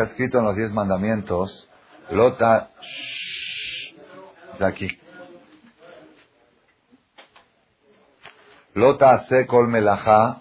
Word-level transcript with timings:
está 0.00 0.12
escrito 0.12 0.38
en 0.38 0.44
los 0.44 0.56
diez 0.56 0.72
mandamientos, 0.72 1.68
Lota, 2.10 2.70
de 4.58 4.66
aquí. 4.66 4.88
Lota 8.72 9.26
se 9.26 9.46
kol 9.46 9.68
melajá, 9.68 10.40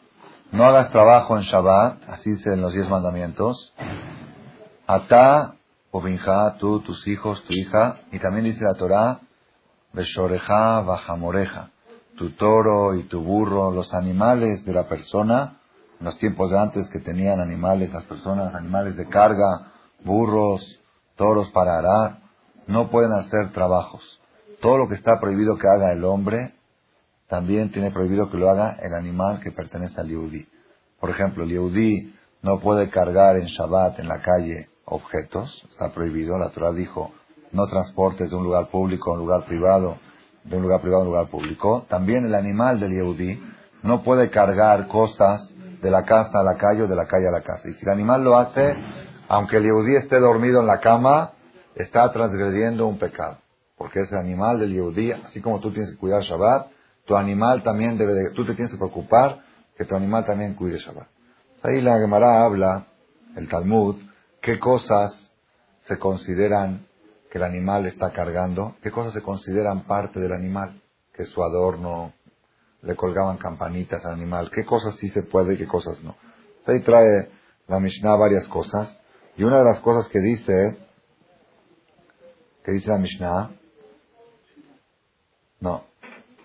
no 0.52 0.64
hagas 0.64 0.92
trabajo 0.92 1.36
en 1.36 1.44
Shabbat, 1.44 2.04
así 2.08 2.32
dice 2.32 2.54
en 2.54 2.62
los 2.62 2.74
diez 2.74 2.88
mandamientos. 2.88 3.74
Ata, 4.88 5.56
o 5.92 6.02
tú, 6.58 6.80
tus 6.80 7.06
hijos, 7.08 7.44
tu 7.44 7.54
hija, 7.54 8.00
y 8.14 8.20
también 8.20 8.46
dice 8.46 8.64
la 8.64 8.76
Torah, 8.76 9.20
Beshoreja, 9.92 10.82
Bajamoreja, 10.82 11.72
tu 12.18 12.32
toro 12.32 12.96
y 12.96 13.04
tu 13.04 13.22
burro, 13.22 13.72
los 13.72 13.94
animales 13.94 14.64
de 14.64 14.74
la 14.74 14.88
persona, 14.88 15.59
en 16.00 16.06
los 16.06 16.18
tiempos 16.18 16.50
de 16.52 16.60
antes 16.60 16.90
que 16.90 17.00
tenían 17.00 17.40
animales, 17.40 17.92
las 17.92 18.06
personas, 18.06 18.54
animales 18.56 18.96
de 18.96 19.08
carga, 19.08 19.72
burros, 20.04 20.80
toros 21.16 21.50
para 21.52 21.78
arar, 21.78 22.20
no 22.68 22.90
pueden 22.90 23.12
hacer 23.12 23.52
trabajos. 23.52 24.02
Todo 24.62 24.78
lo 24.78 24.88
que 24.88 24.96
está 24.96 25.20
prohibido 25.20 25.58
que 25.58 25.68
haga 25.68 25.92
el 25.92 26.04
hombre, 26.06 26.54
también 27.28 27.72
tiene 27.72 27.92
prohibido 27.92 28.30
que 28.30 28.38
lo 28.38 28.50
haga 28.50 28.78
el 28.82 28.94
animal 28.94 29.40
que 29.42 29.52
pertenece 29.52 30.00
al 30.00 30.08
Yehudi. 30.08 30.48
Por 31.00 31.12
ejemplo, 31.12 31.44
el 31.44 31.50
Yehudi 31.50 32.16
no 32.42 32.60
puede 32.60 32.90
cargar 32.90 33.38
en 33.38 33.46
Shabbat 33.46 34.00
en 34.00 34.08
la 34.08 34.22
calle 34.22 34.70
objetos, 34.86 35.64
está 35.72 35.94
prohibido. 35.94 36.38
La 36.38 36.50
Torah 36.50 36.72
dijo, 36.72 37.12
no 37.52 37.68
transportes 37.68 38.30
de 38.30 38.36
un 38.36 38.44
lugar 38.44 38.70
público 38.70 39.12
a 39.12 39.14
un 39.14 39.20
lugar 39.20 39.46
privado, 39.46 39.98
de 40.44 40.58
un 40.58 40.64
lugar 40.64 40.82
privado 40.82 41.04
a 41.04 41.06
un 41.06 41.12
lugar 41.12 41.30
público. 41.30 41.86
También 41.88 42.26
el 42.26 42.34
animal 42.34 42.80
del 42.80 42.94
Yehudi 42.94 43.40
no 43.84 44.04
puede 44.04 44.30
cargar 44.30 44.88
cosas 44.88 45.54
de 45.82 45.92
la 45.92 46.04
casa 46.04 46.40
a 46.40 46.44
la 46.44 46.58
calle 46.58 46.84
o 46.84 46.88
de 46.88 46.96
la 46.96 47.08
calle 47.08 47.28
a 47.28 47.32
la 47.32 47.42
casa. 47.42 47.68
Y 47.68 47.74
si 47.74 47.86
el 47.86 47.92
animal 47.92 48.24
lo 48.24 48.38
hace, 48.38 48.76
aunque 49.28 49.58
el 49.58 49.64
Yehudi 49.64 49.96
esté 49.96 50.20
dormido 50.20 50.62
en 50.62 50.68
la 50.68 50.80
cama, 50.80 51.34
está 51.76 52.12
transgrediendo 52.12 52.88
un 52.88 52.98
pecado. 52.98 53.38
Porque 53.78 54.02
es 54.02 54.12
el 54.12 54.18
animal 54.18 54.60
del 54.60 54.74
Yehudi, 54.74 55.12
así 55.12 55.42
como 55.42 55.60
tú 55.60 55.72
tienes 55.72 55.92
que 55.92 55.98
cuidar 55.98 56.22
Shabbat, 56.22 56.68
tu 57.06 57.16
animal 57.16 57.64
también 57.64 57.98
debe 57.98 58.14
de, 58.14 58.32
tú 58.32 58.46
te 58.46 58.54
tienes 58.54 58.72
que 58.72 58.78
preocupar 58.78 59.40
que 59.78 59.86
tu 59.86 59.96
animal 59.96 60.26
también 60.26 60.54
cuide 60.56 60.78
Shabbat. 60.80 61.08
Ahí 61.64 61.82
la 61.82 61.98
Gemara 61.98 62.44
habla, 62.44 62.88
el 63.36 63.48
Talmud, 63.48 63.96
qué 64.42 64.60
cosas 64.60 65.32
se 65.88 65.98
consideran 65.98 66.86
que 67.32 67.38
el 67.38 67.44
animal 67.44 67.86
está 67.86 68.12
cargando, 68.12 68.76
qué 68.82 68.92
cosas 68.92 69.14
se 69.14 69.22
consideran 69.22 69.84
parte 69.84 70.20
del 70.20 70.34
animal, 70.34 70.82
que 71.14 71.26
su 71.26 71.44
adorno, 71.44 72.14
le 72.82 72.96
colgaban 72.96 73.38
campanitas 73.38 74.04
al 74.06 74.14
animal, 74.14 74.50
qué 74.52 74.66
cosas 74.66 74.96
sí 74.96 75.10
se 75.10 75.24
puede 75.24 75.54
y 75.54 75.58
qué 75.58 75.68
cosas 75.68 76.02
no. 76.04 76.16
Ahí 76.66 76.82
trae 76.82 77.30
la 77.68 77.80
Mishnah 77.80 78.16
varias 78.16 78.48
cosas, 78.48 78.98
y 79.36 79.44
una 79.44 79.60
de 79.60 79.66
las 79.66 79.80
cosas 79.82 80.10
que 80.12 80.20
dice, 80.20 80.78
que 82.64 82.72
dice 82.72 82.90
la 82.90 82.98
Mishnah, 82.98 83.52
no, 85.62 85.84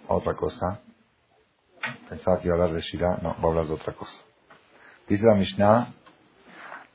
otra 0.09 0.35
cosa, 0.35 0.81
pensaba 2.09 2.41
que 2.41 2.49
iba 2.49 2.57
a 2.57 2.59
hablar 2.61 2.75
de 2.75 2.83
Shira, 2.83 3.19
no, 3.23 3.37
va 3.37 3.43
a 3.43 3.47
hablar 3.47 3.67
de 3.67 3.75
otra 3.75 3.95
cosa. 3.95 4.25
Dice 5.09 5.27
la 5.27 5.35
Mishnah, 5.35 5.95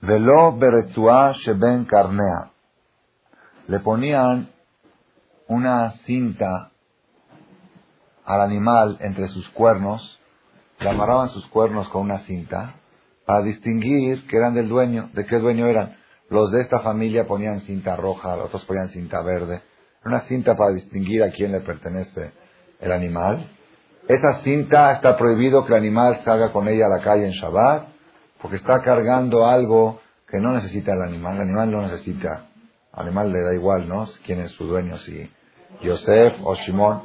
Velo 0.01 0.57
beretzua 0.57 1.33
sheben 1.33 1.83
carnea 1.83 2.51
le 3.69 3.79
ponían 3.81 4.49
una 5.47 5.91
cinta 6.05 6.68
al 8.29 8.41
animal 8.41 8.97
entre 9.01 9.27
sus 9.29 9.49
cuernos, 9.49 10.19
le 10.79 10.89
amarraban 10.89 11.29
sus 11.29 11.47
cuernos 11.47 11.89
con 11.89 12.03
una 12.03 12.19
cinta 12.19 12.75
para 13.25 13.41
distinguir 13.41 14.27
que 14.27 14.37
eran 14.37 14.53
del 14.53 14.69
dueño, 14.69 15.09
de 15.13 15.25
qué 15.25 15.39
dueño 15.39 15.65
eran. 15.65 15.97
Los 16.29 16.51
de 16.51 16.61
esta 16.61 16.81
familia 16.81 17.25
ponían 17.25 17.61
cinta 17.61 17.95
roja, 17.95 18.35
los 18.35 18.45
otros 18.45 18.65
ponían 18.65 18.89
cinta 18.89 19.23
verde. 19.23 19.63
Una 20.05 20.21
cinta 20.21 20.55
para 20.55 20.73
distinguir 20.73 21.23
a 21.23 21.31
quién 21.31 21.51
le 21.51 21.61
pertenece 21.61 22.31
el 22.79 22.91
animal. 22.91 23.49
Esa 24.07 24.41
cinta 24.43 24.91
está 24.93 25.17
prohibido 25.17 25.65
que 25.65 25.73
el 25.73 25.79
animal 25.79 26.21
salga 26.23 26.53
con 26.53 26.67
ella 26.67 26.85
a 26.85 26.97
la 26.97 27.03
calle 27.03 27.25
en 27.25 27.31
Shabbat, 27.31 27.87
porque 28.39 28.57
está 28.57 28.81
cargando 28.83 29.47
algo 29.47 30.01
que 30.29 30.37
no 30.37 30.53
necesita 30.53 30.93
el 30.93 31.01
animal. 31.01 31.35
El 31.35 31.41
animal 31.41 31.71
no 31.71 31.81
necesita 31.81 32.45
animal 32.93 33.31
le 33.31 33.41
da 33.41 33.53
igual, 33.55 33.87
¿no? 33.87 34.07
Quién 34.23 34.41
es 34.41 34.51
su 34.51 34.65
dueño, 34.65 34.97
si 34.99 35.31
Yosef 35.81 36.33
o 36.43 36.55
Shimon. 36.55 37.01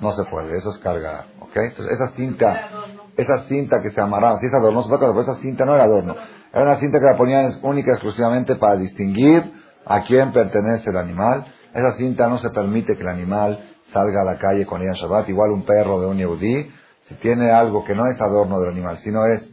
No 0.00 0.12
se 0.12 0.24
puede, 0.30 0.56
eso 0.56 0.70
es 0.70 0.78
cargar, 0.78 1.26
¿ok? 1.40 1.56
Entonces, 1.56 1.98
esa 1.98 2.16
cinta, 2.16 2.68
esa 3.16 3.44
cinta 3.44 3.82
que 3.82 3.90
se 3.90 4.00
amarraba, 4.00 4.38
si 4.38 4.46
es 4.46 4.54
adorno, 4.54 4.84
pero 4.88 5.20
esa 5.20 5.34
cinta 5.36 5.64
no 5.64 5.74
era 5.74 5.84
adorno. 5.84 6.14
Era 6.52 6.62
una 6.62 6.76
cinta 6.76 6.98
que 6.98 7.04
la 7.04 7.16
ponían 7.16 7.52
única 7.62 7.92
exclusivamente 7.92 8.56
para 8.56 8.76
distinguir 8.76 9.52
a 9.84 10.02
quién 10.04 10.32
pertenece 10.32 10.90
el 10.90 10.96
animal. 10.96 11.46
Esa 11.74 11.92
cinta 11.96 12.28
no 12.28 12.38
se 12.38 12.50
permite 12.50 12.96
que 12.96 13.02
el 13.02 13.08
animal 13.08 13.74
salga 13.92 14.22
a 14.22 14.24
la 14.24 14.38
calle 14.38 14.66
con 14.66 14.80
ella 14.80 14.92
en 14.92 14.96
Shabbat, 14.96 15.28
igual 15.28 15.50
un 15.50 15.64
perro 15.64 16.00
de 16.00 16.06
un 16.06 16.16
Yehudí, 16.16 16.70
si 17.08 17.14
tiene 17.16 17.50
algo 17.50 17.84
que 17.84 17.94
no 17.94 18.06
es 18.06 18.20
adorno 18.20 18.58
del 18.60 18.70
animal, 18.70 18.98
sino 18.98 19.26
es 19.26 19.48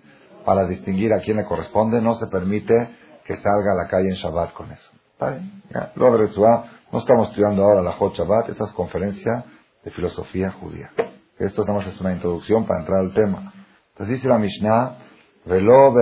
para 0.46 0.66
distinguir 0.66 1.14
a 1.14 1.20
quién 1.20 1.38
le 1.38 1.46
corresponde, 1.46 2.02
no 2.02 2.16
se 2.16 2.28
permite 2.28 2.74
que 3.26 3.36
salga 3.36 3.74
a 3.74 3.76
la 3.84 3.88
calle 3.90 4.10
en 4.10 4.16
Shabbat 4.16 4.54
con 4.54 4.72
eso. 4.72 4.90
No 6.90 7.00
estamos 7.00 7.30
estudiando 7.30 7.64
ahora 7.64 7.82
la 7.82 7.92
Hot 7.94 8.16
Shabbat, 8.16 8.50
esta 8.50 8.64
es 8.64 8.72
conferencia 8.72 9.44
de 9.84 9.92
filosofía 9.92 10.52
judía. 10.52 10.92
Esto 11.40 11.64
nada 11.64 11.80
más 11.80 11.88
es 11.88 12.00
una 12.02 12.14
introducción 12.14 12.66
para 12.66 12.82
entrar 12.82 13.00
al 13.00 13.14
tema. 13.14 13.54
Entonces 13.90 14.18
dice 14.18 14.28
la 14.28 14.38
Mishnah, 14.38 14.98
Velo 15.46 15.94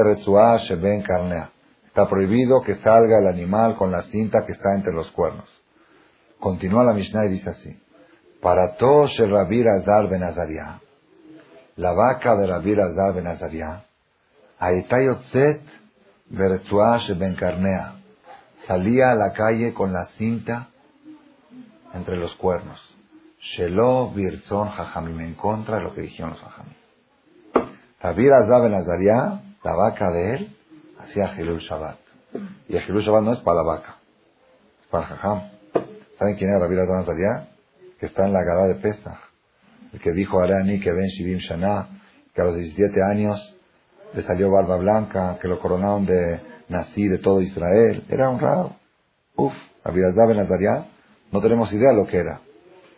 sheben 0.58 1.04
carnea. 1.04 1.52
Está 1.86 2.10
prohibido 2.10 2.62
que 2.62 2.76
salga 2.76 3.20
el 3.20 3.28
animal 3.28 3.76
con 3.76 3.92
la 3.92 4.04
cinta 4.04 4.46
que 4.46 4.54
está 4.54 4.76
entre 4.76 4.94
los 4.94 5.12
cuernos. 5.12 5.50
Continúa 6.40 6.84
la 6.84 6.94
Mishnah 6.94 7.26
y 7.26 7.30
dice 7.30 7.50
así. 7.50 7.80
Para 8.42 8.76
todos 8.76 9.18
el 9.20 9.32
Rabir 9.32 9.68
Azar 9.68 10.10
Ben 10.10 10.22
la 11.78 11.92
vaca 11.92 12.36
de 12.36 12.48
Rabir 12.48 12.80
Azar 12.80 13.14
Ben 13.14 13.28
Azaria, 13.28 13.86
Aetayotzet 14.60 15.62
Beretzua 16.30 16.98
sheben 17.00 17.36
carnea 17.36 17.96
salía 18.68 19.12
a 19.12 19.16
la 19.16 19.34
calle 19.34 19.74
con 19.74 19.94
la 19.94 20.06
cinta 20.18 20.70
entre 21.94 22.18
los 22.18 22.36
cuernos. 22.36 22.95
Shelo 23.46 24.12
Birzon 24.12 24.70
Jajamim, 24.70 25.20
en 25.20 25.36
contra 25.36 25.78
de 25.78 25.84
lo 25.84 25.94
que 25.94 26.02
dijeron 26.02 26.32
los 26.32 26.40
Jajamim. 26.40 26.74
Rabir 28.02 28.34
Azab 28.34 28.66
en 28.66 28.72
la 28.72 29.76
vaca 29.76 30.12
de 30.12 30.36
él, 30.36 30.58
hacía 31.00 31.32
Hilul 31.38 31.60
Shabbat. 31.60 31.98
Y 32.68 32.76
el 32.76 32.84
Hilul 32.84 33.04
Shabbat 33.04 33.24
no 33.24 33.34
es 33.34 33.40
para 33.40 33.58
la 33.58 33.64
vaca, 33.64 33.98
es 34.82 34.88
para 34.88 35.06
Jajam. 35.06 35.42
¿Saben 36.18 36.36
quién 36.38 36.50
es 36.50 36.60
Rabir 36.60 36.80
Azab 36.80 37.08
en 37.08 37.48
Que 38.00 38.08
está 38.08 38.26
en 38.26 38.34
la 38.34 38.44
gada 38.44 38.68
de 38.68 38.76
Pesach. 38.76 39.20
El 39.94 40.00
que 40.02 40.12
dijo 40.12 40.40
Arani 40.40 40.80
que 40.80 40.92
ven 40.92 41.08
Shivim 41.08 41.38
Shana, 41.38 42.02
que 42.34 42.42
a 42.42 42.46
los 42.46 42.56
17 42.56 43.00
años 43.04 43.56
le 44.14 44.24
salió 44.24 44.50
barba 44.50 44.78
blanca, 44.78 45.38
que 45.40 45.48
lo 45.48 45.60
coronaron 45.60 46.06
de 46.06 46.42
nací 46.70 47.08
de 47.08 47.20
todo 47.20 47.42
Israel, 47.42 48.06
era 48.10 48.30
honrado. 48.30 48.76
Uf, 49.36 49.54
Rabbi 49.84 50.00
Ben 50.00 50.40
Azariah, 50.40 50.86
no 51.32 51.42
tenemos 51.42 51.72
idea 51.72 51.92
de 51.92 51.98
lo 51.98 52.08
que 52.08 52.18
era. 52.18 52.42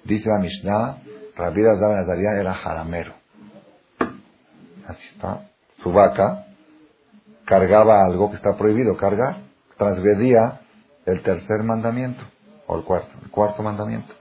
Dice 0.07 0.29
la 0.29 0.39
Mishnah, 0.39 1.01
Rabbi 1.35 1.61
Ben 1.61 1.99
Azariah 1.99 2.39
era 2.39 2.53
jaramero. 2.53 3.13
Así 4.87 5.05
está. 5.13 5.49
Su 5.83 5.91
vaca 5.91 6.45
cargaba 7.45 8.05
algo 8.05 8.29
que 8.29 8.37
está 8.37 8.55
prohibido 8.57 8.95
cargar, 8.95 9.41
transgredía 9.77 10.61
el 11.05 11.21
tercer 11.23 11.61
mandamiento, 11.63 12.23
o 12.67 12.77
el 12.77 12.85
cuarto, 12.85 13.11
el 13.21 13.29
cuarto 13.29 13.61
mandamiento. 13.61 14.13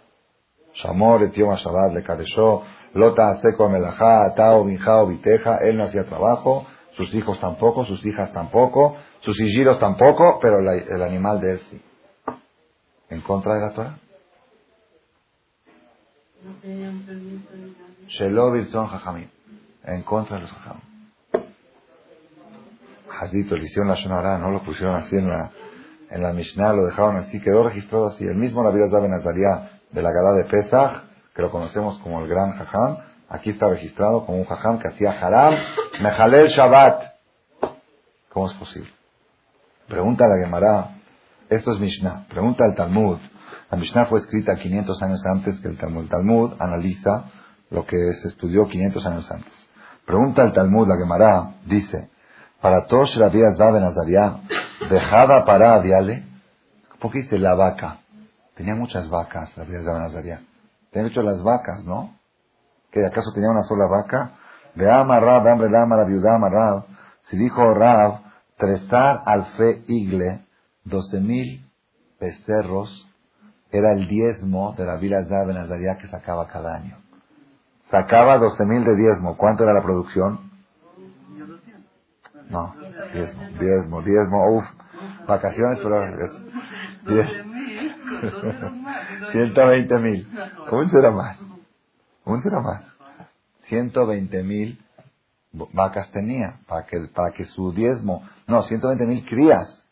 Shamor, 0.75 1.23
etioma 1.23 1.55
Shabbat, 1.55 1.95
le 1.95 2.03
kadeshó, 2.03 2.65
lota 2.95 3.41
seco 3.41 3.69
melajá, 3.69 4.35
tao, 4.35 4.65
binjao, 4.65 5.07
viteja, 5.07 5.59
él 5.59 5.77
no 5.77 5.85
hacía 5.85 6.05
trabajo, 6.05 6.67
sus 6.97 7.15
hijos 7.15 7.39
tampoco, 7.39 7.85
sus 7.85 8.05
hijas 8.05 8.33
tampoco, 8.33 8.97
sus 9.21 9.37
sigilos 9.37 9.79
tampoco, 9.79 10.41
pero 10.43 10.59
el 10.59 11.03
animal 11.03 11.41
de 11.41 11.53
él 11.53 11.61
sí. 11.71 11.81
¿En 13.09 13.21
contra 13.21 13.55
de 13.55 13.61
la 13.61 13.73
Torah? 13.73 13.99
Shelo 18.09 18.53
Jajamim. 18.89 19.29
En 19.85 20.03
contra 20.03 20.37
de 20.37 20.43
los 20.43 20.53
Jajamim. 20.53 20.83
Hazito, 23.19 23.57
le 23.57 23.65
hicieron 23.65 23.89
la 23.89 23.95
Shonara, 23.95 24.39
no 24.39 24.51
lo 24.51 24.63
pusieron 24.63 24.95
así 24.95 25.17
en 25.17 25.29
la, 25.29 25.51
en 26.11 26.23
la 26.23 26.33
Mishnah, 26.33 26.73
lo 26.73 26.85
dejaron 26.85 27.17
así, 27.17 27.41
quedó 27.41 27.63
registrado 27.63 28.09
así. 28.09 28.25
El 28.25 28.37
mismo 28.37 28.63
Nabi 28.63 28.79
Ben 28.79 29.13
Azaria 29.13 29.81
de 29.91 30.03
la 30.03 30.11
Gada 30.11 30.35
de 30.35 30.45
Pesach, 30.45 31.03
que 31.35 31.43
lo 31.43 31.51
conocemos 31.51 31.99
como 32.01 32.21
el 32.21 32.29
gran 32.29 32.53
Jajam, 32.53 32.99
aquí 33.29 33.51
está 33.51 33.69
registrado 33.69 34.27
como 34.27 34.39
un 34.39 34.45
Jajam 34.45 34.79
que 34.79 34.89
hacía 34.89 35.13
Haram, 35.13 35.55
Mejalel 36.03 36.49
Shabbat. 36.49 37.03
¿Cómo 38.31 38.51
es 38.51 38.57
posible? 38.59 38.91
Pregunta 39.89 40.25
a 40.25 40.29
la 40.29 40.45
Gemara, 40.45 40.91
esto 41.49 41.73
es 41.73 41.79
Mishnah, 41.79 42.27
pregunta 42.29 42.65
al 42.65 42.75
Talmud. 42.75 43.19
La 43.71 43.77
Mishnah 43.77 44.07
fue 44.07 44.21
escrita 44.21 44.57
500 44.57 45.03
años 45.03 45.27
antes 45.27 45.61
que 45.61 45.69
el 45.69 45.79
Talmud. 45.79 46.03
El 46.03 46.09
Talmud 46.09 46.53
analiza 46.59 47.25
lo 47.71 47.85
que 47.85 47.97
se 48.23 48.29
estudió 48.29 48.65
500 48.67 49.07
años 49.07 49.31
antes. 49.31 49.53
Pregunta 50.07 50.43
al 50.43 50.53
Talmud, 50.53 50.87
la 50.87 50.97
Gemara, 50.97 51.55
dice, 51.67 52.11
para 52.61 52.87
todos 52.87 53.17
Rabbi 53.17 53.41
Ben 53.41 53.83
Azariah, 53.83 54.41
Dejada 54.91 55.45
para 55.45 55.81
diale. 55.81 56.25
¿Por 57.01 57.11
qué 57.11 57.23
dice 57.23 57.39
la 57.39 57.55
vaca? 57.55 58.01
Tenía 58.55 58.75
muchas 58.75 59.09
vacas, 59.09 59.57
la 59.57 59.65
vida 59.65 59.81
de 59.81 59.85
Nazaria. 59.85 60.43
Tenía 60.91 61.09
hecho 61.09 61.23
las 61.23 61.43
vacas, 61.43 61.85
¿no? 61.85 62.17
¿Que 62.91 63.05
acaso 63.05 63.33
tenía 63.35 63.51
una 63.51 63.63
sola 63.63 63.87
vaca? 63.87 64.33
De 64.75 64.91
amarrab, 64.91 65.43
de 65.43 65.51
hambre, 65.51 65.71
la 65.71 66.05
viuda 66.05 66.35
amarrab. 66.35 66.85
Si 67.25 67.37
dijo 67.37 67.75
Rab, 67.75 68.21
tresar 68.57 69.23
al 69.27 69.47
fe 69.57 69.83
igle, 69.89 70.47
doce 70.85 71.21
mil 71.21 71.69
becerros, 72.21 73.09
era 73.77 73.93
el 73.93 74.09
diezmo 74.09 74.75
de 74.77 74.85
la 74.85 74.97
vida 74.97 75.23
de 75.23 75.55
Nazaria 75.55 75.97
que 75.97 76.09
sacaba 76.09 76.49
cada 76.49 76.77
año. 76.77 76.99
Sacaba 77.91 78.39
doce 78.39 78.65
mil 78.65 78.85
de 78.85 78.97
diezmo. 78.97 79.37
¿Cuánto 79.37 79.65
era 79.65 79.73
la 79.73 79.83
producción? 79.83 80.51
No, 82.49 82.75
diezmo, 83.13 83.43
diezmo, 83.59 84.03
diezmo, 84.03 84.57
uff, 84.57 84.65
vacaciones, 85.27 85.81
pero 85.83 86.01
diez, 87.07 87.43
120 89.33 89.99
mil. 89.99 90.29
¿Cómo 90.69 90.89
será 90.89 91.11
más? 91.11 91.39
¿Cómo 92.25 92.41
será 92.41 92.61
más? 92.61 92.83
120 93.65 94.43
mil 94.43 94.81
vacas 95.73 96.11
tenía 96.13 96.61
para 96.67 96.87
que, 96.87 97.09
para 97.15 97.33
que 97.33 97.45
su 97.45 97.73
diezmo, 97.73 98.23
no, 98.47 98.63
120 98.63 99.07
mil 99.07 99.25
crías. 99.25 99.83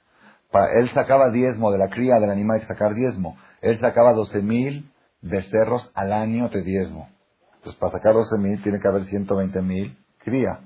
Para, 0.51 0.73
él 0.75 0.89
sacaba 0.91 1.31
diezmo 1.31 1.73
de 1.73 1.79
la 1.79 1.89
cría 1.89 2.21
del 2.21 2.31
animal, 2.31 2.57
hay 2.57 2.61
que 2.63 2.69
sacar 2.69 2.95
diezmo. 2.95 3.37
Él 3.65 3.81
sacaba 3.81 4.13
12 4.13 4.43
mil 4.43 4.93
becerros 5.23 5.91
al 5.95 6.13
año 6.13 6.51
de 6.51 6.63
diezmo. 6.63 7.09
Entonces, 7.57 7.81
para 7.81 7.93
sacar 7.93 8.13
12 8.13 8.37
mil 8.37 8.63
tiene 8.63 8.79
que 8.79 8.87
haber 8.87 9.07
120 9.07 9.63
mil 9.63 9.97
cría. 10.19 10.61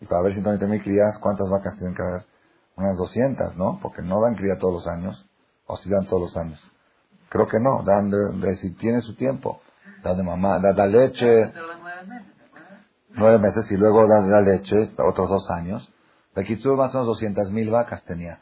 Y 0.00 0.06
para 0.06 0.20
haber 0.20 0.34
120 0.34 0.66
mil 0.68 0.80
crías, 0.84 1.18
¿cuántas 1.20 1.50
vacas 1.50 1.74
tienen 1.78 1.96
que 1.96 2.02
haber? 2.02 2.22
Unas 2.76 2.96
200, 2.96 3.56
¿no? 3.56 3.80
Porque 3.82 4.02
no 4.02 4.20
dan 4.20 4.36
cría 4.36 4.56
todos 4.56 4.74
los 4.74 4.86
años. 4.86 5.28
O 5.66 5.76
si 5.78 5.90
dan 5.90 6.06
todos 6.06 6.22
los 6.22 6.36
años. 6.36 6.62
Creo 7.28 7.48
que 7.48 7.58
no. 7.58 7.82
Dan 7.82 8.08
de, 8.08 8.56
si 8.58 8.70
tiene 8.76 9.00
su 9.00 9.16
tiempo. 9.16 9.60
Da 10.04 10.14
de 10.14 10.22
mamá, 10.22 10.60
da, 10.60 10.86
leche. 10.86 11.52
Nueve 13.08 13.40
meses 13.40 13.68
y 13.68 13.76
luego 13.76 14.06
da, 14.06 14.20
da 14.20 14.40
leche, 14.40 14.92
otros 14.96 15.28
dos 15.28 15.50
años. 15.50 15.92
Bekitsur 16.36 16.76
más 16.76 16.94
o 16.94 16.98
menos 16.98 17.08
200 17.18 17.50
mil 17.50 17.68
vacas 17.68 18.04
tenía 18.04 18.38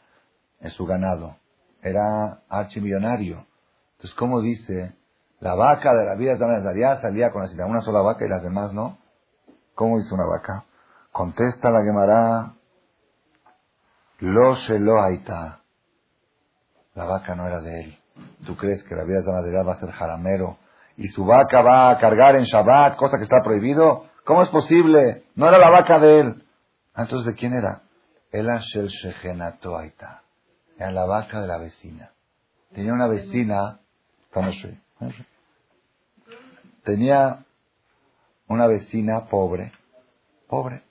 en 0.59 0.69
su 0.69 0.85
ganado. 0.85 1.37
Era 1.81 2.43
archimillonario. 2.47 3.47
Entonces, 4.01 4.17
¿cómo 4.17 4.41
dice? 4.41 4.95
La 5.41 5.53
vaca 5.53 5.93
de 5.93 6.05
la 6.07 6.15
vida 6.15 6.31
de 6.31 6.39
salía 7.01 7.29
con 7.31 7.43
una 7.69 7.81
sola 7.81 8.01
vaca 8.01 8.25
y 8.25 8.29
las 8.29 8.41
demás 8.41 8.73
no. 8.73 8.97
¿Cómo 9.75 9.99
dice 9.99 10.15
una 10.15 10.25
vaca? 10.25 10.65
Contesta 11.11 11.69
la 11.69 11.83
Gemara, 11.83 12.53
lo 14.17 14.55
lo 14.79 15.03
aita. 15.03 15.59
La 16.95 17.05
vaca 17.05 17.35
no 17.35 17.45
era 17.45 17.61
de 17.61 17.81
él. 17.81 17.99
¿Tú 18.43 18.57
crees 18.57 18.83
que 18.85 18.95
la 18.95 19.03
vida 19.03 19.21
de 19.21 19.63
va 19.63 19.73
a 19.73 19.79
ser 19.79 19.91
jaramero 19.91 20.57
y 20.97 21.07
su 21.09 21.23
vaca 21.23 21.61
va 21.61 21.91
a 21.91 21.99
cargar 21.99 22.35
en 22.37 22.45
Shabbat, 22.45 22.97
cosa 22.97 23.17
que 23.17 23.25
está 23.25 23.37
prohibido? 23.43 24.05
¿Cómo 24.25 24.41
es 24.41 24.49
posible? 24.49 25.25
No 25.35 25.47
era 25.47 25.59
la 25.59 25.69
vaca 25.69 25.99
de 25.99 26.21
él. 26.21 26.43
Ah, 26.95 27.03
entonces, 27.03 27.33
¿de 27.33 27.39
quién 27.39 27.53
era? 27.53 27.83
El 28.31 28.47
Shel 28.47 28.87
Shegenato 28.87 29.77
Aita. 29.77 30.23
Era 30.75 30.91
la 30.91 31.05
vaca 31.05 31.39
de 31.39 31.47
la 31.47 31.59
vecina. 31.59 32.13
Tenía 32.73 32.93
una 32.93 33.07
vecina, 33.07 33.80
tenía 36.83 37.45
una 38.47 38.67
vecina 38.67 39.25
pobre, 39.29 39.71
pobre, 40.47 40.83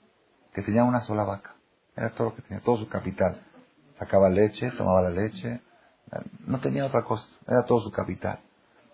que 0.53 0.61
tenía 0.61 0.83
una 0.83 1.01
sola 1.01 1.23
vaca. 1.23 1.55
Era 1.95 2.11
todo 2.11 2.29
lo 2.29 2.35
que 2.35 2.41
tenía, 2.41 2.63
todo 2.63 2.77
su 2.77 2.87
capital. 2.87 3.41
Sacaba 3.99 4.29
leche, 4.29 4.71
tomaba 4.71 5.01
la 5.03 5.09
leche, 5.09 5.61
no 6.47 6.59
tenía 6.59 6.85
otra 6.85 7.03
cosa, 7.03 7.27
era 7.47 7.63
todo 7.65 7.81
su 7.81 7.91
capital. 7.91 8.39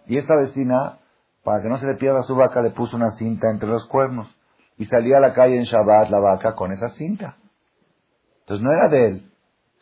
Y 0.08 0.18
esta 0.18 0.36
vecina, 0.36 1.00
para 1.44 1.62
que 1.62 1.70
no 1.70 1.78
se 1.78 1.86
le 1.86 1.96
pierda 1.96 2.24
su 2.24 2.36
vaca, 2.36 2.62
le 2.62 2.72
puso 2.72 2.96
una 2.96 3.12
cinta 3.12 3.50
entre 3.50 3.70
los 3.70 3.88
cuernos. 3.88 4.28
Y 4.78 4.86
salía 4.86 5.18
a 5.18 5.22
la 5.22 5.34
calle 5.34 5.58
en 5.58 5.64
Shabbat 5.64 6.10
la 6.10 6.20
vaca 6.20 6.56
con 6.56 6.72
esa 6.72 6.90
cinta. 6.90 7.38
Entonces 8.42 8.64
no 8.64 8.72
era 8.72 8.90
de 8.90 9.08
él. 9.08 9.32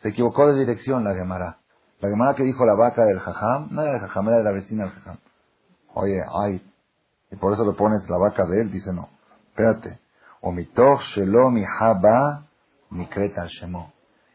Se 0.00 0.08
equivocó 0.08 0.52
de 0.52 0.58
dirección 0.58 1.04
la 1.04 1.14
Gemara. 1.14 1.58
La 2.00 2.08
Gemara 2.10 2.34
que 2.34 2.44
dijo 2.44 2.64
la 2.64 2.74
vaca 2.74 3.04
del 3.04 3.18
Jajam, 3.18 3.68
no 3.70 3.82
era 3.82 3.92
del 3.92 4.00
Jajam, 4.02 4.28
era 4.28 4.38
de 4.38 4.44
la 4.44 4.52
vecina 4.52 4.84
del 4.84 4.92
Jajam. 4.92 5.18
Oye, 5.94 6.20
ay, 6.42 6.62
y 7.30 7.36
por 7.36 7.52
eso 7.52 7.64
le 7.64 7.76
pones 7.76 8.08
la 8.08 8.18
vaca 8.18 8.44
de 8.46 8.62
él, 8.62 8.70
dice 8.70 8.92
no. 8.92 9.08
Espérate. 9.48 9.98
Omitoch 10.42 11.00
shelo 11.14 11.50
mi 11.50 11.64
haba 11.64 12.46
al 12.90 13.48
shemo. 13.48 13.92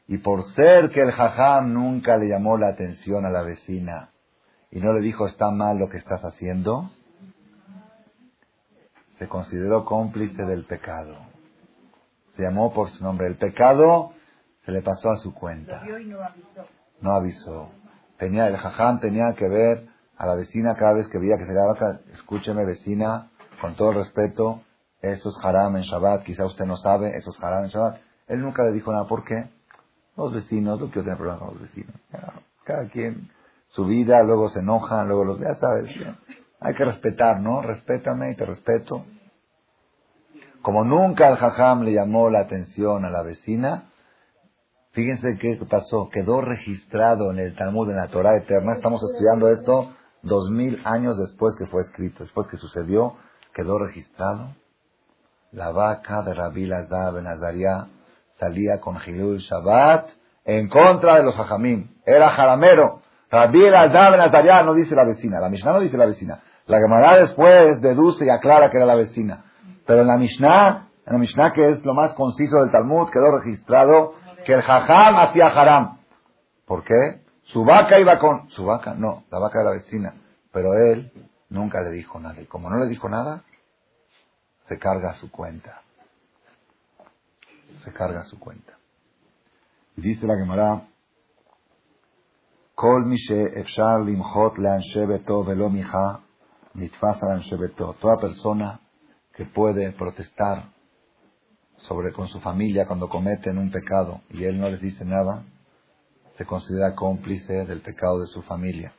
Y 0.08 0.18
por 0.18 0.44
ser 0.56 0.90
que 0.90 1.02
el 1.02 1.12
jajam 1.12 1.74
nunca 1.74 2.18
le 2.18 2.28
llamó 2.28 2.58
la 2.58 2.68
atención 2.68 3.26
a 3.26 3.30
la 3.30 3.44
vecina 3.44 4.10
y 4.72 4.80
no 4.80 4.94
le 4.94 5.00
dijo 5.00 5.28
está 5.28 5.52
mal 5.52 5.78
lo 5.78 5.90
que 5.90 5.98
estás 5.98 6.22
haciendo, 6.22 6.92
se 9.20 9.28
consideró 9.28 9.86
cómplice 9.86 10.44
del 10.44 10.66
pecado. 10.66 11.16
Se 12.36 12.44
llamó 12.44 12.74
por 12.74 12.90
su 12.90 13.04
nombre. 13.04 13.28
El 13.28 13.38
pecado 13.38 14.14
se 14.66 14.72
le 14.72 14.82
pasó 14.82 15.12
a 15.12 15.18
su 15.18 15.34
cuenta. 15.34 15.84
No 15.84 16.24
avisó. 16.24 16.81
Tenía, 18.18 18.48
el 18.48 18.58
jajam 18.58 19.00
tenía 19.00 19.34
que 19.34 19.48
ver 19.48 19.88
a 20.18 20.28
la 20.28 20.36
vecina 20.36 20.76
cada 20.76 20.94
vez 20.94 21.08
que 21.08 21.18
veía 21.18 21.38
que 21.38 21.46
se 21.46 21.54
le 21.54 21.60
daba, 21.60 22.00
escúcheme 22.14 22.64
vecina, 22.66 23.30
con 23.60 23.76
todo 23.76 23.94
respeto, 23.94 24.62
eso 25.02 25.30
es 25.30 25.36
haram 25.44 25.78
en 25.78 25.84
Shabbat, 25.84 26.24
quizá 26.24 26.46
usted 26.46 26.66
no 26.66 26.78
sabe, 26.78 27.18
eso 27.18 27.32
es 27.32 27.44
haram 27.44 27.64
en 27.64 27.70
Shabbat. 27.72 28.00
Él 28.28 28.42
nunca 28.42 28.64
le 28.64 28.72
dijo 28.72 28.92
nada, 28.92 29.08
¿por 29.08 29.26
qué? 29.26 29.50
Los 30.16 30.32
vecinos, 30.32 30.80
no 30.80 30.88
quiero 30.88 31.04
tener 31.04 31.18
problemas 31.18 31.40
con 31.40 31.54
los 31.54 31.62
vecinos. 31.62 31.96
Cada 32.64 32.88
quien, 32.90 33.32
su 33.70 33.86
vida, 33.86 34.22
luego 34.22 34.50
se 34.50 34.60
enojan, 34.60 35.08
luego 35.08 35.26
los, 35.26 35.40
ya 35.40 35.56
sabes, 35.56 35.90
hay 36.60 36.76
que 36.76 36.86
respetar, 36.86 37.40
¿no? 37.40 37.62
Respétame 37.62 38.32
y 38.32 38.36
te 38.36 38.46
respeto. 38.46 39.06
Como 40.62 40.84
nunca 40.84 41.30
el 41.30 41.38
jajam 41.38 41.82
le 41.82 41.94
llamó 41.94 42.30
la 42.30 42.42
atención 42.42 43.04
a 43.04 43.10
la 43.10 43.24
vecina, 43.24 43.91
fíjense 44.92 45.38
qué 45.40 45.60
pasó, 45.70 46.10
quedó 46.12 46.42
registrado 46.42 47.32
en 47.32 47.40
el 47.40 47.56
Talmud, 47.56 47.90
en 47.90 47.98
la 47.98 48.08
Torah 48.08 48.38
eterna, 48.38 48.74
estamos 48.74 49.02
estudiando 49.04 49.50
esto 49.50 49.94
dos 50.24 50.50
mil 50.52 50.82
años 50.86 51.18
después 51.18 51.56
que 51.58 51.66
fue 51.68 51.82
escrito, 51.82 52.24
después 52.24 52.48
que 52.48 52.58
sucedió, 52.58 53.16
quedó 53.54 53.80
registrado 53.80 54.56
la 55.52 55.72
vaca 55.72 56.22
de 56.22 56.34
Rabbi 56.34 56.66
Lazar 56.66 57.14
Ben 57.14 57.28
Azaria 57.28 57.88
salía 58.40 58.80
con 58.80 58.96
Hilul 59.06 59.40
Shabbat 59.40 60.08
en 60.46 60.70
contra 60.70 61.18
de 61.18 61.24
los 61.24 61.38
hajamim. 61.38 61.90
Era 62.06 62.30
jaramero. 62.30 63.02
Rabbi 63.30 63.70
Lazar 63.70 64.14
Ben 64.14 64.22
Azaria 64.22 64.64
no 64.64 64.74
dice 64.74 64.96
la 64.96 65.04
vecina. 65.04 65.42
La 65.42 65.50
Mishnah 65.50 65.74
no 65.74 65.82
dice 65.82 65.98
la 65.98 66.06
vecina. 66.06 66.40
La 66.68 66.80
Gemara 66.80 67.18
después 67.18 67.82
deduce 67.82 68.26
y 68.26 68.30
aclara 68.30 68.70
que 68.70 68.78
era 68.78 68.86
la 68.86 68.96
vecina. 68.96 69.44
Pero 69.86 70.02
en 70.02 70.08
la 70.08 70.16
Mishnah, 70.16 70.88
en 71.06 71.14
la 71.14 71.20
Mishnah 71.20 71.52
que 71.52 71.70
es 71.70 71.84
lo 71.84 71.94
más 71.94 72.14
conciso 72.14 72.62
del 72.62 72.72
Talmud, 72.72 73.10
quedó 73.12 73.38
registrado 73.38 74.14
que 74.46 74.54
el 74.54 74.62
jajam 74.62 75.16
hacía 75.18 75.48
haram. 75.48 76.00
¿Por 76.66 76.84
qué? 76.84 77.22
Su 77.44 77.64
vaca 77.66 78.00
iba 78.00 78.18
con... 78.20 78.50
Su 78.52 78.66
vaca, 78.66 78.94
no, 78.94 79.24
la 79.30 79.40
vaca 79.40 79.60
de 79.60 79.66
la 79.66 79.72
vecina. 79.72 80.14
Pero 80.52 80.74
él 80.74 81.12
nunca 81.50 81.82
le 81.82 81.92
dijo 81.92 82.20
nada. 82.20 82.42
Y 82.42 82.46
como 82.46 82.70
no 82.70 82.78
le 82.78 82.88
dijo 82.88 83.10
nada, 83.10 83.44
se 84.68 84.80
carga 84.80 85.14
su 85.16 85.30
cuenta. 85.32 85.82
Se 87.84 87.92
carga 87.92 88.24
su 88.24 88.40
cuenta. 88.40 88.74
Dice 89.96 90.26
la 90.26 90.36
Gemara, 90.36 90.82
Kol 92.76 93.14
efshar 93.14 94.02
limchot 94.02 94.56
velo 95.46 95.72
Toda 98.00 98.18
persona 98.18 98.80
que 99.34 99.46
puede 99.46 99.92
protestar 99.92 100.66
sobre 101.82 102.12
con 102.12 102.28
su 102.28 102.40
familia 102.40 102.86
cuando 102.86 103.10
cometen 103.10 103.58
un 103.58 103.72
pecado 103.72 104.22
y 104.30 104.44
él 104.44 104.60
no 104.60 104.70
les 104.70 104.82
dice 104.82 105.06
nada, 105.06 105.44
se 106.38 106.46
considera 106.46 106.96
cómplice 106.96 107.66
del 107.66 107.82
pecado 107.82 108.20
de 108.20 108.28
su 108.28 108.42
familia. 108.44 108.94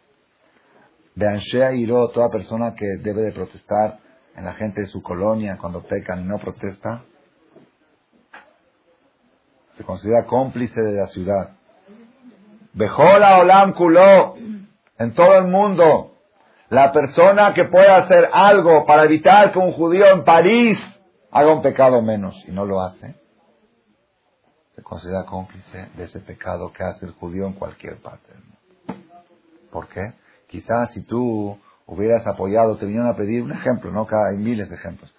Beanshea 1.15 1.75
Iro, 1.75 2.09
toda 2.09 2.31
persona 2.31 2.75
que 2.75 2.87
debe 3.03 3.23
de 3.23 3.33
protestar 3.33 3.99
en 4.37 4.45
la 4.45 4.55
gente 4.55 4.83
de 4.83 4.87
su 4.87 5.03
colonia 5.03 5.59
cuando 5.61 5.83
pecan 5.83 6.23
y 6.23 6.25
no 6.25 6.39
protesta, 6.39 7.03
se 9.77 9.85
considera 9.85 10.27
cómplice 10.27 10.81
de 10.81 10.93
la 10.93 11.07
ciudad. 11.09 11.51
Bejola 12.73 13.39
Olam 13.39 13.73
Kuló, 13.75 14.35
en 14.99 15.15
todo 15.15 15.37
el 15.37 15.49
mundo, 15.49 16.13
la 16.71 16.91
persona 16.93 17.53
que 17.53 17.65
pueda 17.65 17.97
hacer 17.97 18.31
algo 18.33 18.87
para 18.87 19.05
evitar 19.05 19.53
que 19.53 19.59
un 19.59 19.73
judío 19.73 20.07
en 20.07 20.25
París 20.25 20.79
haga 21.33 21.53
un 21.53 21.63
pecado 21.63 22.01
menos 22.03 22.45
y 22.47 22.53
no 22.53 22.65
lo 22.65 22.81
hace, 22.81 23.17
se 24.77 24.83
considera 24.83 25.25
cómplice 25.25 25.89
de 25.97 26.05
ese 26.05 26.21
pecado 26.21 26.73
que 26.73 26.85
hace 26.85 27.07
el 27.07 27.13
judío 27.13 27.47
en 27.47 27.55
cualquier 27.55 27.97
parte 28.01 28.29
del 28.29 28.43
mundo. 28.43 29.07
¿Por 29.71 29.89
qué? 29.89 30.13
Quizás 30.49 30.93
si 30.93 31.03
tú 31.03 31.59
hubieras 31.87 32.27
apoyado, 32.27 32.77
te 32.77 32.85
vinieron 32.85 33.09
a 33.09 33.17
pedir 33.17 33.43
un 33.43 33.53
ejemplo, 33.53 33.91
¿no? 33.91 34.07
Cada, 34.07 34.29
hay 34.31 34.37
miles 34.37 34.69
de 34.69 34.77
ejemplos. 34.77 35.13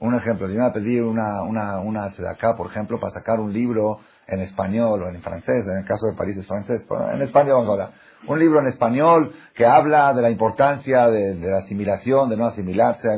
Un 0.00 0.14
ejemplo, 0.14 0.46
te 0.46 0.52
vinieron 0.52 0.70
a 0.70 0.72
pedir 0.72 1.02
una, 1.04 1.42
una, 1.42 1.78
una 1.78 2.12
por 2.56 2.66
ejemplo, 2.66 2.98
para 2.98 3.12
sacar 3.12 3.38
un 3.38 3.52
libro 3.52 4.00
en 4.26 4.40
español 4.40 5.02
o 5.02 5.08
en 5.08 5.22
francés, 5.22 5.64
en 5.66 5.78
el 5.78 5.84
caso 5.84 6.06
de 6.06 6.16
París 6.16 6.36
es 6.36 6.46
francés, 6.46 6.84
pero 6.88 7.10
en 7.12 7.22
español 7.22 7.54
vamos 7.54 7.68
a 7.68 7.72
hablar. 7.72 7.92
Un 8.26 8.38
libro 8.38 8.60
en 8.60 8.68
español 8.68 9.32
que 9.54 9.66
habla 9.66 10.12
de 10.12 10.22
la 10.22 10.30
importancia 10.30 11.08
de, 11.08 11.34
la 11.34 11.58
asimilación, 11.58 12.28
de 12.28 12.36
no 12.36 12.46
asimilarse, 12.46 13.08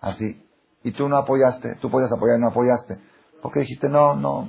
así. 0.00 0.43
Y 0.84 0.92
tú 0.92 1.08
no 1.08 1.16
apoyaste, 1.16 1.76
tú 1.80 1.90
podías 1.90 2.12
apoyar 2.12 2.38
y 2.38 2.40
no 2.40 2.48
apoyaste. 2.48 2.98
Porque 3.42 3.60
dijiste, 3.60 3.88
no, 3.88 4.14
no, 4.14 4.48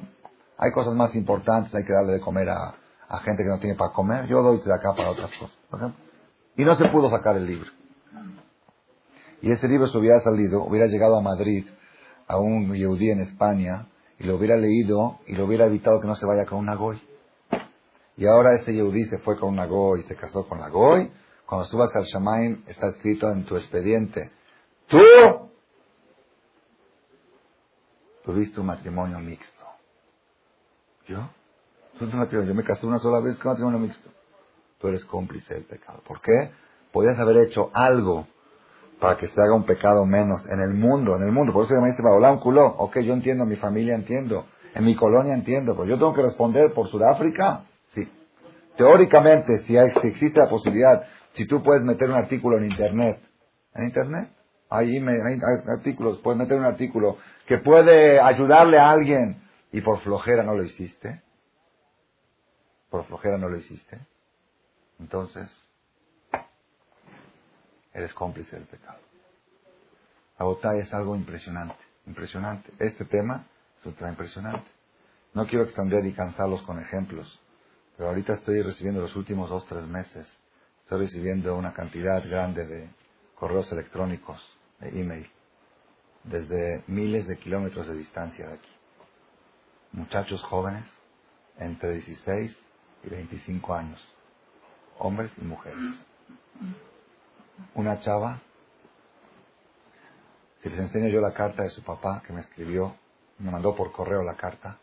hay 0.58 0.72
cosas 0.72 0.94
más 0.94 1.16
importantes, 1.16 1.74
hay 1.74 1.84
que 1.84 1.94
darle 1.94 2.14
de 2.14 2.22
comer 2.22 2.50
a, 2.50 2.76
a 3.08 3.20
gente 3.20 3.44
que 3.44 3.50
no 3.50 3.60
tiene 3.60 3.76
para 3.76 3.92
comer, 3.92 4.28
yo 4.28 4.42
doy 4.42 4.60
de 4.64 4.74
acá 4.74 4.94
para 4.94 5.12
otras 5.12 5.32
cosas. 5.40 5.58
Y 6.58 6.64
no 6.64 6.76
se 6.76 6.88
pudo 6.90 7.10
sacar 7.10 7.36
el 7.38 7.46
libro. 7.46 7.70
Y 9.42 9.52
ese 9.52 9.68
libro 9.68 9.88
se 9.88 9.98
hubiera 9.98 10.20
salido, 10.22 10.64
hubiera 10.64 10.88
llegado 10.88 11.18
a 11.18 11.22
Madrid, 11.22 11.68
a 12.28 12.38
un 12.38 12.74
Yehudí 12.74 13.12
en 13.12 13.22
España, 13.22 13.88
y 14.18 14.24
lo 14.24 14.38
hubiera 14.38 14.56
leído 14.56 15.20
y 15.28 15.36
lo 15.36 15.46
hubiera 15.46 15.66
evitado 15.66 16.00
que 16.00 16.08
no 16.08 16.16
se 16.16 16.26
vaya 16.26 16.46
con 16.46 16.60
una 16.60 16.76
goy. 16.76 17.02
Y 18.18 18.26
ahora 18.26 18.56
ese 18.56 18.74
Yehudí 18.74 19.06
se 19.06 19.18
fue 19.20 19.38
con 19.38 19.50
una 19.50 19.66
goy 19.66 20.04
se 20.04 20.16
casó 20.16 20.48
con 20.48 20.60
la 20.60 20.70
goy. 20.70 21.12
Cuando 21.46 21.66
subas 21.66 21.96
al 21.96 22.06
Shamaim 22.06 22.64
está 22.68 22.88
escrito 22.88 23.30
en 23.30 23.46
tu 23.46 23.58
expediente, 23.58 24.32
tú 24.88 25.00
tuviste 28.26 28.60
un 28.60 28.68
matrimonio 28.68 29.20
mixto. 29.20 29.64
¿Yo? 31.08 31.30
Yo 32.00 32.54
me 32.54 32.64
casé 32.64 32.86
una 32.86 33.00
sola 33.00 33.22
vez 33.22 33.38
con 33.40 33.52
matrimonio 33.52 33.80
mixto. 33.80 34.10
Tú 34.80 34.88
eres 34.88 35.06
cómplice 35.06 35.54
del 35.54 35.64
pecado. 35.64 36.02
¿Por 36.06 36.20
qué? 36.22 36.52
Podías 36.92 37.18
haber 37.20 37.38
hecho 37.38 37.70
algo 37.74 38.28
para 39.00 39.18
que 39.18 39.28
se 39.28 39.40
haga 39.40 39.54
un 39.54 39.66
pecado 39.66 40.06
menos 40.06 40.42
en 40.50 40.60
el 40.60 40.74
mundo, 40.74 41.16
en 41.16 41.24
el 41.24 41.32
mundo. 41.32 41.54
Por 41.54 41.66
eso 41.66 41.76
me 41.76 41.90
dice, 41.90 42.02
hola, 42.04 42.32
un 42.32 42.40
culo. 42.40 42.66
Ok, 42.66 43.00
yo 43.00 43.14
entiendo, 43.14 43.46
mi 43.46 43.56
familia 43.56 43.96
entiendo, 43.96 44.46
en 44.74 44.84
mi 44.84 44.96
colonia 44.96 45.34
entiendo, 45.34 45.74
pero 45.76 45.86
yo 45.88 45.98
tengo 45.98 46.14
que 46.14 46.24
responder 46.24 46.74
por 46.74 46.90
Sudáfrica. 46.90 47.66
Sí. 47.90 48.10
Teóricamente, 48.76 49.64
si, 49.64 49.78
hay, 49.78 49.92
si 50.02 50.08
existe 50.08 50.40
la 50.40 50.50
posibilidad, 50.50 51.04
si 51.34 51.46
tú 51.46 51.62
puedes 51.64 51.84
meter 51.84 52.10
un 52.10 52.16
artículo 52.16 52.58
en 52.58 52.66
Internet, 52.66 53.22
en 53.74 53.86
Internet, 53.86 54.30
ahí 54.70 55.00
me, 55.00 55.12
hay 55.12 55.40
artículos, 55.78 56.20
puedes 56.20 56.40
meter 56.40 56.58
un 56.58 56.66
artículo 56.66 57.18
que 57.46 57.60
puede 57.60 58.20
ayudarle 58.20 58.80
a 58.80 58.90
alguien 58.90 59.42
y 59.72 59.82
por 59.82 60.00
flojera 60.00 60.44
no 60.44 60.56
lo 60.56 60.64
hiciste, 60.64 61.22
por 62.90 63.06
flojera 63.06 63.38
no 63.38 63.50
lo 63.50 63.58
hiciste, 63.58 64.00
entonces 65.00 65.54
eres 67.94 68.14
cómplice 68.14 68.56
del 68.56 68.66
pecado. 68.66 69.00
Botella 70.40 70.84
es 70.84 70.94
algo 70.94 71.16
impresionante, 71.16 71.78
impresionante. 72.06 72.72
Este 72.80 73.06
tema 73.06 73.46
es 73.80 73.86
un 73.86 73.94
tema 73.94 74.10
impresionante. 74.10 74.70
No 75.34 75.48
quiero 75.48 75.66
extender 75.66 76.06
y 76.06 76.14
cansarlos 76.14 76.62
con 76.64 76.80
ejemplos, 76.80 77.40
pero 77.96 78.10
ahorita 78.10 78.34
estoy 78.34 78.62
recibiendo 78.62 79.02
los 79.02 79.16
últimos 79.16 79.50
dos, 79.50 79.66
tres 79.66 79.86
meses, 79.86 80.28
estoy 80.84 81.00
recibiendo 81.06 81.56
una 81.56 81.74
cantidad 81.74 82.24
grande 82.28 82.66
de 82.66 82.90
correos 83.36 83.72
electrónicos, 83.72 84.42
de 84.80 85.00
email, 85.00 85.30
desde 86.26 86.84
miles 86.88 87.28
de 87.28 87.38
kilómetros 87.38 87.88
de 87.88 87.96
distancia 87.96 88.48
de 88.48 88.54
aquí. 88.56 88.70
Muchachos 89.92 90.42
jóvenes, 90.44 90.86
entre 91.58 91.92
16 91.94 92.58
y 93.04 93.10
25 93.10 93.74
años, 93.74 94.16
hombres 94.98 95.32
y 95.38 95.42
mujeres. 95.46 96.02
Una 97.74 98.00
chava, 98.02 98.42
si 100.62 100.70
les 100.70 100.80
enseño 100.80 101.08
yo 101.10 101.22
la 101.22 101.34
carta 101.34 101.64
de 101.64 101.70
su 101.70 101.84
papá 101.84 102.24
que 102.26 102.34
me 102.34 102.42
escribió, 102.42 102.96
me 103.38 103.52
mandó 103.52 103.76
por 103.76 103.92
correo 103.92 104.24
la 104.24 104.36
carta, 104.36 104.80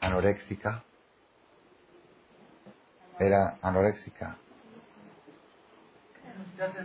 anoréxica, 0.00 0.84
era 3.18 3.58
anoréxica. 3.60 4.38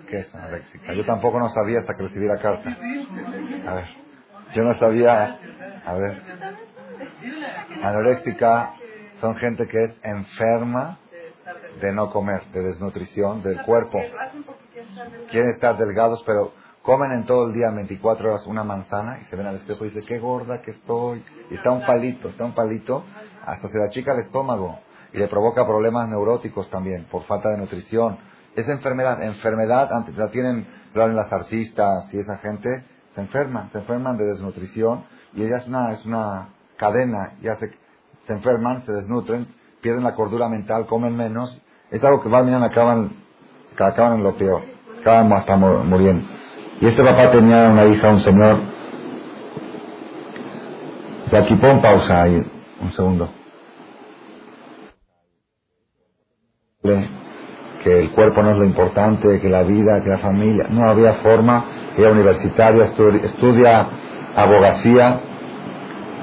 ¿Qué 0.07 0.19
es 0.19 0.35
anoréxica? 0.35 0.93
Yo 0.93 1.05
tampoco 1.05 1.39
no 1.39 1.49
sabía 1.49 1.79
hasta 1.79 1.95
que 1.95 2.03
recibí 2.03 2.27
la 2.27 2.39
carta. 2.39 2.69
A 3.67 3.73
ver, 3.73 3.85
yo 4.53 4.63
no 4.63 4.73
sabía, 4.75 5.39
a 5.85 5.93
ver, 5.93 6.21
anoréxica 7.81 8.73
son 9.19 9.35
gente 9.35 9.67
que 9.67 9.83
es 9.83 9.95
enferma 10.03 10.97
de 11.79 11.93
no 11.93 12.11
comer, 12.11 12.45
de 12.51 12.61
desnutrición 12.61 13.41
del 13.41 13.61
cuerpo. 13.63 13.99
Quieren 15.29 15.51
estar 15.51 15.77
delgados, 15.77 16.23
pero 16.25 16.53
comen 16.81 17.11
en 17.11 17.25
todo 17.25 17.47
el 17.47 17.53
día 17.53 17.69
24 17.69 18.29
horas 18.29 18.47
una 18.47 18.63
manzana 18.63 19.19
y 19.21 19.25
se 19.25 19.35
ven 19.35 19.47
al 19.47 19.57
espejo 19.57 19.85
y 19.85 19.89
dicen, 19.89 20.05
qué 20.07 20.19
gorda 20.19 20.61
que 20.61 20.71
estoy. 20.71 21.23
Y 21.49 21.55
está 21.55 21.71
un 21.71 21.85
palito, 21.85 22.29
está 22.29 22.43
un 22.43 22.53
palito, 22.53 23.03
hasta 23.45 23.67
se 23.67 23.77
la 23.77 23.89
chica 23.89 24.13
el 24.13 24.21
estómago 24.21 24.79
y 25.13 25.17
le 25.17 25.27
provoca 25.27 25.65
problemas 25.65 26.07
neuróticos 26.07 26.69
también 26.69 27.05
por 27.05 27.23
falta 27.25 27.49
de 27.49 27.57
nutrición. 27.57 28.17
Esa 28.55 28.73
enfermedad, 28.73 29.23
enfermedad, 29.23 29.93
antes 29.93 30.17
la 30.17 30.29
tienen, 30.29 30.67
lo 30.93 31.07
las 31.07 31.31
artistas 31.31 32.13
y 32.13 32.19
esa 32.19 32.37
gente, 32.39 32.83
se 33.15 33.21
enferman, 33.21 33.71
se 33.71 33.79
enferman 33.79 34.17
de 34.17 34.25
desnutrición 34.25 35.05
y 35.33 35.43
ella 35.43 35.57
es 35.57 35.67
una, 35.67 35.91
es 35.93 36.05
una 36.05 36.49
cadena, 36.77 37.35
ya 37.41 37.55
se, 37.55 37.71
se 38.27 38.33
enferman, 38.33 38.83
se 38.83 38.91
desnutren, 38.91 39.47
pierden 39.81 40.03
la 40.03 40.15
cordura 40.15 40.49
mental, 40.49 40.85
comen 40.85 41.15
menos. 41.15 41.61
Es 41.89 42.03
algo 42.03 42.21
que 42.21 42.29
va 42.29 42.43
mañana 42.43 42.67
acaban, 42.67 43.11
acaban 43.75 44.17
en 44.17 44.23
lo 44.23 44.35
peor, 44.35 44.63
acaban 44.99 45.31
hasta 45.33 45.55
muriendo. 45.55 46.27
Y 46.79 46.87
este 46.87 47.03
papá 47.03 47.31
tenía 47.31 47.69
una 47.69 47.85
hija, 47.85 48.09
un 48.09 48.19
señor. 48.19 48.57
Se 51.27 51.37
aquí 51.37 51.55
pon 51.55 51.81
pausa 51.81 52.23
ahí, 52.23 52.41
un 52.81 52.91
segundo. 52.91 53.29
Que 57.83 57.99
el 57.99 58.11
cuerpo 58.11 58.43
no 58.43 58.51
es 58.51 58.57
lo 58.57 58.65
importante, 58.65 59.39
que 59.39 59.49
la 59.49 59.63
vida, 59.63 60.01
que 60.03 60.09
la 60.09 60.19
familia. 60.19 60.67
No 60.69 60.89
había 60.89 61.13
forma. 61.15 61.65
Ella 61.97 62.11
universitaria, 62.11 62.85
estudia 63.23 63.87
abogacía. 64.35 65.19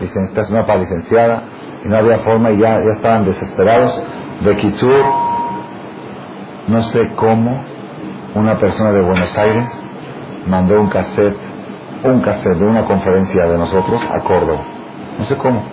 Esta 0.00 0.40
es 0.42 0.50
una 0.50 0.64
para 0.64 0.80
licenciada 0.80 1.42
y 1.84 1.88
no 1.88 1.96
había 1.98 2.18
forma 2.20 2.50
y 2.52 2.60
ya, 2.60 2.82
ya 2.82 2.92
estaban 2.92 3.24
desesperados. 3.24 4.00
De 4.44 4.56
Kitsur, 4.56 5.04
no 6.68 6.82
sé 6.82 7.00
cómo, 7.16 7.64
una 8.34 8.58
persona 8.58 8.92
de 8.92 9.02
Buenos 9.02 9.36
Aires 9.36 9.86
mandó 10.46 10.80
un 10.80 10.88
cassette, 10.88 11.36
un 12.04 12.22
cassette 12.22 12.58
de 12.58 12.66
una 12.66 12.86
conferencia 12.86 13.46
de 13.46 13.58
nosotros 13.58 14.00
a 14.10 14.20
Córdoba. 14.20 14.64
No 15.18 15.24
sé 15.24 15.36
cómo. 15.38 15.64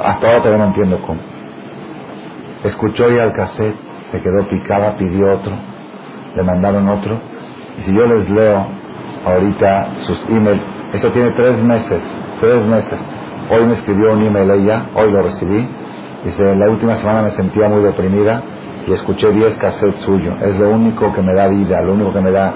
Hasta 0.00 0.26
ahora 0.26 0.38
todavía 0.38 0.64
no 0.64 0.70
entiendo 0.70 1.02
cómo. 1.06 1.20
Escuchó 2.64 3.10
ya 3.10 3.24
el 3.24 3.32
cassette, 3.32 3.76
se 4.14 4.22
quedó 4.22 4.48
picada, 4.48 4.96
pidió 4.96 5.32
otro, 5.32 5.52
le 6.36 6.42
mandaron 6.44 6.88
otro. 6.88 7.18
Y 7.78 7.80
si 7.82 7.92
yo 7.92 8.06
les 8.06 8.30
leo 8.30 8.64
ahorita 9.26 9.88
sus 10.06 10.24
emails, 10.28 10.62
esto 10.92 11.10
tiene 11.10 11.32
tres 11.32 11.60
meses, 11.60 12.00
tres 12.40 12.64
meses. 12.64 13.04
Hoy 13.50 13.66
me 13.66 13.72
escribió 13.72 14.12
un 14.12 14.22
email 14.22 14.48
ella, 14.52 14.86
hoy 14.94 15.10
lo 15.10 15.20
recibí. 15.22 15.68
Dice, 16.22 16.54
la 16.54 16.70
última 16.70 16.94
semana 16.94 17.22
me 17.22 17.30
sentía 17.30 17.68
muy 17.68 17.82
deprimida 17.82 18.40
y 18.86 18.92
escuché 18.92 19.32
10 19.32 19.58
cassettes 19.58 20.02
suyos. 20.02 20.40
Es 20.42 20.56
lo 20.58 20.70
único 20.70 21.12
que 21.12 21.20
me 21.20 21.34
da 21.34 21.48
vida, 21.48 21.82
lo 21.82 21.94
único 21.94 22.12
que 22.12 22.20
me 22.20 22.30
da... 22.30 22.54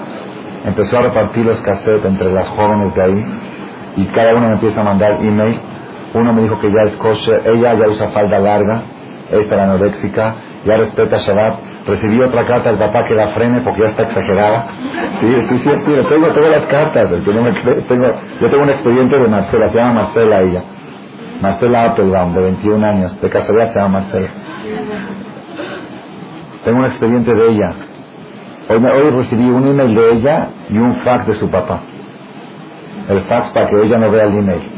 Empezó 0.63 0.99
a 0.99 1.01
repartir 1.01 1.45
los 1.45 1.59
cassettes 1.59 2.05
entre 2.05 2.31
las 2.31 2.47
jóvenes 2.47 2.95
de 2.95 3.03
ahí 3.03 3.25
y 3.97 4.05
cada 4.07 4.33
uno 4.33 4.47
me 4.47 4.53
empieza 4.53 4.79
a 4.79 4.83
mandar 4.85 5.17
email. 5.21 5.59
Uno 6.13 6.33
me 6.33 6.41
dijo 6.43 6.57
que 6.61 6.69
ya 6.69 6.89
es 6.89 6.95
kosher, 6.95 7.41
ella 7.45 7.73
ya 7.73 7.87
usa 7.89 8.09
falda 8.11 8.39
larga, 8.39 8.81
la 9.29 9.63
anoréxica, 9.63 10.35
ya 10.65 10.77
respeta 10.77 11.17
Shabbat. 11.17 11.69
Recibí 11.85 12.21
otra 12.21 12.45
carta 12.45 12.69
del 12.69 12.77
papá 12.77 13.05
que 13.05 13.15
la 13.15 13.29
frene 13.29 13.61
porque 13.61 13.81
ya 13.81 13.87
está 13.87 14.03
exagerada. 14.03 14.67
Sí, 15.19 15.27
sí, 15.27 15.57
sí, 15.57 15.63
sí, 15.63 15.71
tengo, 15.85 16.33
tengo 16.33 16.47
las 16.47 16.65
cartas, 16.67 17.11
el 17.11 17.23
que 17.23 17.33
no 17.33 17.41
me 17.41 17.51
tengo, 17.87 18.05
yo 18.39 18.49
tengo 18.49 18.63
un 18.63 18.69
expediente 18.69 19.17
de 19.17 19.27
Marcela, 19.27 19.69
se 19.69 19.77
llama 19.77 19.93
Marcela 19.93 20.41
ella. 20.41 20.63
Marcela 21.41 21.85
Applebaum, 21.85 22.33
de 22.33 22.41
21 22.41 22.85
años, 22.85 23.21
de 23.21 23.29
casualidad 23.29 23.69
se 23.69 23.79
llama 23.79 23.99
Marcela. 23.99 24.29
Tengo 26.63 26.79
un 26.79 26.85
expediente 26.85 27.33
de 27.33 27.47
ella. 27.49 27.73
Hoy, 28.69 28.85
hoy 28.85 29.09
recibí 29.11 29.49
un 29.49 29.67
email 29.67 29.95
de 29.95 30.11
ella 30.11 30.49
y 30.69 30.77
un 30.77 31.01
fax 31.03 31.27
de 31.27 31.33
su 31.33 31.49
papá. 31.49 31.81
El 33.07 33.21
fax 33.23 33.49
para 33.49 33.67
que 33.67 33.81
ella 33.81 33.97
no 33.97 34.11
vea 34.11 34.25
el 34.25 34.37
email. 34.37 34.69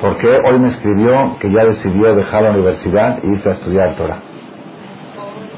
Porque 0.00 0.26
hoy 0.26 0.58
me 0.58 0.68
escribió 0.68 1.36
que 1.38 1.48
ya 1.52 1.64
decidió 1.64 2.14
dejar 2.16 2.42
la 2.42 2.50
universidad 2.50 3.18
e 3.22 3.28
irse 3.34 3.50
a 3.50 3.52
estudiar 3.52 3.94
Torah. 3.94 4.31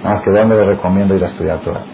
Más 0.04 0.20
que 0.20 0.30
dónde 0.30 0.54
le 0.54 0.64
recomiendo 0.64 1.16
ir 1.16 1.25
a 1.25 1.28
estudiar 1.28 1.58
Torah. 1.61 1.84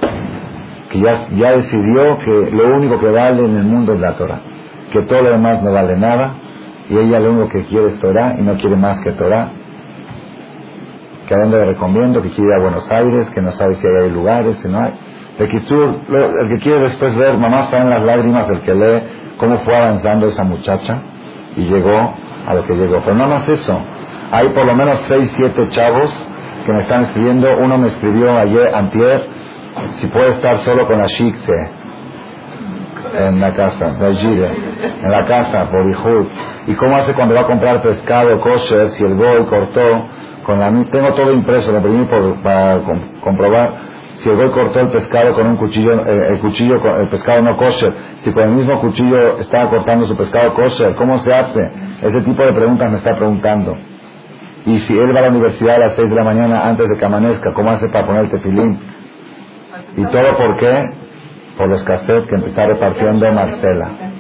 Que 0.91 0.99
ya, 0.99 1.29
ya 1.31 1.53
decidió 1.53 2.19
que 2.19 2.51
lo 2.51 2.77
único 2.77 2.99
que 2.99 3.07
vale 3.07 3.45
en 3.45 3.57
el 3.57 3.65
mundo 3.65 3.95
es 3.95 4.01
la 4.01 4.17
Torah. 4.17 4.41
Que 4.93 5.03
todo 5.03 5.23
lo 5.23 5.31
demás 5.31 5.63
no 5.63 5.73
vale 5.73 5.97
nada 5.97 6.35
y 6.89 6.99
ella 6.99 7.21
lo 7.21 7.31
único 7.31 7.49
que 7.51 7.63
quiere 7.67 7.87
es 7.87 7.99
Torah 8.01 8.35
y 8.37 8.43
no 8.43 8.57
quiere 8.57 8.75
más 8.75 8.99
que 9.01 9.13
Torah. 9.13 9.51
Que 11.29 11.35
a 11.35 11.39
dónde 11.39 11.59
le 11.59 11.65
recomiendo, 11.67 12.21
que 12.21 12.31
quiere 12.31 12.51
ir 12.51 12.59
a 12.59 12.63
Buenos 12.63 12.91
Aires, 12.91 13.31
que 13.31 13.41
no 13.41 13.53
sabe 13.53 13.77
si 13.77 13.87
hay 13.87 14.11
lugares, 14.11 14.57
si 14.57 14.69
no 14.69 14.81
hay. 14.81 14.93
De 15.39 15.45
el 15.45 16.49
que 16.49 16.59
quiere 16.59 16.81
después 16.81 17.17
ver, 17.17 17.39
mamá 17.39 17.61
está 17.61 17.79
en 17.79 17.89
las 17.89 18.03
lágrimas, 18.03 18.51
el 18.51 18.61
que 18.63 18.75
lee 18.75 19.03
cómo 19.39 19.65
fue 19.65 19.75
avanzando 19.77 20.27
esa 20.27 20.43
muchacha 20.43 21.01
y 21.57 21.63
llegó 21.63 22.15
a 22.47 22.55
lo 22.55 22.65
que 22.67 22.75
llegó. 22.75 23.01
Pero 23.05 23.15
no 23.15 23.29
más 23.29 23.49
eso, 23.49 23.81
Hay 24.33 24.49
por 24.51 24.67
lo 24.67 24.75
menos 24.75 24.99
6, 25.09 25.33
7 25.37 25.69
chavos 25.71 26.27
que 26.65 26.73
me 26.73 26.81
están 26.81 27.03
escribiendo. 27.03 27.49
Uno 27.59 27.79
me 27.79 27.89
escribió 27.89 28.37
ayer, 28.37 28.75
antier, 28.75 29.29
si 29.93 30.07
puede 30.09 30.31
estar 30.31 30.59
solo 30.59 30.87
con 30.87 30.99
la 30.99 31.07
shikse 31.07 31.71
en 33.19 33.41
la 33.41 33.55
casa, 33.55 33.97
la 33.99 34.09
en 34.09 35.11
la 35.11 35.27
casa, 35.27 35.71
por 35.71 35.89
Ihud. 35.89 36.27
¿Y 36.67 36.75
cómo 36.75 36.97
hace 36.97 37.15
cuando 37.15 37.35
va 37.35 37.43
a 37.43 37.47
comprar 37.47 37.83
pescado 37.83 38.41
kosher 38.41 38.91
si 38.91 39.05
el 39.05 39.17
goy 39.17 39.45
cortó 39.47 40.09
con 40.45 40.59
la 40.61 40.71
Tengo 40.91 41.15
todo 41.15 41.33
impreso, 41.33 41.73
lo 41.73 41.83
pedí 41.83 42.05
por, 42.05 42.43
para 42.43 42.81
comprobar 43.23 43.91
si 44.21 44.29
el 44.29 44.37
goy 44.37 44.51
cortó 44.51 44.81
el 44.81 44.89
pescado 44.91 45.35
con 45.35 45.47
un 45.47 45.57
cuchillo, 45.57 46.05
eh, 46.05 46.29
el 46.31 46.41
cuchillo, 46.41 46.75
el 46.99 47.09
pescado 47.09 47.41
no 47.41 47.57
kosher, 47.57 47.93
si 48.21 48.31
con 48.33 48.43
el 48.45 48.51
mismo 48.51 48.79
cuchillo 48.81 49.39
estaba 49.39 49.71
cortando 49.71 50.07
su 50.07 50.15
pescado 50.17 50.55
kosher, 50.55 50.95
¿cómo 50.97 51.19
se 51.19 51.33
hace? 51.33 51.73
Ese 52.03 52.21
tipo 52.21 52.43
de 52.43 52.53
preguntas 52.53 52.91
me 52.91 52.99
está 52.99 53.17
preguntando. 53.17 53.75
Y 54.67 54.79
si 54.81 54.99
él 54.99 55.15
va 55.15 55.21
a 55.21 55.23
la 55.23 55.29
universidad 55.31 55.77
a 55.77 55.79
las 55.79 55.97
6 55.97 56.11
de 56.11 56.17
la 56.17 56.25
mañana 56.25 56.69
antes 56.69 56.89
de 56.89 56.99
que 56.99 57.05
amanezca, 57.05 57.53
¿cómo 57.55 57.71
hace 57.71 57.89
para 57.89 58.07
poner 58.07 58.25
el 58.25 58.31
tefilín? 58.31 58.79
¿Y 59.97 60.05
todo 60.07 60.37
por 60.37 60.57
qué? 60.59 60.91
Por 61.57 61.69
los 61.69 61.83
cassettes 61.83 62.29
que 62.29 62.47
está 62.47 62.67
repartiendo 62.67 63.33
Marcela. 63.33 64.13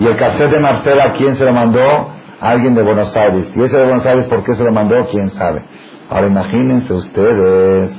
Y 0.00 0.06
el 0.06 0.16
cassette 0.16 0.50
de 0.50 0.60
Marcela, 0.60 1.12
¿quién 1.12 1.36
se 1.36 1.44
lo 1.44 1.52
mandó? 1.52 2.14
alguien 2.40 2.74
de 2.74 2.82
Buenos 2.82 3.14
Aires. 3.16 3.52
Y 3.56 3.62
ese 3.62 3.76
de 3.76 3.84
Buenos 3.84 4.06
Aires, 4.06 4.26
¿por 4.26 4.44
qué 4.44 4.54
se 4.54 4.64
lo 4.64 4.72
mandó? 4.72 5.04
¿Quién 5.06 5.30
sabe? 5.30 5.64
Ahora 6.10 6.26
imagínense 6.26 6.92
ustedes 6.92 7.90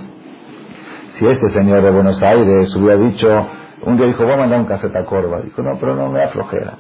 si 1.10 1.26
este 1.26 1.50
señor 1.50 1.82
de 1.82 1.92
Buenos 1.92 2.22
Aires 2.22 2.76
hubiera 2.76 2.98
dicho, 2.98 3.48
un 3.82 3.98
día 3.98 4.06
dijo, 4.06 4.24
voy 4.24 4.34
a 4.34 4.38
mandar 4.38 4.60
un 4.60 4.66
cassette 4.66 4.96
a 4.96 5.06
Córdoba. 5.06 5.42
Dijo, 5.42 5.62
no, 5.62 5.78
pero 5.80 5.96
no, 5.96 6.10
me 6.10 6.20
da 6.20 6.28
flojera. 6.28 6.74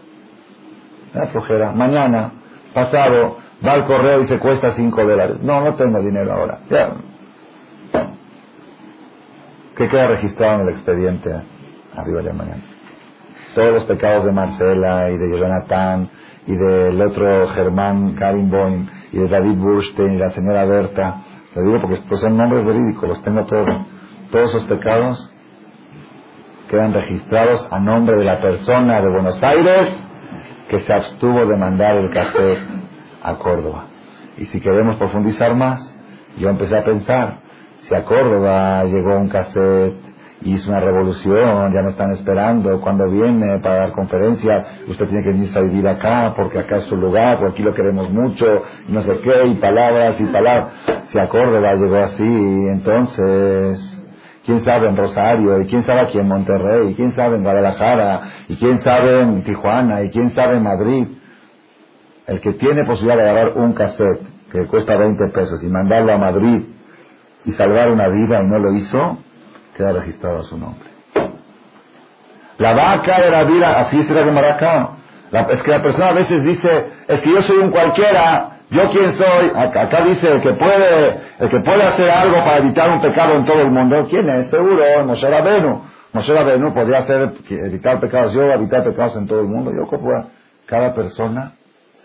Me 1.13 1.21
da 1.21 1.27
flojera. 1.27 1.71
Mañana, 1.71 2.31
pasado, 2.73 3.37
va 3.67 3.73
al 3.73 3.85
correo 3.85 4.21
y 4.21 4.25
se 4.25 4.39
cuesta 4.39 4.71
cinco 4.71 5.03
dólares. 5.03 5.39
No, 5.41 5.61
no 5.61 5.75
tengo 5.75 6.01
dinero 6.01 6.33
ahora. 6.33 6.59
Ya. 6.69 6.93
¿Qué 9.75 9.89
queda 9.89 10.07
registrado 10.07 10.61
en 10.61 10.67
el 10.67 10.69
expediente 10.69 11.29
arriba 11.95 12.21
de 12.21 12.33
mañana? 12.33 12.63
Todos 13.53 13.73
los 13.73 13.83
pecados 13.85 14.25
de 14.25 14.31
Marcela 14.31 15.09
y 15.11 15.17
de 15.17 15.37
Jonathan 15.37 16.09
y 16.47 16.55
del 16.55 17.01
otro 17.01 17.49
Germán 17.55 18.13
Karimboim 18.15 18.87
y 19.11 19.19
de 19.19 19.27
David 19.27 19.57
Burstein 19.57 20.13
y 20.13 20.17
la 20.17 20.29
señora 20.29 20.65
Berta. 20.65 21.21
Le 21.55 21.63
digo 21.63 21.79
porque 21.81 21.95
estos 21.95 22.19
son 22.19 22.37
nombres 22.37 22.65
verídicos, 22.65 23.09
los 23.09 23.23
tengo 23.23 23.45
todos 23.45 23.67
todos 24.31 24.49
esos 24.55 24.65
pecados 24.65 25.31
quedan 26.69 26.93
registrados 26.93 27.67
a 27.71 27.79
nombre 27.79 28.17
de 28.17 28.25
la 28.25 28.41
persona 28.41 29.01
de 29.01 29.09
Buenos 29.09 29.41
Aires 29.41 29.89
que 30.69 30.81
se 30.81 30.93
abstuvo 30.93 31.45
de 31.45 31.55
mandar 31.55 31.95
el 31.97 32.09
cassette 32.09 32.84
a 33.25 33.37
Córdoba. 33.37 33.85
Y 34.37 34.45
si 34.45 34.59
queremos 34.59 34.95
profundizar 34.97 35.55
más, 35.55 35.95
yo 36.37 36.49
empecé 36.49 36.77
a 36.77 36.83
pensar, 36.83 37.39
si 37.79 37.95
a 37.95 38.03
Córdoba 38.03 38.83
llegó 38.85 39.17
un 39.17 39.29
cassette 39.29 39.95
y 40.41 40.53
hizo 40.53 40.69
una 40.69 40.81
revolución, 40.81 41.71
ya 41.71 41.81
no 41.81 41.89
están 41.89 42.11
esperando, 42.11 42.79
cuando 42.81 43.09
viene 43.09 43.59
para 43.59 43.75
dar 43.75 43.91
conferencia, 43.93 44.65
usted 44.87 45.07
tiene 45.07 45.23
que 45.23 45.31
venirse 45.31 45.57
a 45.57 45.61
vivir 45.61 45.87
acá, 45.87 46.33
porque 46.35 46.59
acá 46.59 46.77
es 46.77 46.83
su 46.83 46.97
lugar, 46.97 47.39
porque 47.39 47.53
aquí 47.53 47.63
lo 47.63 47.73
queremos 47.73 48.11
mucho, 48.11 48.63
y 48.87 48.91
no 48.91 49.01
sé 49.01 49.19
qué, 49.23 49.47
y 49.47 49.55
palabras 49.55 50.19
y 50.19 50.25
palabras. 50.25 50.73
Si 51.05 51.17
a 51.17 51.29
Córdoba 51.29 51.73
llegó 51.75 51.97
así, 51.97 52.67
entonces 52.69 54.05
quién 54.45 54.59
sabe 54.59 54.89
en 54.89 54.97
Rosario, 54.97 55.61
y 55.61 55.65
quién 55.65 55.83
sabe 55.83 56.01
aquí 56.01 56.19
en 56.19 56.27
Monterrey, 56.27 56.89
y 56.89 56.95
quién 56.95 57.13
sabe 57.13 57.37
en 57.37 57.43
Guadalajara, 57.43 58.21
y 58.49 58.57
quién 58.57 58.81
sabe 58.81 59.21
en 59.21 59.43
Tijuana, 59.43 60.03
y 60.03 60.09
quién 60.09 60.31
sabe 60.31 60.57
en 60.57 60.63
Madrid. 60.63 61.07
El 62.27 62.41
que 62.41 62.53
tiene 62.53 62.85
posibilidad 62.85 63.17
de 63.17 63.29
agarrar 63.29 63.57
un 63.57 63.73
cassette 63.73 64.21
que 64.51 64.65
cuesta 64.67 64.95
20 64.95 65.27
pesos 65.27 65.63
y 65.63 65.67
mandarlo 65.67 66.13
a 66.13 66.17
Madrid 66.17 66.63
y 67.45 67.51
salvar 67.53 67.91
una 67.91 68.07
vida 68.07 68.41
y 68.41 68.47
no 68.47 68.57
lo 68.59 68.73
hizo, 68.73 69.17
queda 69.75 69.93
registrado 69.93 70.43
su 70.43 70.57
nombre. 70.57 70.89
La 72.57 72.73
vaca 72.73 73.21
de 73.21 73.29
la 73.29 73.43
vida, 73.43 73.79
así 73.79 74.03
la 74.03 74.25
de 74.25 74.31
Maracá. 74.31 74.89
es 75.49 75.61
que 75.61 75.71
la 75.71 75.81
persona 75.81 76.09
a 76.09 76.13
veces 76.13 76.43
dice, 76.43 76.85
es 77.07 77.21
que 77.21 77.31
yo 77.31 77.41
soy 77.41 77.57
un 77.57 77.71
cualquiera, 77.71 78.55
¿Yo 78.69 78.89
quién 78.89 79.11
soy? 79.11 79.51
Acá, 79.55 80.03
dice 80.05 80.27
el 80.27 80.41
que 80.41 80.53
puede, 80.53 81.19
el 81.39 81.49
que 81.49 81.59
puede 81.59 81.83
hacer 81.83 82.09
algo 82.09 82.37
para 82.37 82.57
evitar 82.57 82.89
un 82.89 83.01
pecado 83.01 83.35
en 83.35 83.45
todo 83.45 83.61
el 83.61 83.71
mundo. 83.71 84.07
¿Quién 84.09 84.27
es? 84.29 84.47
Seguro, 84.47 84.83
Moshe 85.05 85.29
Rabenu. 85.29 85.81
Moshe 86.13 86.33
Rabenu 86.33 86.73
podría 86.73 86.99
hacer, 86.99 87.33
evitar 87.49 87.99
pecados 87.99 88.33
yo, 88.33 88.41
evitar 88.43 88.83
pecados 88.83 89.15
en 89.17 89.27
todo 89.27 89.41
el 89.41 89.47
mundo. 89.47 89.71
Yo 89.71 89.87
pueda. 89.99 90.29
Cada 90.65 90.95
persona, 90.95 91.53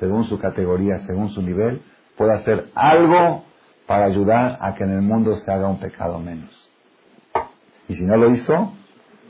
según 0.00 0.24
su 0.24 0.38
categoría, 0.38 0.98
según 1.00 1.28
su 1.28 1.42
nivel, 1.42 1.82
puede 2.16 2.32
hacer 2.32 2.70
algo 2.74 3.44
para 3.86 4.06
ayudar 4.06 4.58
a 4.60 4.74
que 4.74 4.84
en 4.84 4.90
el 4.90 5.02
mundo 5.02 5.36
se 5.36 5.50
haga 5.52 5.68
un 5.68 5.78
pecado 5.78 6.18
menos. 6.18 6.70
Y 7.88 7.94
si 7.94 8.04
no 8.04 8.16
lo 8.16 8.30
hizo, 8.30 8.72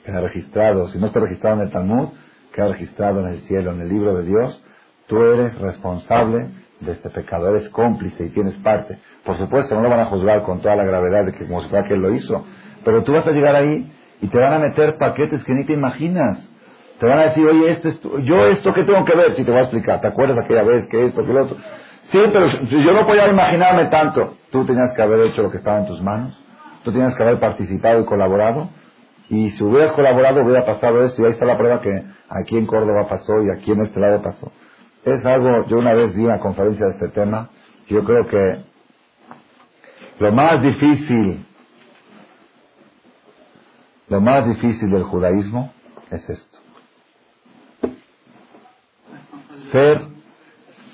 queda 0.04 0.20
registrado. 0.20 0.88
Si 0.88 0.98
no 0.98 1.06
está 1.06 1.20
registrado 1.20 1.56
en 1.56 1.62
el 1.62 1.72
Talmud, 1.72 2.08
queda 2.52 2.68
registrado 2.68 3.20
en 3.20 3.34
el 3.34 3.40
cielo, 3.42 3.72
en 3.72 3.80
el 3.80 3.88
libro 3.88 4.14
de 4.14 4.24
Dios. 4.24 4.64
Tú 5.06 5.22
eres 5.22 5.58
responsable 5.58 6.50
de 6.80 6.92
este 6.92 7.10
pecado, 7.10 7.48
eres 7.48 7.68
cómplice 7.70 8.24
y 8.24 8.30
tienes 8.30 8.54
parte. 8.56 8.98
Por 9.24 9.36
supuesto, 9.38 9.74
no 9.74 9.82
lo 9.82 9.90
van 9.90 10.00
a 10.00 10.06
juzgar 10.06 10.42
con 10.44 10.60
toda 10.60 10.76
la 10.76 10.84
gravedad 10.84 11.26
de 11.26 11.32
que 11.32 11.46
como 11.46 11.62
si 11.62 11.68
que 11.68 11.94
él 11.94 12.00
lo 12.00 12.12
hizo, 12.14 12.44
pero 12.84 13.02
tú 13.02 13.12
vas 13.12 13.26
a 13.26 13.32
llegar 13.32 13.56
ahí 13.56 13.92
y 14.20 14.28
te 14.28 14.38
van 14.38 14.54
a 14.54 14.58
meter 14.58 14.96
paquetes 14.98 15.44
que 15.44 15.52
ni 15.52 15.64
te 15.64 15.72
imaginas. 15.72 16.50
Te 17.00 17.06
van 17.06 17.18
a 17.18 17.22
decir, 17.22 17.46
oye, 17.46 17.72
esto 17.72 17.88
es 17.88 18.00
yo 18.24 18.46
esto 18.46 18.74
que 18.74 18.84
tengo 18.84 19.02
que 19.06 19.16
ver, 19.16 19.34
si 19.34 19.42
te 19.42 19.50
voy 19.50 19.60
a 19.60 19.62
explicar, 19.62 20.02
¿te 20.02 20.08
acuerdas 20.08 20.38
aquella 20.38 20.62
vez 20.62 20.86
que 20.88 21.06
esto, 21.06 21.24
que 21.24 21.32
lo 21.32 21.44
otro? 21.44 21.56
Sí, 22.02 22.18
pero 22.30 22.46
yo 22.46 22.92
no 22.92 23.06
podía 23.06 23.26
imaginarme 23.26 23.86
tanto. 23.86 24.34
Tú 24.50 24.66
tenías 24.66 24.92
que 24.92 25.00
haber 25.00 25.20
hecho 25.20 25.42
lo 25.42 25.50
que 25.50 25.56
estaba 25.56 25.78
en 25.78 25.86
tus 25.86 26.02
manos, 26.02 26.38
tú 26.84 26.92
tenías 26.92 27.14
que 27.14 27.22
haber 27.22 27.40
participado 27.40 28.02
y 28.02 28.04
colaborado, 28.04 28.68
y 29.30 29.50
si 29.52 29.64
hubieras 29.64 29.92
colaborado 29.92 30.42
hubiera 30.42 30.66
pasado 30.66 31.02
esto, 31.02 31.22
y 31.22 31.24
ahí 31.24 31.30
está 31.30 31.46
la 31.46 31.56
prueba 31.56 31.80
que 31.80 32.04
aquí 32.28 32.58
en 32.58 32.66
Córdoba 32.66 33.06
pasó 33.08 33.42
y 33.42 33.50
aquí 33.50 33.72
en 33.72 33.80
este 33.80 33.98
lado 33.98 34.20
pasó. 34.20 34.52
Es 35.02 35.24
algo, 35.24 35.64
yo 35.68 35.78
una 35.78 35.94
vez 35.94 36.14
di 36.14 36.22
una 36.22 36.38
conferencia 36.38 36.84
de 36.84 36.92
este 36.92 37.08
tema, 37.08 37.48
yo 37.88 38.04
creo 38.04 38.26
que 38.26 38.62
lo 40.18 40.32
más 40.32 40.60
difícil, 40.60 41.46
lo 44.08 44.20
más 44.20 44.46
difícil 44.46 44.90
del 44.90 45.04
judaísmo 45.04 45.72
es 46.10 46.28
esto. 46.28 46.49
Ser, 49.72 50.00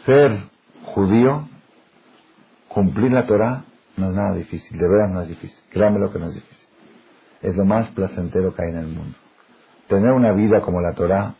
ser 0.05 0.51
judío, 0.95 1.49
cumplir 2.69 3.13
la 3.13 3.27
Torah, 3.27 3.65
no 3.97 4.11
es 4.11 4.15
nada 4.15 4.35
difícil, 4.35 4.79
de 4.79 4.89
verdad 4.89 5.09
no 5.09 5.23
es 5.23 5.29
difícil, 5.29 5.59
créanme 5.71 5.99
lo 5.99 6.13
que 6.13 6.19
no 6.19 6.27
es 6.27 6.35
difícil. 6.35 6.69
Es 7.43 7.57
lo 7.57 7.65
más 7.65 7.89
placentero 7.91 8.55
que 8.55 8.63
hay 8.65 8.73
en 8.73 8.79
el 8.79 8.87
mundo. 8.89 9.17
Tener 9.89 10.13
una 10.13 10.33
vida 10.33 10.61
como 10.63 10.81
la 10.81 10.95
Torah 10.95 11.35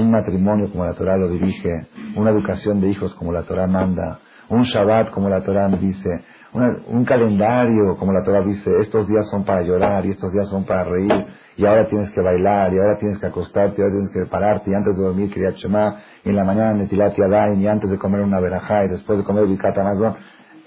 un 0.00 0.10
matrimonio 0.10 0.70
como 0.70 0.84
la 0.84 0.94
Torah 0.94 1.16
lo 1.16 1.28
dirige, 1.28 1.86
una 2.16 2.30
educación 2.30 2.80
de 2.80 2.88
hijos 2.88 3.14
como 3.14 3.32
la 3.32 3.42
Torah 3.42 3.66
manda, 3.66 4.18
un 4.48 4.62
Shabbat 4.62 5.10
como 5.10 5.28
la 5.28 5.42
Torah 5.42 5.68
dice, 5.68 6.24
un 6.52 7.04
calendario 7.04 7.96
como 7.98 8.12
la 8.12 8.22
Torah 8.24 8.42
dice, 8.42 8.70
estos 8.80 9.08
días 9.08 9.28
son 9.30 9.44
para 9.44 9.62
llorar 9.62 10.04
y 10.06 10.10
estos 10.10 10.32
días 10.32 10.48
son 10.48 10.64
para 10.64 10.84
reír 10.84 11.26
y 11.56 11.66
ahora 11.66 11.88
tienes 11.88 12.10
que 12.10 12.20
bailar 12.20 12.72
y 12.72 12.78
ahora 12.78 12.98
tienes 12.98 13.18
que 13.18 13.26
acostarte 13.26 13.80
y 13.80 13.82
ahora 13.82 13.94
tienes 13.94 14.10
que 14.10 14.26
pararte 14.26 14.70
y 14.70 14.74
antes 14.74 14.96
de 14.96 15.02
dormir 15.02 15.32
Kriyat 15.32 15.56
Shema 15.56 16.00
y 16.24 16.30
en 16.30 16.36
la 16.36 16.44
mañana 16.44 16.74
Netilat 16.74 17.16
Yadayim 17.16 17.60
y 17.60 17.68
antes 17.68 17.90
de 17.90 17.98
comer 17.98 18.22
una 18.22 18.40
verajá 18.40 18.84
y 18.84 18.88
después 18.88 19.18
de 19.18 19.24
comer 19.24 19.46
Bikat 19.46 19.76
Amazon. 19.78 20.16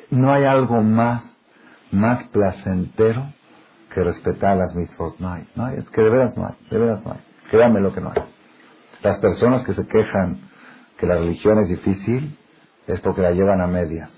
No 0.10 0.32
hay 0.32 0.46
algo 0.46 0.82
más, 0.82 1.24
más 1.92 2.24
placentero 2.26 3.34
que 3.94 4.04
respetar 4.04 4.58
las 4.58 4.74
mitzvot. 4.76 5.20
No 5.20 5.30
hay, 5.30 5.48
no 5.56 5.66
hay, 5.66 5.78
es 5.78 5.90
que 5.90 6.02
de 6.02 6.10
veras 6.10 6.38
no 6.38 6.48
hay, 6.48 6.56
de 6.70 6.78
veras 6.78 7.04
no 7.04 7.12
hay. 7.12 7.20
Créanme 7.52 7.82
lo 7.82 7.94
que 7.94 8.02
no 8.02 8.12
hay. 8.16 8.24
Las 9.04 9.18
personas 9.20 9.64
que 9.64 9.74
se 9.74 9.86
quejan 9.88 10.48
que 10.98 11.06
la 11.06 11.16
religión 11.16 11.60
es 11.60 11.70
difícil 11.70 12.38
es 12.88 13.00
porque 13.02 13.22
la 13.22 13.32
llevan 13.32 13.62
a 13.62 13.68
medias. 13.68 14.12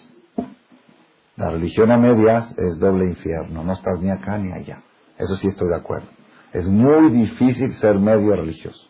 La 1.36 1.50
religión 1.52 1.92
a 1.92 1.98
medias 1.98 2.54
es 2.58 2.80
doble 2.80 3.06
infierno, 3.06 3.64
no 3.64 3.74
estás 3.74 4.00
ni 4.00 4.12
acá 4.12 4.38
ni 4.38 4.52
allá. 4.52 4.82
Eso 5.18 5.36
sí 5.38 5.48
estoy 5.48 5.70
de 5.70 5.76
acuerdo. 5.76 6.19
Es 6.54 6.66
muy 6.66 7.12
difícil 7.12 7.74
ser 7.74 8.00
medio 8.00 8.36
religioso. 8.36 8.88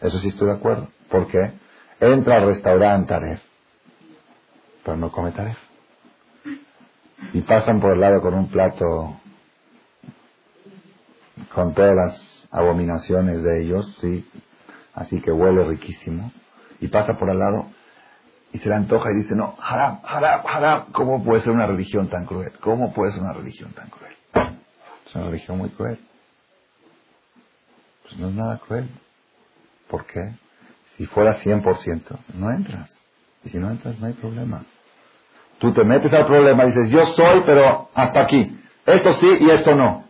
Eso 0.00 0.18
sí 0.18 0.28
estoy 0.28 0.48
de 0.48 0.54
acuerdo. 0.54 0.88
¿Por 1.08 1.28
qué? 1.28 1.52
Entra 2.00 2.38
al 2.38 2.46
restaurante 2.46 3.08
Taref, 3.08 3.40
pero 4.84 4.96
no 4.96 5.12
come 5.12 5.30
Taref. 5.30 5.58
Y 7.32 7.40
pasan 7.42 7.80
por 7.80 7.92
el 7.92 8.00
lado 8.00 8.20
con 8.20 8.34
un 8.34 8.48
plato 8.48 9.16
con 11.54 11.74
todas 11.74 11.94
las 11.94 12.48
abominaciones 12.50 13.42
de 13.42 13.62
ellos, 13.62 13.96
sí, 14.00 14.28
así 14.94 15.20
que 15.22 15.30
huele 15.30 15.64
riquísimo, 15.64 16.32
y 16.80 16.88
pasa 16.88 17.14
por 17.18 17.30
al 17.30 17.38
lado 17.38 17.66
y 18.52 18.58
se 18.58 18.68
le 18.68 18.74
antoja 18.74 19.10
y 19.10 19.22
dice, 19.22 19.34
no, 19.34 19.56
haram, 19.58 20.00
haram, 20.04 20.42
haram, 20.46 20.92
¿cómo 20.92 21.24
puede 21.24 21.42
ser 21.42 21.52
una 21.52 21.66
religión 21.66 22.08
tan 22.08 22.26
cruel? 22.26 22.52
¿Cómo 22.60 22.92
puede 22.92 23.12
ser 23.12 23.22
una 23.22 23.32
religión 23.32 23.72
tan 23.72 23.88
cruel? 23.88 24.14
Es 25.06 25.14
una 25.14 25.26
religión 25.26 25.58
muy 25.58 25.70
cruel. 25.70 25.98
No 28.18 28.28
es 28.28 28.34
nada 28.34 28.58
cruel. 28.58 28.88
¿Por 29.88 30.06
qué? 30.06 30.32
Si 30.96 31.06
fuera 31.06 31.38
100%, 31.40 32.18
no 32.34 32.50
entras. 32.50 32.90
Y 33.44 33.50
si 33.50 33.58
no 33.58 33.70
entras, 33.70 33.98
no 33.98 34.06
hay 34.06 34.12
problema. 34.14 34.64
Tú 35.58 35.72
te 35.72 35.84
metes 35.84 36.12
al 36.12 36.26
problema 36.26 36.64
y 36.64 36.68
dices, 36.68 36.90
yo 36.90 37.06
soy, 37.06 37.42
pero 37.46 37.88
hasta 37.94 38.22
aquí. 38.22 38.58
Esto 38.86 39.14
sí 39.14 39.28
y 39.40 39.50
esto 39.50 39.74
no. 39.74 40.04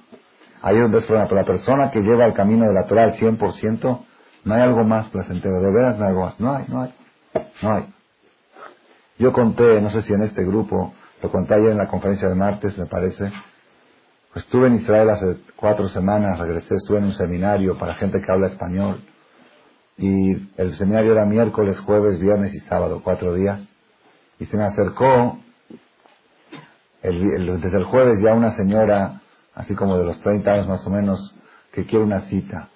Ahí 0.62 0.76
es 0.76 0.82
donde 0.82 0.98
es 0.98 1.04
problema. 1.04 1.28
Pero 1.28 1.40
la 1.42 1.46
persona 1.46 1.90
que 1.90 2.00
lleva 2.00 2.26
el 2.26 2.34
camino 2.34 2.66
de 2.66 2.74
la 2.74 2.86
Torah 2.86 3.04
al 3.04 3.14
100%, 3.14 4.04
no 4.44 4.54
hay 4.54 4.60
algo 4.62 4.84
más 4.84 5.08
placentero. 5.10 5.60
De 5.60 5.72
veras 5.72 5.98
no 5.98 6.04
hay 6.04 6.10
algo 6.10 6.24
más. 6.24 6.40
No 6.40 6.54
hay, 6.56 6.64
no 6.68 6.82
hay. 6.82 6.94
No 7.62 7.74
hay. 7.74 7.86
Yo 9.18 9.32
conté, 9.32 9.80
no 9.80 9.90
sé 9.90 10.02
si 10.02 10.12
en 10.12 10.22
este 10.22 10.44
grupo, 10.44 10.94
lo 11.22 11.30
conté 11.30 11.54
ayer 11.54 11.70
en 11.70 11.78
la 11.78 11.88
conferencia 11.88 12.28
de 12.28 12.34
martes, 12.34 12.76
me 12.78 12.86
parece. 12.86 13.32
Pues 14.32 14.46
estuve 14.46 14.68
en 14.68 14.76
Israel 14.76 15.10
hace 15.10 15.36
cuatro 15.56 15.88
semanas, 15.88 16.38
regresé, 16.38 16.74
estuve 16.74 16.98
en 16.98 17.04
un 17.04 17.12
seminario 17.12 17.76
para 17.78 17.94
gente 17.94 18.20
que 18.20 18.32
habla 18.32 18.46
español. 18.46 19.02
Y 19.98 20.32
el 20.56 20.74
seminario 20.76 21.12
era 21.12 21.26
miércoles, 21.26 21.78
jueves, 21.80 22.18
viernes 22.18 22.54
y 22.54 22.60
sábado, 22.60 23.02
cuatro 23.04 23.34
días. 23.34 23.60
Y 24.38 24.46
se 24.46 24.56
me 24.56 24.64
acercó 24.64 25.38
desde 27.02 27.76
el 27.76 27.84
jueves 27.84 28.20
ya 28.24 28.34
una 28.34 28.52
señora, 28.52 29.20
así 29.54 29.74
como 29.74 29.98
de 29.98 30.04
los 30.04 30.20
30 30.20 30.50
años 30.50 30.68
más 30.68 30.86
o 30.86 30.90
menos, 30.90 31.34
que 31.72 31.84
quiere 31.84 32.04
una 32.04 32.20
cita. 32.22 32.68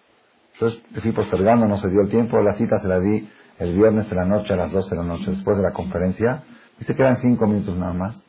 Entonces 0.55 0.83
fui 1.01 1.13
postergando, 1.13 1.67
no 1.67 1.79
se 1.79 1.89
dio 1.89 2.01
el 2.03 2.09
tiempo, 2.09 2.41
la 2.43 2.55
cita 2.55 2.79
se 2.81 2.89
la 2.89 3.01
di 3.01 3.29
el 3.59 3.75
viernes 3.75 4.11
de 4.11 4.17
la 4.17 4.25
noche 4.25 4.53
a 4.53 4.57
las 4.57 4.73
12 4.73 4.91
de 4.91 4.97
la 4.97 5.07
noche, 5.07 5.31
después 5.31 5.57
de 5.57 5.63
la 5.63 5.73
conferencia, 5.73 6.43
y 6.79 6.85
se 6.85 6.95
quedan 6.95 7.17
cinco 7.19 7.47
minutos 7.47 7.77
nada 7.77 7.95
más. 7.95 8.23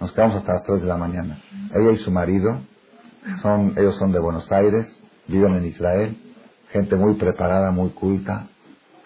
Nos 0.00 0.12
quedamos 0.12 0.36
hasta 0.36 0.54
las 0.54 0.62
3 0.64 0.82
de 0.82 0.88
la 0.88 0.96
mañana. 0.96 1.38
Ella 1.72 1.92
y 1.92 1.96
su 1.96 2.10
marido, 2.10 2.60
son, 3.40 3.74
ellos 3.76 3.96
son 3.96 4.12
de 4.12 4.18
Buenos 4.18 4.50
Aires, 4.50 5.00
viven 5.26 5.54
en 5.54 5.66
Israel, 5.66 6.16
gente 6.70 6.96
muy 6.96 7.14
preparada, 7.14 7.70
muy 7.70 7.90
culta, 7.90 8.48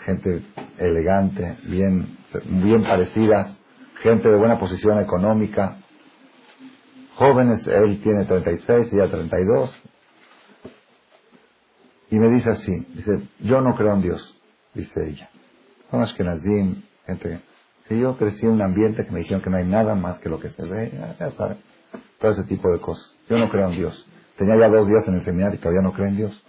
gente 0.04 0.42
elegante, 0.78 1.58
bien, 1.64 2.16
bien 2.44 2.82
parecidas, 2.82 3.60
gente 4.02 4.28
de 4.28 4.38
buena 4.38 4.58
posición 4.58 4.98
económica, 5.00 5.78
jóvenes, 7.16 7.66
él 7.66 8.00
tiene 8.00 8.24
36, 8.24 8.92
ella 8.92 9.08
32, 9.08 9.82
y 12.10 12.18
me 12.18 12.28
dice 12.30 12.50
así, 12.50 12.72
dice, 12.94 13.22
yo 13.40 13.60
no 13.60 13.74
creo 13.74 13.94
en 13.94 14.02
Dios, 14.02 14.38
dice 14.74 15.08
ella. 15.08 15.28
Son 15.90 16.00
Ashkenazim, 16.00 16.82
gente. 17.06 17.40
Y 17.90 18.00
yo 18.00 18.16
crecí 18.16 18.46
en 18.46 18.52
un 18.52 18.62
ambiente 18.62 19.04
que 19.04 19.10
me 19.10 19.20
dijeron 19.20 19.42
que 19.42 19.50
no 19.50 19.56
hay 19.56 19.64
nada 19.64 19.94
más 19.94 20.18
que 20.18 20.28
lo 20.28 20.38
que 20.40 20.50
se 20.50 20.62
ve, 20.62 20.92
ya, 21.18 21.30
saben, 21.32 21.58
todo 22.18 22.32
ese 22.32 22.44
tipo 22.44 22.70
de 22.70 22.80
cosas. 22.80 23.16
Yo 23.28 23.38
no 23.38 23.48
creo 23.48 23.68
en 23.68 23.76
Dios. 23.76 24.06
Tenía 24.36 24.56
ya 24.56 24.68
dos 24.68 24.88
días 24.88 25.06
en 25.08 25.14
el 25.14 25.22
seminario 25.22 25.56
y 25.56 25.58
todavía 25.58 25.82
no 25.82 25.92
creo 25.92 26.08
en 26.08 26.16
Dios. 26.16 26.44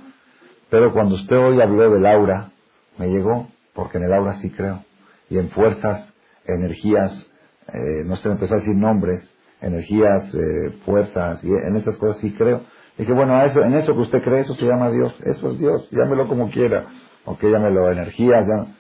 Pero 0.70 0.92
cuando 0.94 1.16
usted 1.16 1.38
hoy 1.38 1.62
habló 1.62 1.90
del 1.92 2.06
aura, 2.06 2.52
me 2.98 3.08
llegó, 3.10 3.48
porque 3.74 3.98
en 3.98 4.06
el 4.06 4.14
aura 4.14 4.36
sí 4.36 4.50
creo. 4.50 4.84
Y 5.30 5.38
en 5.38 5.50
fuerzas, 5.50 6.14
energías, 6.46 7.30
eh, 7.68 8.04
no 8.06 8.16
sé, 8.18 8.28
me 8.28 8.36
empezó 8.36 8.56
a 8.56 8.58
decir 8.58 8.76
nombres, 8.76 9.34
energías, 9.62 10.34
eh, 10.34 10.72
fuerzas, 10.86 11.44
y 11.44 11.50
en 11.50 11.76
estas 11.78 11.98
cosas 11.98 12.18
sí 12.22 12.34
creo. 12.34 12.62
Dije, 12.98 13.14
bueno, 13.14 13.42
eso, 13.44 13.64
en 13.64 13.74
eso 13.76 13.94
que 13.94 14.02
usted 14.02 14.22
cree, 14.24 14.42
eso 14.42 14.56
se 14.56 14.66
llama 14.66 14.90
Dios. 14.90 15.16
Eso 15.24 15.52
es 15.52 15.60
Dios, 15.60 15.88
llámelo 15.92 16.28
como 16.28 16.50
quiera. 16.50 16.88
O 17.26 17.38
que 17.38 17.50
llámelo 17.50 17.92
energías, 17.92 18.46
ya, 18.48 18.74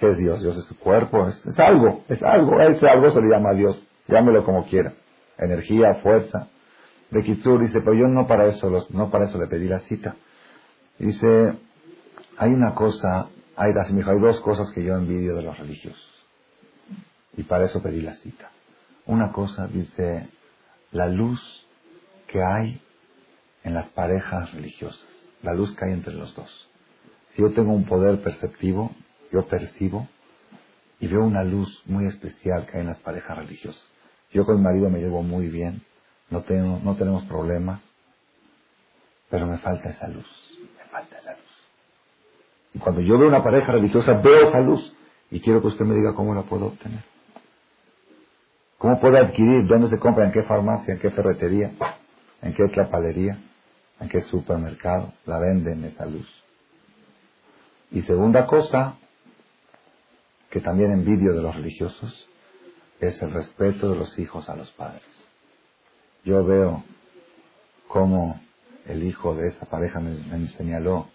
¿Qué 0.00 0.10
es 0.10 0.16
Dios? 0.16 0.42
Dios 0.42 0.56
es 0.56 0.64
su 0.64 0.78
cuerpo, 0.78 1.28
es, 1.28 1.58
algo, 1.58 2.02
es 2.08 2.22
algo, 2.22 2.58
ese 2.62 2.88
algo 2.88 3.10
se 3.10 3.20
le 3.20 3.28
llama 3.28 3.52
Dios, 3.52 3.86
llámelo 4.08 4.44
como 4.46 4.64
quiera. 4.64 4.94
Energía, 5.40 5.94
fuerza. 6.02 6.48
De 7.10 7.22
Kitsur 7.24 7.60
dice, 7.60 7.80
pero 7.80 7.94
yo 7.94 8.06
no 8.06 8.26
para 8.26 8.46
eso, 8.46 8.70
no 8.90 9.10
para 9.10 9.24
eso 9.24 9.38
le 9.38 9.48
pedí 9.48 9.66
la 9.66 9.80
cita. 9.80 10.14
Dice, 10.98 11.54
hay 12.36 12.52
una 12.52 12.74
cosa, 12.74 13.28
hay, 13.56 13.72
hay 13.72 14.20
dos 14.20 14.40
cosas 14.40 14.70
que 14.72 14.84
yo 14.84 14.94
envidio 14.94 15.34
de 15.34 15.42
los 15.42 15.58
religiosos. 15.58 16.26
Y 17.36 17.42
para 17.44 17.64
eso 17.64 17.82
pedí 17.82 18.00
la 18.00 18.14
cita. 18.14 18.50
Una 19.06 19.32
cosa, 19.32 19.66
dice, 19.66 20.28
la 20.92 21.08
luz 21.08 21.40
que 22.28 22.42
hay 22.42 22.80
en 23.64 23.74
las 23.74 23.88
parejas 23.88 24.52
religiosas, 24.52 25.08
la 25.42 25.54
luz 25.54 25.74
que 25.76 25.84
hay 25.84 25.92
entre 25.92 26.14
los 26.14 26.34
dos. 26.34 26.68
Si 27.30 27.42
yo 27.42 27.52
tengo 27.52 27.72
un 27.72 27.86
poder 27.86 28.22
perceptivo, 28.22 28.94
yo 29.32 29.46
percibo 29.46 30.08
y 30.98 31.06
veo 31.06 31.24
una 31.24 31.44
luz 31.44 31.82
muy 31.86 32.06
especial 32.06 32.66
que 32.66 32.76
hay 32.76 32.80
en 32.82 32.88
las 32.88 32.98
parejas 32.98 33.38
religiosas. 33.38 33.82
Yo 34.32 34.44
con 34.44 34.56
mi 34.56 34.62
marido 34.62 34.90
me 34.90 35.00
llevo 35.00 35.22
muy 35.22 35.48
bien, 35.48 35.82
no, 36.30 36.42
tengo, 36.42 36.80
no 36.82 36.94
tenemos 36.94 37.24
problemas, 37.24 37.82
pero 39.28 39.46
me 39.46 39.58
falta 39.58 39.90
esa 39.90 40.08
luz, 40.08 40.26
me 40.76 40.84
falta 40.90 41.18
esa 41.18 41.32
luz. 41.32 41.50
Y 42.74 42.78
cuando 42.78 43.00
yo 43.00 43.18
veo 43.18 43.28
una 43.28 43.42
pareja 43.42 43.72
religiosa, 43.72 44.12
veo 44.14 44.48
esa 44.48 44.60
luz 44.60 44.94
y 45.30 45.40
quiero 45.40 45.60
que 45.60 45.68
usted 45.68 45.84
me 45.84 45.94
diga 45.94 46.14
cómo 46.14 46.34
la 46.34 46.42
puedo 46.42 46.66
obtener. 46.66 47.02
¿Cómo 48.78 48.98
puedo 48.98 49.18
adquirir? 49.18 49.66
¿Dónde 49.66 49.88
se 49.88 49.98
compra? 49.98 50.24
¿En 50.24 50.32
qué 50.32 50.42
farmacia? 50.44 50.94
¿En 50.94 51.00
qué 51.00 51.10
ferretería? 51.10 51.72
¿En 52.40 52.54
qué 52.54 52.66
trapalería? 52.68 53.38
¿En 54.00 54.08
qué 54.08 54.22
supermercado? 54.22 55.12
La 55.26 55.38
venden 55.38 55.84
esa 55.84 56.06
luz. 56.06 56.26
Y 57.90 58.02
segunda 58.02 58.46
cosa, 58.46 58.96
que 60.50 60.60
también 60.60 60.92
envidio 60.92 61.34
de 61.34 61.42
los 61.42 61.54
religiosos, 61.54 62.26
es 63.00 63.20
el 63.22 63.32
respeto 63.32 63.90
de 63.90 63.96
los 63.96 64.18
hijos 64.18 64.48
a 64.48 64.56
los 64.56 64.70
padres. 64.72 65.02
Yo 66.24 66.44
veo 66.44 66.84
cómo 67.88 68.40
el 68.86 69.02
hijo 69.04 69.34
de 69.34 69.48
esa 69.48 69.66
pareja 69.66 70.00
me, 70.00 70.48
señaló 70.48 71.08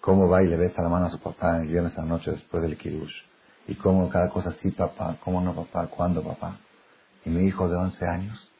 cómo 0.00 0.28
va 0.28 0.42
y 0.42 0.46
le 0.46 0.56
besa 0.56 0.82
la 0.82 0.88
mano 0.88 1.06
a 1.06 1.10
su 1.10 1.20
papá 1.20 1.60
el 1.60 1.68
viernes 1.68 1.96
a 1.96 2.02
la 2.02 2.08
noche 2.08 2.32
después 2.32 2.62
del 2.62 2.76
kirush. 2.76 3.14
Y 3.68 3.76
cómo 3.76 4.10
cada 4.10 4.28
cosa 4.28 4.52
sí 4.60 4.70
papá, 4.70 5.16
cómo 5.24 5.40
no 5.40 5.54
papá, 5.54 5.86
cuándo 5.86 6.22
papá. 6.22 6.58
Y 7.24 7.30
mi 7.30 7.46
hijo 7.46 7.68
de 7.68 7.76
11 7.76 8.06
años, 8.06 8.50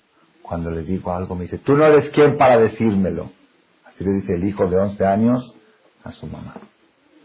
cuando 0.41 0.71
le 0.71 0.83
digo 0.83 1.13
algo, 1.13 1.35
me 1.35 1.43
dice, 1.43 1.59
tú 1.59 1.77
no 1.77 1.85
eres 1.85 2.09
quien 2.11 2.39
para 2.39 2.59
decírmelo. 2.59 3.31
Así 3.85 4.05
le 4.05 4.13
dice 4.13 4.33
el 4.35 4.45
hijo 4.45 4.67
de 4.69 4.79
11 4.79 5.05
años 5.05 5.55
a 6.03 6.13
su 6.13 6.27
mamá. 6.27 6.55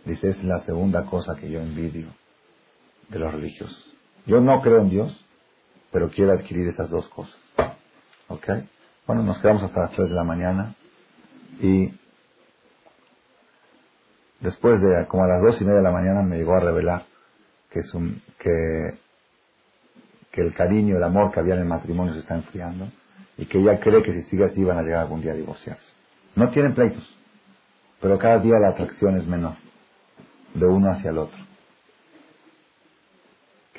Dice, 0.04 0.30
es 0.30 0.44
la 0.44 0.60
segunda 0.62 1.06
cosa 1.06 1.36
que 1.36 1.50
yo 1.50 1.62
envidio 1.62 2.08
de 3.08 3.20
los 3.20 3.32
religiosos. 3.32 3.89
Yo 4.30 4.40
no 4.42 4.62
creo 4.62 4.82
en 4.82 4.92
Dios, 4.92 5.26
pero 5.92 6.12
quiero 6.12 6.34
adquirir 6.34 6.68
esas 6.68 6.92
dos 6.92 7.10
cosas. 7.10 7.36
¿Ok? 8.28 8.48
Bueno, 9.08 9.24
nos 9.24 9.40
quedamos 9.40 9.64
hasta 9.64 9.82
las 9.82 9.92
3 9.94 10.08
de 10.08 10.16
la 10.16 10.24
mañana 10.24 10.76
y 11.60 11.92
después 14.40 14.82
de 14.82 15.08
como 15.08 15.24
a 15.24 15.28
las 15.28 15.42
dos 15.42 15.60
y 15.60 15.66
media 15.66 15.78
de 15.78 15.84
la 15.84 15.92
mañana 15.92 16.22
me 16.22 16.38
llegó 16.38 16.54
a 16.54 16.60
revelar 16.60 17.06
que 17.72 17.80
es 17.80 17.92
un, 17.96 18.22
que, 18.38 19.00
que 20.32 20.42
el 20.42 20.54
cariño, 20.54 20.98
el 20.98 21.04
amor 21.04 21.32
que 21.32 21.40
había 21.40 21.56
en 21.56 21.62
el 21.62 21.68
matrimonio 21.68 22.14
se 22.14 22.20
está 22.20 22.36
enfriando 22.36 22.88
y 23.36 23.48
que 23.48 23.58
ella 23.58 23.80
cree 23.80 24.04
que 24.04 24.14
si 24.14 24.22
sigue 24.30 24.46
así 24.46 24.64
van 24.64 24.78
a 24.78 24.84
llegar 24.84 25.00
algún 25.02 25.22
día 25.22 25.32
a 25.32 25.36
divorciarse. 25.36 25.92
No 26.36 26.52
tienen 26.52 26.76
pleitos, 26.76 27.18
pero 28.00 28.20
cada 28.20 28.38
día 28.38 28.60
la 28.60 28.70
atracción 28.70 29.16
es 29.16 29.26
menor 29.26 29.56
de 30.54 30.68
uno 30.68 30.92
hacia 30.92 31.10
el 31.10 31.18
otro 31.18 31.49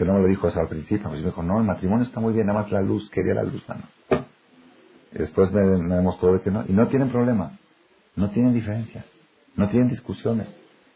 que 0.01 0.07
no 0.07 0.15
me 0.15 0.21
lo 0.21 0.29
dijo 0.29 0.49
eso 0.49 0.59
al 0.59 0.69
principio, 0.69 1.11
pues 1.11 1.21
me 1.21 1.27
dijo, 1.27 1.43
no, 1.43 1.59
el 1.59 1.67
matrimonio 1.67 2.07
está 2.07 2.21
muy 2.21 2.33
bien, 2.33 2.47
nada 2.47 2.63
más 2.63 2.73
la 2.73 2.81
luz, 2.81 3.11
quería 3.11 3.35
la 3.35 3.43
luz, 3.43 3.63
mano. 3.69 3.83
Y 5.13 5.19
después 5.19 5.53
me, 5.53 5.61
demostró 5.61 6.43
que 6.43 6.51
no, 6.51 6.65
y 6.67 6.73
no 6.73 6.89
tienen 6.89 7.11
problema, 7.11 7.59
no 8.17 8.31
tienen 8.31 8.55
diferencias, 8.55 9.05
no 9.57 9.69
tienen 9.69 9.91
discusiones. 9.91 10.49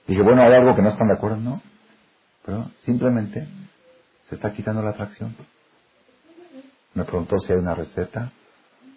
Dije, 0.06 0.22
bueno, 0.22 0.40
hay 0.40 0.54
algo 0.54 0.74
que 0.74 0.80
no 0.80 0.88
están 0.88 1.08
de 1.08 1.14
acuerdo, 1.14 1.36
no, 1.36 1.60
pero 2.46 2.70
simplemente 2.86 3.46
se 4.30 4.36
está 4.36 4.54
quitando 4.54 4.80
la 4.80 4.92
atracción. 4.92 5.36
Me 6.94 7.04
preguntó 7.04 7.38
si 7.40 7.52
hay 7.52 7.58
una 7.58 7.74
receta. 7.74 8.32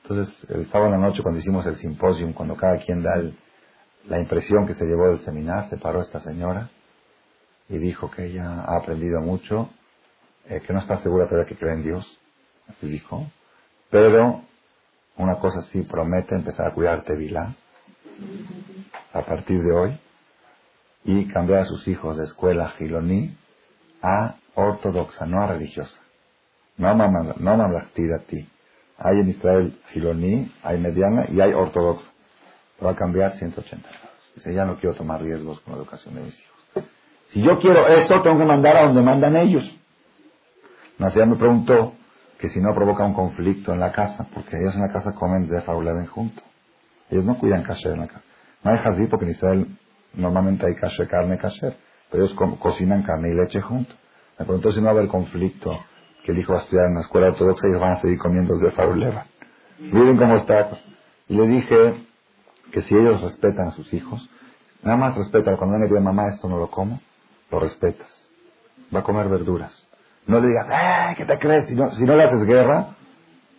Entonces, 0.03 0.33
el 0.51 0.67
sábado 0.67 0.93
en 0.93 1.01
la 1.01 1.07
noche, 1.09 1.21
cuando 1.21 1.41
hicimos 1.41 1.65
el 1.65 1.75
simposio, 1.75 2.33
cuando 2.33 2.55
cada 2.55 2.77
quien 2.77 3.03
da 3.03 3.11
la 4.07 4.19
impresión 4.21 4.65
que 4.67 4.73
se 4.73 4.85
llevó 4.85 5.09
del 5.09 5.19
seminario, 5.25 5.69
se 5.69 5.75
paró 5.75 6.01
esta 6.01 6.21
señora 6.21 6.69
y 7.67 7.77
dijo 7.77 8.09
que 8.09 8.27
ella 8.27 8.61
ha 8.61 8.77
aprendido 8.77 9.19
mucho 9.19 9.69
eh, 10.49 10.61
que 10.65 10.73
no 10.73 10.79
está 10.79 10.97
segura 10.99 11.25
todavía 11.25 11.47
que 11.47 11.57
cree 11.57 11.73
en 11.73 11.83
Dios, 11.83 12.19
así 12.67 12.87
dijo, 12.87 13.27
pero 13.89 14.41
una 15.17 15.35
cosa 15.39 15.61
sí 15.71 15.81
promete 15.81 16.35
empezar 16.35 16.67
a 16.67 16.73
cuidarte 16.73 17.15
Vilá 17.15 17.55
a 19.13 19.21
partir 19.21 19.61
de 19.61 19.71
hoy 19.71 19.99
y 21.03 21.27
cambiar 21.29 21.61
a 21.61 21.65
sus 21.65 21.87
hijos 21.87 22.17
de 22.17 22.25
escuela 22.25 22.69
giloní 22.77 23.35
a 24.01 24.35
ortodoxa, 24.55 25.25
no 25.25 25.41
a 25.41 25.47
religiosa, 25.47 25.99
no 26.77 26.93
no 26.93 27.05
a 27.05 28.19
ti. 28.27 28.47
Hay 28.99 29.19
en 29.19 29.29
Israel 29.29 29.79
giloní, 29.91 30.51
hay 30.63 30.79
mediana 30.79 31.25
y 31.29 31.39
hay 31.39 31.53
ortodoxa. 31.53 32.09
Va 32.83 32.91
a 32.91 32.95
cambiar 32.95 33.33
180 33.33 33.87
grados. 33.87 34.07
Dice, 34.35 34.53
ya 34.53 34.65
no 34.65 34.79
quiero 34.79 34.95
tomar 34.95 35.21
riesgos 35.21 35.59
con 35.61 35.73
la 35.73 35.79
educación 35.79 36.15
de 36.15 36.21
mis 36.21 36.39
hijos. 36.39 36.87
Si 37.29 37.41
yo 37.41 37.57
quiero 37.59 37.87
eso, 37.87 38.21
tengo 38.21 38.37
que 38.37 38.45
mandar 38.45 38.77
a 38.77 38.83
donde 38.83 39.01
mandan 39.01 39.35
ellos. 39.35 39.63
Nacia 40.97 41.25
me 41.25 41.35
preguntó 41.35 41.93
que 42.39 42.49
si 42.49 42.59
no 42.59 42.73
provoca 42.73 43.05
un 43.05 43.13
conflicto 43.13 43.73
en 43.73 43.79
la 43.79 43.91
casa, 43.91 44.27
porque 44.33 44.57
ellos 44.57 44.75
en 44.75 44.81
la 44.81 44.91
casa 44.91 45.13
comen 45.13 45.47
de 45.47 45.61
fauleben 45.61 46.07
junto. 46.07 46.41
Ellos 47.09 47.25
no 47.25 47.37
cuidan 47.37 47.63
kasher 47.63 47.93
en 47.93 47.99
la 48.01 48.07
casa. 48.07 48.25
No 48.63 48.71
hay 48.71 48.79
jazí 48.79 49.07
porque 49.07 49.25
en 49.25 49.31
Israel 49.31 49.67
normalmente 50.13 50.65
hay 50.65 50.75
kasher, 50.75 51.07
carne 51.07 51.37
kasher, 51.37 51.77
pero 52.11 52.25
ellos 52.25 52.35
cocinan 52.59 53.03
carne 53.03 53.29
y 53.29 53.33
leche 53.33 53.61
junto. 53.61 53.93
Me 54.39 54.45
preguntó 54.45 54.71
si 54.71 54.79
no 54.79 54.85
va 54.85 54.91
a 54.91 54.93
haber 54.93 55.07
conflicto 55.07 55.79
que 56.23 56.31
el 56.31 56.39
hijo 56.39 56.53
va 56.53 56.59
a 56.59 56.61
estudiar 56.63 56.87
en 56.87 56.95
la 56.95 57.01
escuela 57.01 57.27
ortodoxa 57.27 57.67
y 57.67 57.71
van 57.73 57.93
a 57.93 58.01
seguir 58.01 58.17
comiendo 58.17 58.57
de 58.57 58.71
faruleva. 58.71 59.25
Miren 59.79 60.17
cómo 60.17 60.35
está. 60.37 60.69
Y 61.27 61.35
le 61.35 61.47
dije 61.47 62.05
que 62.71 62.81
si 62.81 62.95
ellos 62.95 63.21
respetan 63.21 63.67
a 63.67 63.71
sus 63.71 63.93
hijos, 63.93 64.29
nada 64.83 64.97
más 64.97 65.15
respetan. 65.15 65.57
Cuando 65.57 65.77
me 65.77 65.87
dice 65.87 65.99
mamá, 66.01 66.27
esto 66.27 66.49
no 66.49 66.57
lo 66.57 66.69
como, 66.69 66.99
lo 67.51 67.59
respetas. 67.59 68.09
Va 68.93 68.99
a 68.99 69.03
comer 69.03 69.29
verduras. 69.29 69.86
No 70.27 70.39
le 70.39 70.47
digas, 70.47 70.67
¡eh! 70.69 71.15
¿Qué 71.17 71.25
te 71.25 71.39
crees? 71.39 71.67
Si 71.67 71.75
no, 71.75 71.89
si 71.91 72.03
no 72.03 72.15
le 72.15 72.23
haces 72.23 72.45
guerra, 72.45 72.95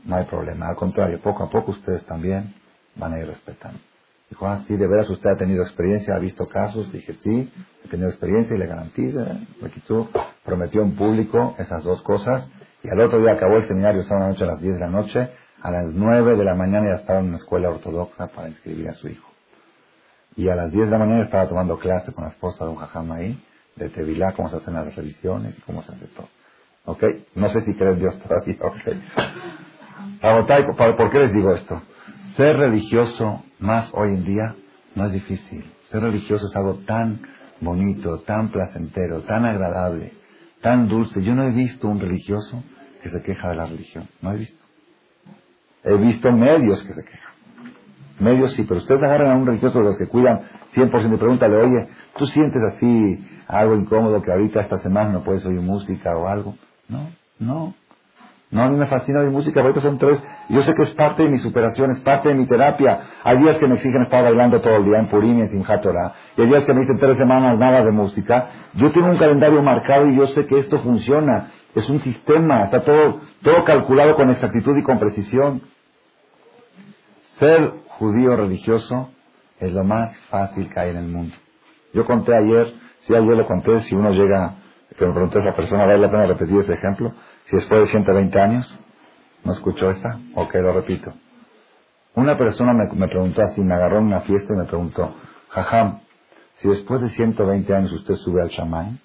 no 0.04 0.16
hay 0.16 0.24
problema. 0.24 0.68
Al 0.68 0.76
contrario, 0.76 1.20
poco 1.20 1.44
a 1.44 1.50
poco 1.50 1.72
ustedes 1.72 2.04
también 2.06 2.54
van 2.94 3.14
a 3.14 3.18
ir 3.18 3.26
respetando. 3.26 3.80
Dijo, 4.28 4.46
ah, 4.46 4.62
sí, 4.66 4.76
de 4.76 4.86
veras 4.86 5.08
usted 5.08 5.30
ha 5.30 5.36
tenido 5.36 5.62
experiencia, 5.62 6.14
ha 6.14 6.18
visto 6.18 6.46
casos. 6.46 6.92
Dije, 6.92 7.14
sí, 7.22 7.50
he 7.84 7.88
tenido 7.88 8.10
experiencia 8.10 8.54
y 8.54 8.58
le 8.58 8.66
garantizo. 8.66 9.24
quitó, 9.72 10.10
prometió 10.44 10.82
en 10.82 10.96
público 10.96 11.54
esas 11.58 11.82
dos 11.82 12.02
cosas. 12.02 12.48
Y 12.82 12.90
al 12.90 13.00
otro 13.00 13.20
día 13.20 13.32
acabó 13.32 13.56
el 13.56 13.66
seminario, 13.66 14.02
sábado 14.04 14.28
noche 14.28 14.44
a 14.44 14.48
las 14.48 14.60
10 14.60 14.74
de 14.74 14.80
la 14.80 14.88
noche. 14.88 15.30
A 15.62 15.70
las 15.70 15.86
9 15.86 16.36
de 16.36 16.44
la 16.44 16.54
mañana 16.54 16.90
ya 16.90 16.96
estaba 16.96 17.20
en 17.20 17.28
una 17.28 17.38
escuela 17.38 17.70
ortodoxa 17.70 18.28
para 18.28 18.48
inscribir 18.48 18.88
a 18.88 18.92
su 18.92 19.08
hijo. 19.08 19.26
Y 20.36 20.48
a 20.50 20.54
las 20.54 20.70
10 20.70 20.84
de 20.84 20.90
la 20.92 20.98
mañana 20.98 21.24
estaba 21.24 21.48
tomando 21.48 21.78
clase 21.78 22.12
con 22.12 22.24
la 22.24 22.30
esposa 22.30 22.64
de 22.64 22.70
un 22.70 22.76
jajama 22.76 23.16
ahí, 23.16 23.42
de 23.74 23.88
Tevilá, 23.88 24.32
cómo 24.36 24.50
se 24.50 24.56
hacen 24.56 24.74
las 24.74 24.94
revisiones 24.94 25.58
y 25.58 25.60
cómo 25.62 25.82
se 25.82 25.92
hace 25.92 26.06
todo. 26.06 26.28
¿Ok? 26.88 27.04
No 27.36 27.50
sé 27.50 27.60
si 27.62 27.74
creen 27.74 27.98
Dios 28.00 28.18
todavía. 28.20 28.56
Ok. 28.62 28.96
¿Por 30.96 31.10
qué 31.12 31.18
les 31.20 31.34
digo 31.34 31.54
esto? 31.54 31.82
Ser 32.36 32.56
religioso 32.56 33.44
más 33.60 33.90
hoy 33.94 34.14
en 34.14 34.24
día 34.24 34.56
no 34.94 35.06
es 35.06 35.12
difícil. 35.12 35.70
Ser 35.90 36.02
religioso 36.02 36.46
es 36.46 36.56
algo 36.56 36.76
tan 36.86 37.20
bonito, 37.60 38.20
tan 38.22 38.50
placentero, 38.50 39.22
tan 39.22 39.44
agradable, 39.44 40.14
tan 40.62 40.88
dulce. 40.88 41.22
Yo 41.22 41.34
no 41.34 41.44
he 41.44 41.50
visto 41.50 41.88
un 41.88 42.00
religioso 42.00 42.64
que 43.02 43.10
se 43.10 43.22
queja 43.22 43.50
de 43.50 43.56
la 43.56 43.66
religión. 43.66 44.08
No 44.22 44.32
he 44.32 44.38
visto. 44.38 44.64
He 45.84 45.96
visto 45.98 46.32
medios 46.32 46.82
que 46.84 46.94
se 46.94 47.04
quejan. 47.04 47.34
Medios 48.20 48.54
sí, 48.54 48.64
pero 48.64 48.80
ustedes 48.80 49.02
agarran 49.02 49.32
a 49.32 49.36
un 49.36 49.46
religioso 49.46 49.78
de 49.80 49.84
los 49.86 49.98
que 49.98 50.08
cuidan 50.08 50.42
100% 50.74 51.14
y 51.14 51.18
pregúntale, 51.18 51.56
oye, 51.56 51.88
¿tú 52.16 52.26
sientes 52.26 52.62
así 52.74 53.18
algo 53.48 53.76
incómodo 53.76 54.22
que 54.22 54.32
ahorita 54.32 54.62
esta 54.62 54.78
semana 54.78 55.10
no 55.12 55.24
puedes 55.24 55.44
oír 55.46 55.60
música 55.60 56.16
o 56.16 56.28
algo? 56.28 56.56
No, 56.88 57.10
no. 57.38 57.74
No, 58.50 58.62
a 58.62 58.68
mí 58.70 58.76
me 58.76 58.86
fascina 58.86 59.20
oír 59.20 59.30
música, 59.30 59.60
ahorita 59.60 59.82
son 59.82 59.98
tres. 59.98 60.22
Yo 60.48 60.62
sé 60.62 60.72
que 60.74 60.84
es 60.84 60.90
parte 60.90 61.22
de 61.22 61.28
mi 61.28 61.38
superación, 61.38 61.90
es 61.90 62.00
parte 62.00 62.30
de 62.30 62.34
mi 62.34 62.46
terapia. 62.46 63.02
Hay 63.22 63.38
días 63.38 63.58
que 63.58 63.66
me 63.66 63.74
exigen 63.74 64.02
estar 64.02 64.24
bailando 64.24 64.60
todo 64.62 64.76
el 64.76 64.84
día 64.84 64.98
en 64.98 65.06
Purim 65.08 65.38
y 65.38 65.42
en 65.42 65.50
Simchat 65.50 65.84
Y 66.36 66.40
hay 66.42 66.46
días 66.48 66.64
que 66.64 66.72
me 66.72 66.80
dicen 66.80 66.98
tres 66.98 67.18
semanas 67.18 67.58
nada 67.58 67.84
de 67.84 67.92
música. 67.92 68.50
Yo 68.74 68.90
tengo 68.92 69.08
un 69.08 69.18
calendario 69.18 69.62
marcado 69.62 70.06
y 70.08 70.16
yo 70.16 70.26
sé 70.28 70.46
que 70.46 70.58
esto 70.60 70.80
funciona. 70.80 71.50
Es 71.74 71.90
un 71.90 72.00
sistema, 72.00 72.64
está 72.64 72.82
todo, 72.82 73.20
todo 73.42 73.64
calculado 73.64 74.16
con 74.16 74.30
exactitud 74.30 74.78
y 74.78 74.82
con 74.82 74.98
precisión. 74.98 75.60
Ser 77.38 77.70
judío 77.98 78.34
religioso 78.34 79.10
es 79.60 79.72
lo 79.74 79.84
más 79.84 80.16
fácil 80.30 80.70
que 80.72 80.80
hay 80.80 80.90
en 80.90 80.96
el 80.96 81.08
mundo. 81.08 81.34
Yo 81.92 82.06
conté 82.06 82.34
ayer, 82.34 82.72
si 83.02 83.14
ayer 83.14 83.36
lo 83.36 83.46
conté, 83.46 83.80
si 83.82 83.94
uno 83.94 84.10
llega, 84.10 84.54
que 84.98 85.06
me 85.06 85.12
preguntó 85.12 85.38
esa 85.38 85.54
persona, 85.54 85.86
¿vale 85.86 85.98
la 85.98 86.10
pena 86.10 86.26
repetir 86.26 86.58
ese 86.58 86.74
ejemplo? 86.74 87.14
Si 87.44 87.56
después 87.56 87.82
de 87.82 87.86
120 87.86 88.40
años, 88.40 88.78
¿no 89.44 89.52
escuchó 89.52 89.90
esta? 89.90 90.18
Ok, 90.34 90.54
lo 90.54 90.72
repito. 90.72 91.14
Una 92.14 92.36
persona 92.36 92.72
me, 92.74 93.06
preguntó 93.06 93.42
así, 93.42 93.60
me 93.60 93.74
agarró 93.74 93.98
en 93.98 94.06
una 94.06 94.22
fiesta 94.22 94.52
y 94.52 94.56
me 94.56 94.64
preguntó, 94.64 95.14
Jajam, 95.50 96.00
si 96.56 96.68
después 96.68 97.00
de 97.00 97.10
120 97.10 97.74
años 97.74 97.92
usted 97.92 98.14
sube 98.16 98.42
al 98.42 98.50
chamán, 98.50 98.98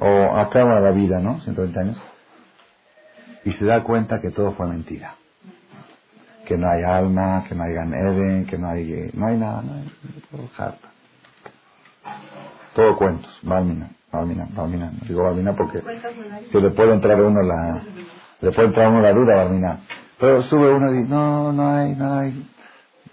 o 0.00 0.36
acaba 0.38 0.80
la 0.80 0.90
vida, 0.92 1.20
¿no? 1.20 1.40
120 1.40 1.78
años, 1.78 2.02
y 3.44 3.52
se 3.52 3.66
da 3.66 3.82
cuenta 3.84 4.20
que 4.20 4.30
todo 4.30 4.52
fue 4.52 4.66
mentira. 4.68 5.16
Que 6.46 6.56
no 6.56 6.68
hay 6.68 6.82
alma, 6.82 7.44
que 7.46 7.54
no 7.54 7.64
hay 7.64 7.74
Gan 7.74 7.92
Eden, 7.92 8.46
que 8.46 8.56
no 8.56 8.68
hay, 8.68 9.10
no 9.12 9.26
hay 9.26 9.36
nada, 9.36 9.62
no 9.62 9.74
hay, 9.74 9.92
todo 10.30 10.48
harta. 10.56 10.88
Todo 12.74 12.96
cuentos. 12.96 13.38
Balmina, 14.16 14.48
Balmina, 14.54 14.90
digo 15.06 15.22
Balmina 15.22 15.54
porque 15.54 15.80
que 16.50 16.60
le 16.60 16.70
puede 16.70 16.92
entrar 16.94 17.18
a 17.18 17.22
uno 17.26 17.42
la, 17.42 17.82
le 18.40 18.52
puede 18.52 18.68
entrar 18.68 18.86
a 18.86 18.88
uno 18.90 19.00
la 19.00 19.12
duda, 19.12 19.36
Balmina. 19.36 19.80
Pero 20.18 20.42
sube 20.42 20.72
uno 20.72 20.90
y 20.92 20.96
dice, 20.98 21.08
no, 21.10 21.52
no 21.52 21.68
hay, 21.68 21.94
no 21.94 22.14
hay, 22.14 22.46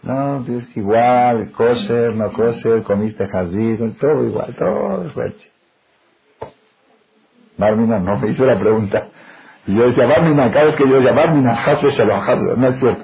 no, 0.04 0.46
es 0.46 0.76
igual, 0.76 1.52
kosher, 1.52 2.16
no 2.16 2.32
kosher, 2.32 2.84
comiste 2.84 3.28
jardín, 3.28 3.96
todo 4.00 4.26
igual, 4.26 4.56
todo 4.56 5.06
es 5.06 5.12
fuerte. 5.14 5.44
Barmina 7.58 8.00
no 8.00 8.20
me 8.20 8.30
hizo 8.30 8.46
la 8.46 8.60
pregunta. 8.60 9.10
Y 9.66 9.76
yo 9.76 9.88
decía, 9.88 10.06
Barmina, 10.06 10.52
cada 10.52 10.66
vez 10.66 10.76
que 10.76 10.88
yo 10.88 10.96
decía, 10.96 11.14
Barmina, 11.14 11.58
no 12.58 12.68
es 12.68 12.80
cierto. 12.80 13.04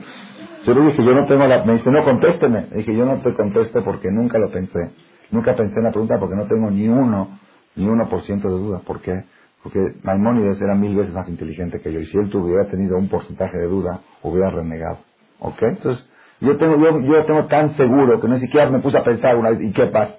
Yo 0.66 0.74
le 0.74 0.82
dije, 0.82 0.98
yo 0.98 1.12
no 1.14 1.26
tengo 1.26 1.48
la, 1.48 1.64
me 1.64 1.74
dice, 1.74 1.90
no 1.90 2.04
contésteme. 2.04 2.68
Le 2.72 2.78
dije, 2.78 2.96
yo 2.96 3.06
no 3.06 3.22
te 3.22 3.34
contesto 3.34 3.84
porque 3.84 4.12
nunca 4.12 4.38
lo 4.38 4.50
pensé. 4.50 4.92
Nunca 5.32 5.56
pensé 5.56 5.78
en 5.78 5.86
la 5.86 5.92
pregunta 5.92 6.20
porque 6.20 6.36
no 6.36 6.48
tengo 6.48 6.70
ni 6.70 6.88
uno 6.88 7.40
ni 7.76 7.86
1% 7.86 8.42
de 8.42 8.50
duda. 8.50 8.82
¿Por 8.86 9.02
qué? 9.02 9.24
Porque 9.64 9.80
Maimónides 10.04 10.62
era 10.62 10.76
mil 10.76 10.96
veces 10.96 11.14
más 11.14 11.28
inteligente 11.28 11.82
que 11.82 11.92
yo. 11.92 12.00
Y 12.00 12.06
si 12.06 12.18
él 12.18 12.30
hubiera 12.36 12.70
tenido 12.70 12.98
un 12.98 13.10
porcentaje 13.10 13.58
de 13.58 13.68
duda, 13.68 14.00
hubiera 14.24 14.50
renegado. 14.50 15.00
¿Ok? 15.40 15.62
Entonces, 15.62 16.10
yo 16.40 16.58
tengo, 16.58 16.78
yo, 16.78 17.00
yo 17.02 17.26
tengo 17.26 17.46
tan 17.48 17.76
seguro 17.76 18.22
que 18.22 18.28
ni 18.28 18.40
siquiera 18.40 18.70
me 18.70 18.80
puse 18.80 18.98
a 18.98 19.04
pensar 19.04 19.36
una 19.36 19.50
vez, 19.50 19.62
¿y 19.62 19.72
qué 19.74 19.88
pasa? 19.88 20.16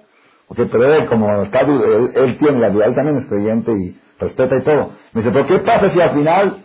¿Ok? 0.47 0.57
Pero 0.71 0.93
él, 0.95 1.07
como 1.07 1.41
está, 1.41 1.61
él, 1.61 2.09
él 2.15 2.37
tiene 2.37 2.59
la 2.59 2.69
duda, 2.69 2.85
él 2.85 2.95
también 2.95 3.17
es 3.17 3.25
creyente 3.25 3.71
y 3.71 3.99
respeta 4.19 4.57
y 4.57 4.63
todo. 4.63 4.91
Me 5.13 5.21
dice, 5.21 5.31
¿pero 5.31 5.47
qué 5.47 5.59
pasa 5.59 5.89
si 5.89 5.99
al 5.99 6.11
final 6.13 6.63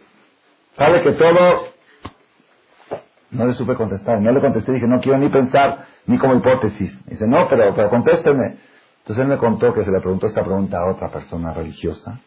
sabe 0.76 1.02
que 1.02 1.12
todo... 1.12 1.76
No 3.30 3.46
le 3.46 3.54
supe 3.54 3.74
contestar, 3.74 4.20
no 4.20 4.32
le 4.32 4.40
contesté, 4.40 4.72
dije, 4.72 4.86
no 4.86 5.00
quiero 5.00 5.18
ni 5.18 5.28
pensar, 5.28 5.86
ni 6.06 6.16
como 6.18 6.36
hipótesis. 6.36 7.04
Me 7.06 7.12
dice, 7.12 7.26
no, 7.26 7.48
pero, 7.48 7.74
pero 7.74 7.90
contésteme. 7.90 8.56
Entonces 9.06 9.22
él 9.22 9.28
me 9.28 9.38
contó 9.38 9.72
que 9.72 9.84
se 9.84 9.92
le 9.92 10.00
preguntó 10.00 10.26
esta 10.26 10.42
pregunta 10.42 10.80
a 10.80 10.86
otra 10.86 11.08
persona 11.10 11.54
religiosa 11.54 12.18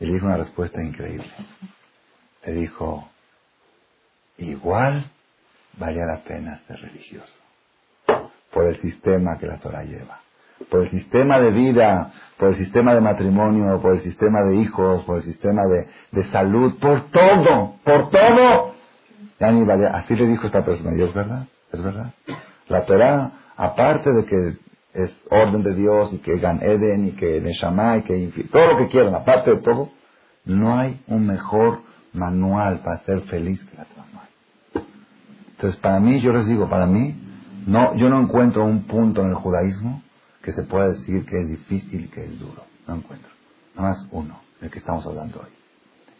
y 0.00 0.06
le 0.06 0.14
dijo 0.14 0.26
una 0.26 0.38
respuesta 0.38 0.82
increíble. 0.82 1.30
Le 2.44 2.52
dijo, 2.52 3.08
igual 4.38 5.08
valía 5.78 6.06
la 6.06 6.24
pena 6.24 6.62
ser 6.66 6.80
religioso 6.80 7.32
por 8.52 8.64
el 8.64 8.80
sistema 8.80 9.38
que 9.38 9.46
la 9.46 9.58
Torah 9.58 9.84
lleva, 9.84 10.18
por 10.68 10.80
el 10.80 10.90
sistema 10.90 11.38
de 11.38 11.52
vida, 11.52 12.12
por 12.38 12.48
el 12.48 12.56
sistema 12.56 12.92
de 12.92 13.02
matrimonio, 13.02 13.80
por 13.80 13.94
el 13.94 14.00
sistema 14.00 14.42
de 14.42 14.56
hijos, 14.56 15.04
por 15.04 15.18
el 15.18 15.22
sistema 15.22 15.62
de, 16.10 16.24
salud, 16.32 16.76
por 16.80 17.08
todo, 17.12 17.76
por 17.84 18.10
todo. 18.10 18.74
Así 19.38 20.16
le 20.16 20.26
dijo 20.26 20.46
esta 20.48 20.64
persona, 20.64 20.90
es 20.90 21.14
verdad, 21.14 21.46
es 21.72 21.80
verdad. 21.80 22.12
La 22.66 22.84
Torah, 22.84 23.30
aparte 23.56 24.10
de 24.10 24.24
que 24.26 24.69
es 24.94 25.16
orden 25.30 25.62
de 25.62 25.74
Dios 25.74 26.12
y 26.12 26.18
que 26.18 26.38
Gan 26.38 26.60
Eden 26.62 27.08
y 27.08 27.12
que 27.12 27.40
Neshama 27.40 27.98
y 27.98 28.02
que 28.02 28.48
todo 28.50 28.66
lo 28.66 28.76
que 28.78 28.88
quieran, 28.88 29.14
aparte 29.14 29.50
de 29.50 29.62
todo, 29.62 29.90
no 30.44 30.78
hay 30.78 31.00
un 31.06 31.26
mejor 31.26 31.80
manual 32.12 32.80
para 32.80 32.98
ser 33.04 33.22
feliz 33.22 33.62
que 33.64 33.76
la 33.76 33.86
manual. 33.96 34.28
Entonces, 35.52 35.78
para 35.80 36.00
mí, 36.00 36.20
yo 36.20 36.32
les 36.32 36.46
digo, 36.46 36.68
para 36.68 36.86
mí, 36.86 37.14
no, 37.66 37.94
yo 37.96 38.08
no 38.08 38.20
encuentro 38.20 38.64
un 38.64 38.84
punto 38.84 39.22
en 39.22 39.28
el 39.28 39.34
judaísmo 39.34 40.02
que 40.42 40.52
se 40.52 40.62
pueda 40.62 40.88
decir 40.88 41.24
que 41.26 41.38
es 41.38 41.48
difícil 41.48 42.10
que 42.10 42.24
es 42.24 42.38
duro. 42.38 42.64
No 42.88 42.96
encuentro. 42.96 43.30
Nada 43.76 43.90
más 43.90 44.08
uno, 44.10 44.40
el 44.60 44.70
que 44.70 44.78
estamos 44.78 45.06
hablando 45.06 45.40
hoy. 45.40 45.50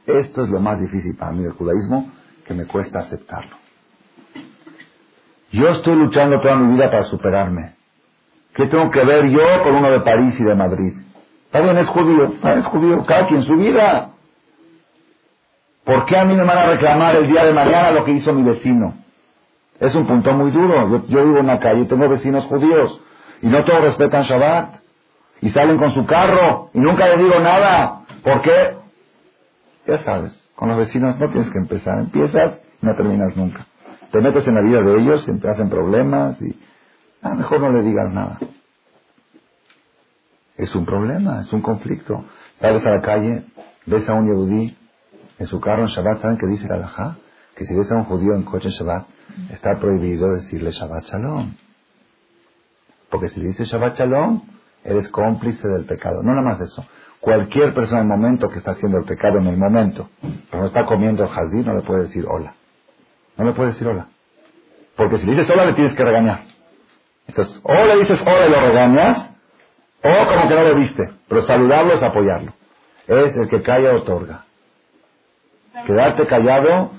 Esto 0.07 0.45
es 0.45 0.51
lo 0.51 0.61
más 0.61 0.81
difícil 0.81 1.17
para 1.17 1.33
mí 1.33 1.43
del 1.43 1.53
judaísmo 1.53 2.11
que 2.47 2.55
me 2.55 2.67
cuesta 2.67 3.01
aceptarlo. 3.01 3.57
Yo 5.53 5.69
estoy 5.69 5.97
luchando 5.97 6.41
toda 6.41 6.57
mi 6.57 6.75
vida 6.75 6.91
para 6.91 7.05
superarme. 7.05 7.80
¿Qué 8.55 8.67
tengo 8.67 8.91
que 8.91 9.05
ver 9.05 9.27
yo 9.29 9.63
con 9.63 9.75
uno 9.75 9.91
de 9.91 10.01
París 10.01 10.39
y 10.39 10.45
de 10.45 10.55
Madrid? 10.55 10.93
También 11.51 11.79
es 11.79 11.89
judío, 11.89 12.33
es 12.43 12.67
judío, 12.67 13.05
cada 13.07 13.27
quien 13.27 13.43
su 13.43 13.55
vida. 13.57 14.11
¿Por 15.85 16.05
qué 16.07 16.19
a 16.19 16.25
mí 16.25 16.35
me 16.37 16.45
van 16.45 16.59
a 16.59 16.67
reclamar 16.67 17.17
el 17.17 17.27
día 17.27 17.45
de 17.45 17.53
mañana 17.53 17.91
lo 17.91 18.05
que 18.05 18.13
hizo 18.13 18.33
mi 18.33 18.43
vecino? 18.43 18.95
Es 19.81 19.95
un 19.95 20.07
punto 20.07 20.33
muy 20.35 20.51
duro. 20.51 21.05
Yo, 21.09 21.25
vivo 21.25 21.39
en 21.39 21.45
una 21.47 21.59
calle 21.59 21.87
tengo 21.87 22.09
vecinos 22.09 22.45
judíos 22.47 23.01
y 23.43 23.49
no 23.49 23.65
todos 23.65 23.83
respetan 23.83 24.23
Shabbat 24.23 24.75
y 25.41 25.49
salen 25.51 25.79
con 25.79 25.93
su 25.95 26.07
carro 26.07 26.71
y 26.75 26.81
nunca 26.81 27.09
les 27.09 27.19
digo 27.19 27.41
nada. 27.41 28.03
¿Por 28.23 28.43
qué? 28.43 28.77
Ya 29.87 29.99
sabes, 29.99 30.33
con 30.55 30.69
los 30.69 30.79
vecinos 30.79 31.19
no 31.19 31.29
tienes 31.31 31.51
que 31.51 31.59
empezar. 31.59 31.99
Empiezas 31.99 32.61
y 32.83 32.87
no 32.87 32.95
terminas 32.95 33.35
nunca. 33.37 33.67
Te 34.13 34.21
metes 34.21 34.47
en 34.47 34.55
la 34.55 34.61
vida 34.61 34.83
de 34.83 35.01
ellos, 35.01 35.27
te 35.41 35.49
hacen 35.49 35.71
problemas 35.71 36.41
y 36.43 36.61
Ah, 37.23 37.35
mejor 37.35 37.61
no 37.61 37.71
le 37.71 37.83
digas 37.83 38.11
nada. 38.13 38.39
Es 40.57 40.75
un 40.75 40.85
problema, 40.85 41.41
es 41.41 41.53
un 41.53 41.63
conflicto. 41.63 42.25
Sales 42.61 42.85
a 42.85 42.91
la 42.91 43.01
calle, 43.01 43.45
ves 43.87 44.09
a 44.09 44.15
un 44.15 44.27
yehudí 44.27 44.77
en 45.39 45.47
su 45.47 45.61
carro 45.61 45.83
en 45.83 45.89
Shabbat, 45.89 46.21
¿saben 46.21 46.37
qué 46.37 46.47
dice 46.47 46.69
la? 46.69 47.17
Que 47.57 47.65
si 47.65 47.75
ves 47.75 47.91
a 47.91 47.97
un 47.97 48.05
judío 48.05 48.35
en 48.35 48.43
coche 48.43 48.69
en 48.69 48.75
Shabbat, 48.75 49.07
está 49.51 49.79
prohibido 49.79 50.33
decirle 50.35 50.71
Shabbat 50.71 51.05
Shalom. 51.05 51.55
Porque 53.11 53.29
si 53.31 53.41
le 53.41 53.49
dices 53.49 53.69
Shabbat 53.69 53.97
Shalom, 53.97 54.43
eres 54.85 55.09
cómplice 55.09 55.67
del 55.67 55.87
pecado. 55.87 56.23
No 56.23 56.35
nada 56.35 56.43
más 56.43 56.61
eso. 56.61 56.85
Cualquier 57.21 57.75
persona 57.75 58.01
en 58.01 58.11
el 58.11 58.19
momento 58.19 58.49
que 58.49 58.59
está 58.59 58.73
haciendo 58.73 58.99
el 58.99 59.05
pecado 59.05 59.39
en 59.39 59.47
el 59.47 59.57
momento, 59.57 60.09
cuando 60.51 60.69
está 60.69 60.87
comiendo 60.87 61.27
jazí, 61.27 61.57
no 61.65 61.75
le 61.75 61.83
puede 61.83 62.05
decir 62.05 62.25
hola. 62.27 62.55
No 63.37 63.45
le 63.45 63.53
puede 63.53 63.73
decir 63.73 63.87
hola. 63.87 64.09
Porque 64.97 65.19
si 65.19 65.27
le 65.27 65.33
dices 65.33 65.51
hola, 65.51 65.67
le 65.67 65.75
tienes 65.75 65.95
que 65.95 66.05
regañar. 66.05 66.45
Entonces, 67.31 67.61
o 67.63 67.73
le 67.73 67.99
dices 67.99 68.21
hola 68.27 68.47
y 68.47 68.51
lo 68.51 68.61
regañas, 68.61 69.31
o 70.03 70.27
como 70.29 70.49
que 70.49 70.55
no 70.55 70.65
lo 70.65 70.75
viste. 70.75 71.03
Pero 71.29 71.43
saludarlo 71.43 71.95
es 71.95 72.03
apoyarlo. 72.03 72.53
Es 73.07 73.37
el 73.37 73.49
que 73.49 73.63
calla 73.63 73.95
otorga. 73.95 74.45
Quedarte 75.87 76.27
callado 76.27 76.91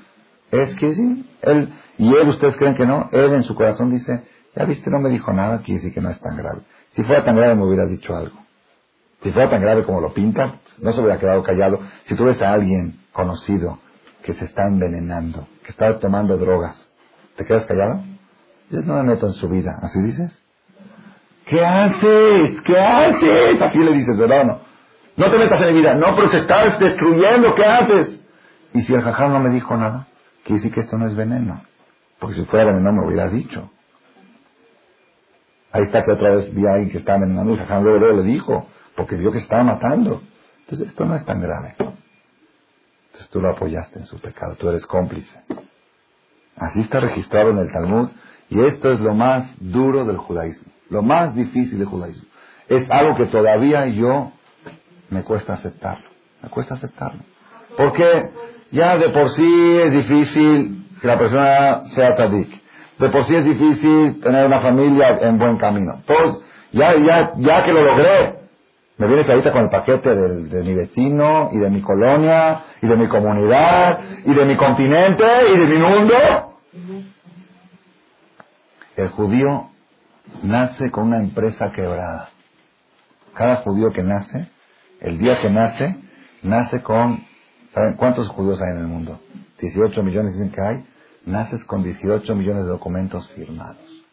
es 0.52 0.74
que 0.76 0.94
sí. 0.94 1.30
Él, 1.41 1.74
y 1.98 2.15
él, 2.15 2.30
ustedes 2.30 2.56
creen 2.56 2.76
que 2.76 2.86
no, 2.86 3.10
él 3.12 3.34
en 3.34 3.44
su 3.44 3.56
corazón 3.56 3.91
dice, 3.91 4.24
ya 4.56 4.63
viste, 4.63 4.89
no 4.89 5.00
me 5.00 5.10
dijo 5.10 5.34
nada, 5.34 5.60
quiere 5.60 5.82
decir 5.82 5.94
que 5.94 6.02
no 6.02 6.10
es 6.10 6.20
tan 6.22 6.38
grave. 6.38 6.62
Si 6.89 7.04
fuera 7.04 7.26
tan 7.26 7.36
grave 7.36 7.56
me 7.56 7.65
hubiera 7.65 7.86
dicho 7.86 8.15
algo. 8.15 8.38
Si 9.24 9.32
fuera 9.32 9.50
tan 9.50 9.62
grave 9.62 9.84
como 9.84 10.00
lo 10.00 10.13
pintan, 10.13 10.62
no 10.80 10.94
se 10.94 11.02
hubiera 11.02 11.20
quedado 11.20 11.44
callado. 11.44 11.82
Si 12.06 12.15
tú 12.15 12.24
ves 12.24 12.41
a 12.41 12.54
alguien 12.54 13.02
conocido 13.12 13.80
que 14.24 14.34
se 14.34 14.46
está 14.46 14.65
envenenando, 14.65 15.48
que 15.63 15.72
está 15.72 16.00
tomando 16.00 16.38
drogas, 16.38 16.89
¿te 17.36 17.46
quedas 17.46 17.65
callado? 17.65 18.02
Yo 18.72 18.82
no 18.82 18.96
me 18.96 19.04
meto 19.04 19.28
en 19.28 19.34
su 19.34 19.50
vida, 19.50 19.78
¿así 19.82 20.00
dices? 20.02 20.42
¿Qué 21.46 21.66
haces? 21.66 22.62
¿Qué 22.62 22.80
haces? 22.80 23.62
Así 23.62 23.80
le 23.80 23.92
dices, 23.92 24.18
¿verdad 24.18 24.46
no? 24.46 24.60
No 25.18 25.30
te 25.30 25.38
metas 25.38 25.62
en 25.62 25.74
mi 25.74 25.82
vida. 25.82 25.94
No, 25.96 26.16
pero 26.16 26.30
te 26.30 26.38
estás 26.38 26.80
destruyendo, 26.80 27.54
¿qué 27.54 27.66
haces? 27.66 28.22
Y 28.74 28.82
si 28.82 28.94
el 28.94 29.02
jajam 29.02 29.34
no 29.34 29.40
me 29.42 29.50
dijo 29.50 29.76
nada, 29.76 30.08
quiere 30.44 30.62
decir 30.62 30.74
que 30.74 30.80
esto 30.80 30.98
no 30.98 31.08
es 31.08 31.16
veneno. 31.16 31.62
Porque 32.20 32.36
si 32.36 32.46
fuera 32.46 32.72
veneno 32.72 32.94
me 32.94 33.06
hubiera 33.06 33.28
dicho. 33.28 33.70
Ahí 35.74 35.84
está 35.84 36.04
que 36.04 36.14
otra 36.14 36.36
vez 36.36 36.54
vi 36.54 36.66
a 36.66 36.72
alguien 36.72 36.92
que 36.92 37.00
estaba 37.00 37.18
envenenando 37.18 37.52
y 37.52 37.56
el 37.56 37.62
jajam 37.62 37.84
luego, 37.84 38.16
le 38.16 38.24
dijo, 38.24 38.68
porque 38.96 39.18
vio 39.18 39.34
que 39.34 39.40
estaba 39.40 39.64
matando. 39.64 40.22
Entonces 40.62 40.88
esto 40.88 41.04
no 41.04 41.16
es 41.16 41.26
tan 41.26 41.42
grave. 41.42 41.76
Entonces 41.78 43.30
tú 43.30 43.42
lo 43.42 43.50
apoyaste 43.50 44.00
en 44.00 44.06
su 44.06 44.20
pecado, 44.20 44.56
tú 44.56 44.70
eres 44.70 44.86
cómplice. 44.86 45.38
Así 46.56 46.82
está 46.82 47.02
registrado 47.02 47.50
en 47.50 47.58
el 47.58 47.72
Talmud 47.72 48.10
y 48.52 48.60
esto 48.60 48.92
es 48.92 49.00
lo 49.00 49.16
más 49.16 49.50
duro 49.60 50.04
del 50.04 50.18
judaísmo, 50.18 50.72
lo 50.90 51.02
más 51.02 51.34
difícil 51.34 51.80
del 51.80 51.88
judaísmo. 51.88 52.28
Es 52.68 52.90
algo 52.92 53.16
que 53.16 53.26
todavía 53.28 53.88
yo 53.88 54.32
me 55.10 55.24
cuesta 55.24 55.54
aceptarlo, 55.54 56.06
me 56.44 56.50
cuesta 56.50 56.76
aceptarlo. 56.76 57.22
Porque 57.78 58.30
ya 58.72 58.98
de 58.98 59.10
por 59.10 59.30
sí 59.30 59.80
es 59.84 59.94
difícil 59.94 60.86
que 61.02 61.08
la 61.08 61.18
persona 61.18 61.86
sea 61.96 62.14
tadik. 62.16 62.62
De 63.00 63.10
por 63.10 63.24
sí 63.24 63.36
es 63.36 63.46
difícil 63.46 64.20
tener 64.20 64.46
una 64.46 64.60
familia 64.60 65.18
en 65.22 65.38
buen 65.38 65.58
camino. 65.58 66.02
Todos, 66.06 66.44
ya, 66.74 66.94
ya, 66.96 67.32
ya 67.38 67.64
que 67.64 67.72
lo 67.72 67.86
logré, 67.86 68.36
me 68.98 69.08
vienes 69.08 69.30
ahorita 69.30 69.54
con 69.54 69.64
el 69.64 69.70
paquete 69.70 70.10
de 70.14 70.62
mi 70.62 70.76
vecino 70.76 71.50
y 71.54 71.58
de 71.58 71.70
mi 71.70 71.82
colonia 71.82 72.64
y 72.82 72.88
de 72.88 72.98
mi 72.98 73.08
comunidad 73.08 74.02
y 74.26 74.34
de 74.34 74.46
mi 74.46 74.58
continente 74.58 75.26
y 75.54 75.58
de 75.58 75.66
mi 75.68 75.78
mundo. 75.78 76.16
El 79.02 79.10
judío 79.10 79.72
nace 80.44 80.92
con 80.92 81.06
una 81.06 81.18
empresa 81.18 81.72
quebrada. 81.72 82.30
Cada 83.34 83.58
judío 83.64 83.90
que 83.92 84.04
nace, 84.04 84.48
el 85.00 85.18
día 85.18 85.40
que 85.42 85.50
nace, 85.50 85.98
nace 86.44 86.84
con... 86.84 87.26
¿Saben 87.74 87.96
cuántos 87.96 88.30
judíos 88.30 88.62
hay 88.62 88.74
en 88.74 88.78
el 88.78 88.88
mundo? 88.88 89.20
18 89.60 90.04
millones 90.04 90.34
dicen 90.34 90.52
que 90.52 90.62
hay. 90.62 90.86
Naces 91.26 91.66
con 91.66 91.82
18 91.82 92.36
millones 92.36 92.66
de 92.66 92.70
documentos 92.70 93.28
firmados. 93.30 94.06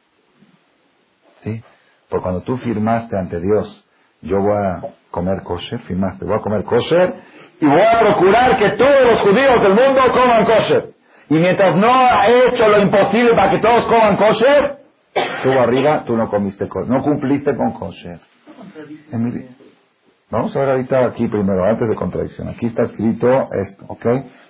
¿Sí? 1.40 1.62
Porque 2.08 2.22
cuando 2.22 2.40
tú 2.40 2.56
firmaste 2.56 3.14
ante 3.18 3.40
Dios, 3.40 3.86
yo 4.22 4.40
voy 4.40 4.56
a 4.56 4.80
comer 5.10 5.42
kosher, 5.42 5.80
firmaste, 5.80 6.24
voy 6.24 6.38
a 6.38 6.40
comer 6.40 6.64
kosher 6.64 7.14
y 7.60 7.66
voy 7.66 7.80
a 7.80 7.98
procurar 7.98 8.56
que 8.56 8.70
todos 8.70 9.02
los 9.04 9.20
judíos 9.20 9.62
del 9.62 9.74
mundo 9.74 10.00
coman 10.14 10.46
kosher. 10.46 10.97
Y 11.30 11.38
mientras 11.38 11.76
no 11.76 11.92
ha 11.92 12.26
hecho 12.28 12.68
lo 12.68 12.82
imposible 12.82 13.30
para 13.34 13.50
que 13.50 13.58
todos 13.58 13.84
coman 13.86 14.16
kosher, 14.16 14.78
tú 15.42 15.52
arriba, 15.52 16.04
tú 16.04 16.16
no 16.16 16.28
comiste 16.30 16.68
kosher, 16.68 16.90
no 16.90 17.02
cumpliste 17.02 17.54
con 17.56 17.72
kosher. 17.72 18.18
Vamos 20.30 20.54
a 20.54 20.60
ver 20.60 20.68
ahorita 20.70 21.06
aquí 21.06 21.26
primero, 21.28 21.64
antes 21.64 21.88
de 21.88 21.94
contradicción. 21.94 22.48
Aquí 22.48 22.66
está 22.66 22.84
escrito 22.84 23.26
esto, 23.52 23.84
¿ok? 23.88 24.06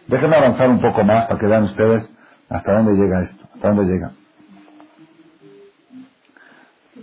Déjenme 0.06 0.36
avanzar 0.36 0.68
un 0.70 0.80
poco 0.80 1.04
más 1.04 1.26
para 1.26 1.38
que 1.38 1.46
vean 1.46 1.64
ustedes 1.64 2.10
hasta 2.48 2.72
dónde 2.72 2.94
llega 2.94 3.22
esto, 3.22 3.44
hasta 3.54 3.68
dónde 3.68 3.92
llega. 3.92 4.12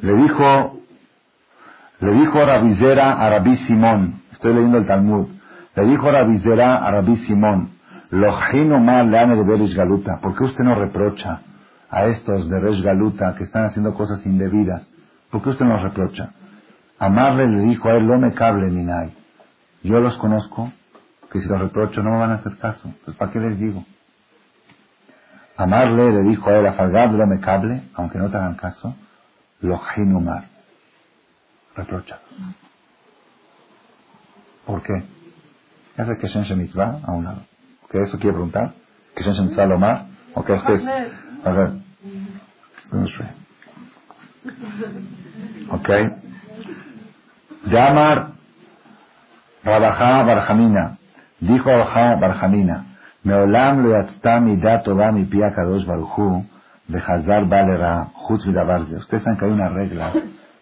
Le 0.01 0.13
dijo, 0.13 0.79
le 1.99 2.11
dijo 2.13 2.45
Rabizera 2.45 3.13
a 3.13 3.29
Rabí 3.29 3.55
Simón, 3.67 4.21
estoy 4.31 4.53
leyendo 4.53 4.77
el 4.77 4.88
Talmud, 4.88 5.27
le 5.75 5.85
dijo 5.85 6.11
Rabizera 6.11 6.85
a 6.85 6.91
Rabí 6.91 7.15
Simón, 7.17 7.74
Galuta, 9.76 10.20
¿por 10.22 10.38
qué 10.38 10.44
usted 10.44 10.63
no 10.63 10.76
reprocha 10.76 11.41
a 11.89 12.06
estos 12.06 12.50
de 12.50 12.60
Resh 12.60 12.82
Galuta 12.82 13.36
que 13.36 13.46
están 13.46 13.65
haciendo 13.65 13.94
cosas 13.94 14.26
indebidas? 14.26 14.88
¿Por 15.32 15.41
qué 15.41 15.50
usted 15.50 15.65
no 15.65 15.82
reprocha? 15.82 16.32
Amarle 17.00 17.48
le 17.48 17.60
dijo 17.62 17.89
a 17.89 17.96
él, 17.96 18.08
no 18.08 18.18
me 18.20 18.34
cable 18.34 18.70
minay. 18.70 19.13
Yo 19.84 20.00
los 20.00 20.18
conozco, 20.18 20.72
que 21.32 21.39
si 21.41 21.50
los 21.50 21.60
reprocho 21.60 22.02
no 22.02 22.12
me 22.12 22.20
van 22.20 22.32
a 22.32 22.36
hacer 22.36 22.58
caso. 22.58 22.88
Entonces, 22.88 23.15
¿para 23.15 23.32
qué 23.32 23.39
les 23.39 23.60
digo? 23.60 23.84
Amarle 25.58 26.12
le 26.12 26.22
dijo 26.22 26.50
a 26.50 26.58
él, 26.58 26.68
a 26.68 27.08
no 27.08 27.28
me 27.28 27.39
cable, 27.39 27.84
aunque 27.96 28.18
no 28.18 28.30
te 28.30 28.38
hagan 28.38 28.56
caso, 28.56 28.96
lo 29.62 29.80
mar. 30.22 30.46
Reprocha. 31.76 32.20
¿Por 34.65 34.82
qué? 34.82 35.04
El 35.98 36.18
que 36.18 36.28
Shen 36.28 36.58
Mitzvah 36.58 37.00
a 37.04 37.12
un 37.12 37.26
lado. 37.26 37.55
¿Qué 37.95 38.01
eso 38.01 38.19
quiere 38.19 38.34
preguntar? 38.34 38.73
¿Que 39.15 39.23
Mitzvah 39.23 39.65
lo 39.67 39.79
mar? 39.79 40.08
¿O 40.34 40.43
qué 40.43 40.55
es 40.55 40.62
que 40.63 40.73
A 41.45 41.51
ver. 41.51 41.69
Ok. 45.71 45.89
Yamar 47.67 48.31
Rabajá 49.63 50.23
Barjamina. 50.23 50.97
Dijo 51.39 51.69
Rabajá 51.69 52.17
Barjamina. 52.19 52.97
Meolam 53.23 53.84
lo 53.84 53.91
yatzta 53.91 54.41
midat 54.41 54.84
toda 54.84 55.13
mi 55.13 55.23
pia 55.23 55.53
kadosh 55.55 55.86
baruchu 55.86 56.45
de 56.89 56.99
Hazar 56.99 57.45
Valera 57.45 58.10
Jutz 58.13 58.45
Ustedes 58.45 59.23
saben 59.23 59.39
que 59.39 59.45
hay 59.45 59.51
una 59.51 59.69
regla 59.69 60.12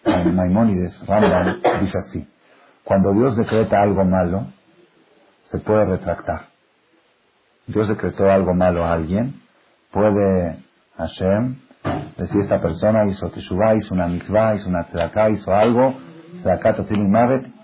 en 0.04 0.36
Maimónides, 0.36 1.04
Rambam, 1.04 1.60
dice 1.80 1.98
así. 1.98 2.28
Cuando 2.84 3.12
Dios 3.12 3.36
decreta 3.36 3.82
algo 3.82 4.04
malo, 4.04 4.46
se 5.46 5.58
puede 5.58 5.84
retractar. 5.84 6.53
Dios 7.66 7.88
decretó 7.88 8.30
algo 8.30 8.54
malo 8.54 8.84
a 8.84 8.92
alguien, 8.92 9.40
puede 9.90 10.58
Hashem 10.96 11.56
decir 12.16 12.40
esta 12.42 12.60
persona 12.60 13.04
hizo 13.06 13.28
teshuvah, 13.30 13.74
hizo 13.74 13.94
una 13.94 14.06
mitzvah, 14.06 14.54
hizo 14.54 14.68
una 14.68 14.84
tzedakah, 14.84 15.30
hizo 15.30 15.52
algo, 15.52 15.94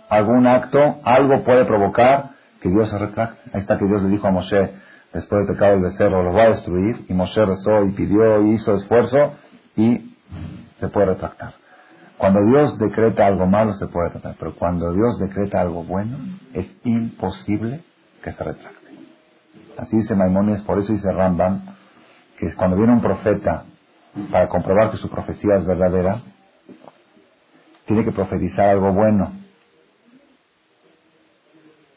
algún 0.09 0.47
acto, 0.47 0.79
algo 1.05 1.45
puede 1.45 1.65
provocar 1.65 2.31
que 2.61 2.69
Dios 2.69 2.91
se 2.91 2.99
retracte. 2.99 3.51
Ahí 3.53 3.61
está 3.61 3.79
que 3.79 3.87
Dios 3.87 4.03
le 4.03 4.09
dijo 4.09 4.27
a 4.27 4.31
Moshe, 4.31 4.75
después 5.13 5.47
del 5.47 5.57
pecado 5.57 5.73
del 5.73 5.83
becerro, 5.83 6.23
lo 6.23 6.33
va 6.33 6.43
a 6.45 6.49
destruir, 6.49 7.05
y 7.09 7.15
Moshe 7.15 7.45
rezó 7.45 7.85
y 7.85 7.93
pidió 7.93 8.43
y 8.43 8.51
hizo 8.53 8.75
esfuerzo, 8.75 9.35
y 9.77 10.17
se 10.79 10.89
puede 10.89 11.07
retractar. 11.07 11.55
Cuando 12.19 12.45
Dios 12.45 12.79
decreta 12.79 13.27
algo 13.27 13.47
malo 13.47 13.73
se 13.73 13.87
puede 13.87 14.09
retractar, 14.09 14.37
pero 14.39 14.55
cuando 14.55 14.93
Dios 14.93 15.19
decreta 15.19 15.61
algo 15.61 15.85
bueno, 15.85 16.19
es 16.53 16.67
imposible 16.85 17.83
que 18.23 18.33
se 18.33 18.45
retracte. 18.45 18.80
Así 19.81 19.97
dice 19.97 20.15
Maimonides, 20.15 20.61
por 20.63 20.79
eso 20.79 20.93
dice 20.93 21.11
Rambam, 21.11 21.63
que 22.39 22.55
cuando 22.55 22.77
viene 22.77 22.93
un 22.93 23.01
profeta 23.01 23.65
para 24.31 24.47
comprobar 24.49 24.91
que 24.91 24.99
su 24.99 25.09
profecía 25.09 25.55
es 25.55 25.65
verdadera, 25.65 26.19
tiene 27.87 28.05
que 28.05 28.13
profetizar 28.13 28.69
algo 28.69 28.93
bueno. 28.93 29.33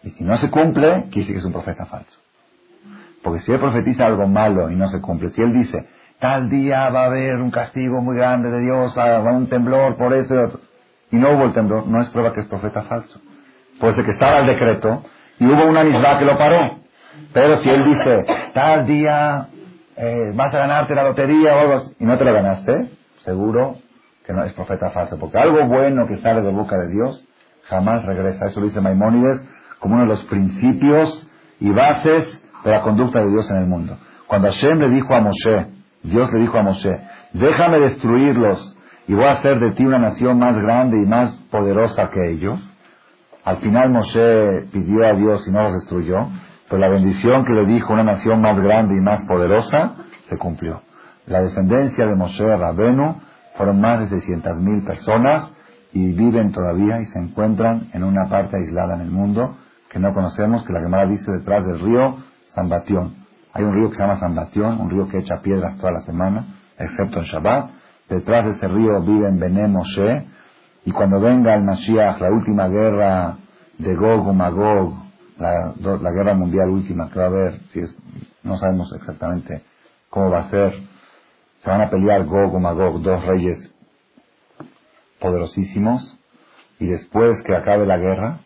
Y 0.02 0.12
si 0.12 0.24
no 0.24 0.38
se 0.38 0.50
cumple, 0.50 1.10
quiere 1.12 1.20
decir 1.20 1.34
que 1.34 1.40
es 1.40 1.46
un 1.46 1.52
profeta 1.52 1.86
falso. 1.86 2.18
Porque 3.22 3.42
si 3.42 3.52
él 3.52 3.60
profetiza 3.60 4.06
algo 4.06 4.28
malo 4.28 4.72
y 4.72 4.78
no 4.78 4.88
se 4.88 5.02
cumple, 5.02 5.30
si 5.30 5.42
él 5.42 5.52
dice, 5.52 5.86
tal 6.20 6.50
día 6.50 6.90
va 6.90 7.04
a 7.04 7.08
haber 7.08 7.42
un 7.42 7.52
castigo 7.52 8.02
muy 8.02 8.16
grande 8.16 8.50
de 8.50 8.62
Dios, 8.62 8.98
va 8.98 9.04
a 9.04 9.18
haber 9.18 9.34
un 9.34 9.48
temblor 9.48 9.98
por 9.98 10.14
esto 10.14 10.36
y 10.36 10.38
otro, 10.38 10.62
y 11.12 11.18
no 11.18 11.36
hubo 11.36 11.44
el 11.44 11.54
temblor, 11.54 11.86
no 11.86 12.02
es 12.02 12.08
prueba 12.10 12.34
que 12.34 12.40
es 12.40 12.48
profeta 12.48 12.84
falso. 12.84 13.20
Puede 13.78 13.94
ser 13.94 14.06
que 14.06 14.12
estaba 14.12 14.40
el 14.40 14.48
decreto 14.48 15.04
y 15.38 15.48
hubo 15.48 15.66
una 15.66 15.84
misma 15.84 16.18
que 16.18 16.24
lo 16.24 16.38
paró. 16.38 16.83
Pero 17.34 17.56
si 17.58 17.70
él 17.70 17.84
dice, 17.86 18.26
tal 18.54 18.86
día 18.86 19.48
eh, 19.96 20.32
vas 20.36 20.54
a 20.54 20.60
ganarte 20.60 20.96
la 20.96 21.04
lotería 21.04 21.52
y 22.00 22.06
no 22.06 22.18
te 22.18 22.26
lo 22.26 22.34
ganaste, 22.34 22.92
seguro 23.20 23.78
que 24.26 24.34
no 24.34 24.44
es 24.44 24.54
profeta 24.54 24.92
falso, 24.92 25.18
porque 25.20 25.38
algo 25.38 25.68
bueno 25.68 26.08
que 26.08 26.18
sale 26.18 26.42
de 26.42 26.52
boca 26.52 26.78
de 26.78 26.90
Dios 26.90 27.26
jamás 27.64 28.06
regresa. 28.06 28.46
Eso 28.46 28.60
lo 28.60 28.68
dice 28.68 28.82
Maimónides 28.82 29.44
como 29.80 29.96
uno 29.96 30.04
de 30.04 30.10
los 30.10 30.24
principios 30.26 31.30
y 31.60 31.72
bases 31.72 32.44
de 32.64 32.72
la 32.72 32.82
conducta 32.82 33.20
de 33.20 33.30
Dios 33.30 33.50
en 33.52 33.58
el 33.58 33.68
mundo. 33.68 33.98
Cuando 34.28 34.48
Hashem 34.48 34.80
le 34.80 34.90
dijo 34.90 35.14
a 35.14 35.22
Moshe, 35.22 35.68
Dios 36.04 36.32
le 36.32 36.40
dijo 36.40 36.58
a 36.58 36.64
Moshe, 36.64 36.92
déjame 37.34 37.80
destruirlos 37.80 38.78
y 39.08 39.14
voy 39.14 39.26
a 39.26 39.32
hacer 39.32 39.60
de 39.60 39.72
ti 39.72 39.86
una 39.86 40.00
nación 40.00 40.40
más 40.40 40.58
grande 40.58 40.98
y 40.98 41.06
más 41.06 41.32
poderosa 41.52 42.10
que 42.10 42.32
ellos, 42.32 42.60
Al 43.44 43.58
final 43.58 43.90
Moshe 43.90 44.68
pidió 44.72 45.06
a 45.06 45.14
Dios 45.14 45.46
y 45.46 45.52
no 45.52 45.64
los 45.64 45.74
destruyó, 45.74 46.16
pero 46.74 46.88
la 46.88 46.90
bendición 46.90 47.46
que 47.46 47.54
le 47.54 47.68
dijo 47.68 47.94
una 47.94 48.04
nación 48.04 48.42
más 48.42 48.60
grande 48.60 48.98
y 48.98 49.00
más 49.00 49.24
poderosa 49.26 49.94
se 50.28 50.40
cumplió. 50.40 50.82
La 51.28 51.40
descendencia 51.44 52.08
de 52.08 52.16
Moshe 52.16 52.44
Rabenu 52.44 53.22
fueron 53.56 53.80
más 53.80 54.00
de 54.00 54.18
600.000 54.18 54.84
personas 54.84 55.54
y 55.92 56.14
viven 56.14 56.52
todavía 56.52 57.00
y 57.00 57.06
se 57.06 57.20
encuentran 57.20 57.92
en 57.94 58.04
una 58.04 58.28
parte 58.28 58.58
aislada 58.58 58.96
en 58.96 59.02
el 59.02 59.12
mundo 59.12 59.56
que 59.88 60.00
no 60.00 60.16
conocemos, 60.16 60.64
que 60.64 60.74
la 60.74 60.82
Gemara 60.82 61.06
dice 61.06 61.32
detrás 61.32 61.64
del 61.64 61.80
río 61.80 62.18
Batión. 62.56 63.18
Hay 63.54 63.64
un 63.66 63.76
río 63.76 63.92
que 63.92 63.98
se 63.98 64.02
llama 64.02 64.18
Batión, 64.30 64.82
un 64.82 64.90
río 64.90 65.08
que 65.10 65.20
echa 65.20 65.42
piedras 65.44 65.78
toda 65.78 65.92
la 65.92 66.02
semana, 66.02 66.56
excepto 66.80 67.20
en 67.20 67.26
Shabbat. 67.26 67.70
Detrás 68.10 68.46
de 68.46 68.52
ese 68.54 68.68
río 68.68 69.00
viven 69.04 69.40
Bené 69.40 69.68
Moshe, 69.68 70.26
y 70.86 70.92
cuando 70.92 71.20
venga 71.20 71.54
el 71.54 71.64
Mashiach, 71.64 72.20
la 72.20 72.32
última 72.32 72.68
guerra 72.68 73.36
de 73.78 73.94
Gog 73.94 74.28
o 74.28 74.34
Magog, 74.34 75.03
la, 75.38 75.74
la, 75.80 76.12
guerra 76.12 76.34
mundial 76.34 76.70
última 76.70 77.10
que 77.10 77.20
va 77.20 77.26
a 77.26 77.28
haber, 77.28 77.60
si 77.72 77.80
es, 77.80 77.96
no 78.44 78.58
sabemos 78.58 78.94
exactamente 78.96 79.64
cómo 80.10 80.30
va 80.30 80.40
a 80.40 80.50
ser, 80.50 80.74
se 81.64 81.70
van 81.70 81.82
a 81.82 81.90
pelear 81.90 82.26
Gog 82.26 82.54
o 82.54 82.60
Magog, 82.60 83.02
dos 83.02 83.26
reyes 83.26 83.74
poderosísimos, 85.20 86.18
y 86.80 86.88
después 86.88 87.42
que 87.44 87.56
acabe 87.56 87.86
la 87.86 87.98
guerra, 87.98 88.40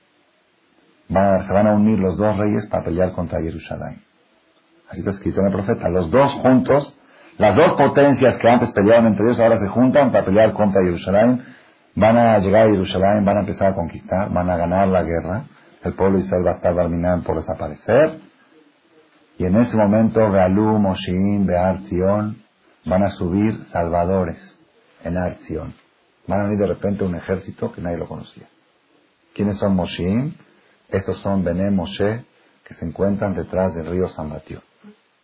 se 1.08 1.54
van 1.54 1.68
a 1.68 1.76
unir 1.76 2.00
los 2.00 2.18
dos 2.18 2.38
reyes 2.38 2.68
para 2.68 2.84
pelear 2.84 3.14
contra 3.14 3.42
Jerusalén. 3.42 4.04
Así 4.90 5.00
está 5.00 5.12
escrito 5.12 5.40
en 5.42 5.48
el 5.48 5.54
profeta. 5.54 5.90
Los 5.90 6.12
dos 6.12 6.34
juntos, 6.34 6.96
las 7.38 7.56
dos 7.56 7.74
potencias 7.74 8.38
que 8.38 8.48
antes 8.48 8.72
peleaban 8.72 9.08
entre 9.08 9.26
ellos, 9.26 9.40
ahora 9.40 9.58
se 9.58 9.68
juntan 9.68 10.12
para 10.12 10.26
pelear 10.26 10.54
contra 10.54 10.82
Jerusalén. 10.84 11.44
Van 11.96 12.18
a 12.18 12.38
llegar 12.40 12.68
a 12.68 12.70
Jerusalén, 12.70 13.26
van 13.26 13.38
a 13.38 13.40
empezar 13.42 13.72
a 13.72 13.76
conquistar, 13.76 14.32
van 14.32 14.50
a 14.50 14.58
ganar 14.58 14.88
la 14.88 15.04
guerra. 15.04 15.46
El 15.84 15.94
pueblo 15.94 16.18
de 16.18 16.26
Israel 16.26 16.46
va 16.46 16.52
a 16.52 16.56
estar 16.56 16.76
terminado 16.76 17.24
por 17.24 17.36
desaparecer. 17.38 18.20
Y 19.38 19.46
en 19.46 19.56
ese 19.58 19.78
momento, 19.78 20.20
Galú, 20.32 20.80
Moshin, 20.80 21.46
Bear, 21.46 21.82
Zion, 21.84 22.42
van 22.86 23.04
a 23.04 23.10
subir 23.12 23.64
salvadores 23.66 24.58
en 25.04 25.18
Arzion. 25.18 25.76
Van 26.26 26.42
a 26.42 26.44
venir 26.46 26.60
de 26.60 26.68
repente 26.68 27.04
un 27.04 27.16
ejército 27.16 27.72
que 27.72 27.82
nadie 27.82 27.98
lo 27.98 28.08
conocía. 28.08 28.48
¿Quiénes 29.34 29.58
son 29.58 29.76
Moshin? 29.76 30.36
Estos 30.90 31.20
son 31.20 31.44
Bené 31.44 31.70
Moshe, 31.70 32.26
que 32.66 32.74
se 32.74 32.86
encuentran 32.86 33.36
detrás 33.36 33.74
del 33.76 33.88
río 33.88 34.08
San 34.10 34.30
Mateo. 34.30 34.62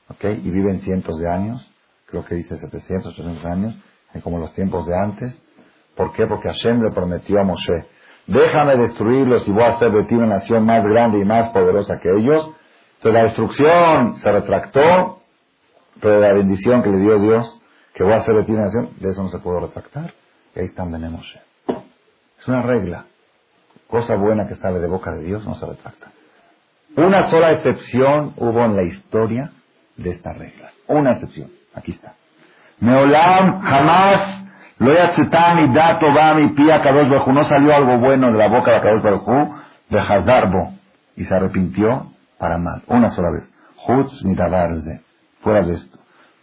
¿Ok? 0.10 0.24
Y 0.26 0.52
viven 0.52 0.82
cientos 0.82 1.18
de 1.18 1.30
años, 1.30 1.72
creo 2.06 2.26
que 2.26 2.36
dice 2.36 2.58
700, 2.58 3.14
800 3.14 3.46
años, 3.46 3.76
como 4.22 4.38
los 4.38 4.54
tiempos 4.54 4.86
de 4.86 4.96
antes. 4.96 5.44
¿Por 5.96 6.14
qué? 6.14 6.28
Porque 6.28 6.50
Hashem 6.50 6.82
le 6.82 6.92
prometió 6.92 7.40
a 7.40 7.44
Moshe, 7.44 7.88
déjame 8.28 8.78
destruirlos 8.78 9.48
y 9.48 9.52
voy 9.52 9.64
a 9.64 9.70
hacer 9.70 9.92
de 9.92 10.04
ti 10.06 10.16
una 10.16 10.28
nación 10.28 10.66
más 10.66 10.84
grande 10.84 11.20
y 11.20 11.26
más 11.26 11.50
poderosa 11.50 12.00
que 12.00 12.10
ellos. 12.10 12.50
Entonces 12.96 13.14
la 13.14 13.24
destrucción 13.24 14.16
se 14.16 14.32
retractó, 14.32 15.20
pero 16.02 16.20
la 16.20 16.34
bendición 16.34 16.82
que 16.82 16.90
le 16.90 17.00
dio 17.00 17.20
Dios, 17.20 17.62
que 17.94 18.04
voy 18.04 18.14
a 18.14 18.18
hacer 18.18 18.36
de 18.36 18.44
ti 18.44 18.52
una 18.54 18.64
nación, 18.64 18.90
de 19.00 19.10
eso 19.10 19.24
no 19.24 19.30
se 19.30 19.40
puede 19.40 19.62
retractar. 19.62 20.14
Y 20.56 20.60
ahí 20.60 20.66
están 20.66 20.92
Bené 20.92 21.10
Moshe. 21.10 21.40
Es 22.40 22.48
una 22.48 22.62
regla. 22.62 23.06
Cosa 23.88 24.16
buena 24.16 24.48
que 24.48 24.56
sale 24.56 24.80
de 24.80 24.88
boca 24.88 25.14
de 25.14 25.24
Dios 25.24 25.46
no 25.46 25.56
se 25.56 25.66
retracta. 25.66 26.08
Una 26.96 27.24
sola 27.24 27.52
excepción 27.52 28.34
hubo 28.38 28.66
en 28.66 28.76
la 28.76 28.84
historia 28.84 29.52
de 29.98 30.12
esta 30.12 30.34
regla. 30.34 30.72
Una 30.88 31.14
excepción. 31.14 31.52
Aquí 31.74 31.92
está. 31.92 32.14
Meolam 32.80 33.62
jamás 33.62 34.43
lo 34.80 34.94
y 34.94 35.74
dato 35.74 36.08
va 36.14 36.34
mi 36.34 36.54
pía 36.54 36.82
Kadosh 36.82 37.28
No 37.28 37.44
salió 37.44 37.76
algo 37.76 38.00
bueno 38.00 38.32
de 38.32 38.38
la 38.38 38.50
boca 38.50 38.72
de 38.72 38.82
Kadosh 38.82 39.04
Baruj 39.04 39.28
de 39.90 40.00
Hazdarbo. 40.00 40.74
Y 41.16 41.26
se 41.26 41.36
arrepintió 41.36 42.12
para 42.40 42.58
mal. 42.58 42.82
Una 42.88 43.10
sola 43.12 43.30
vez. 43.32 43.50
Hutz 43.88 44.24
mitabarze. 44.26 45.02
Fuera 45.42 45.66
de 45.66 45.76
esto. 45.76 46.00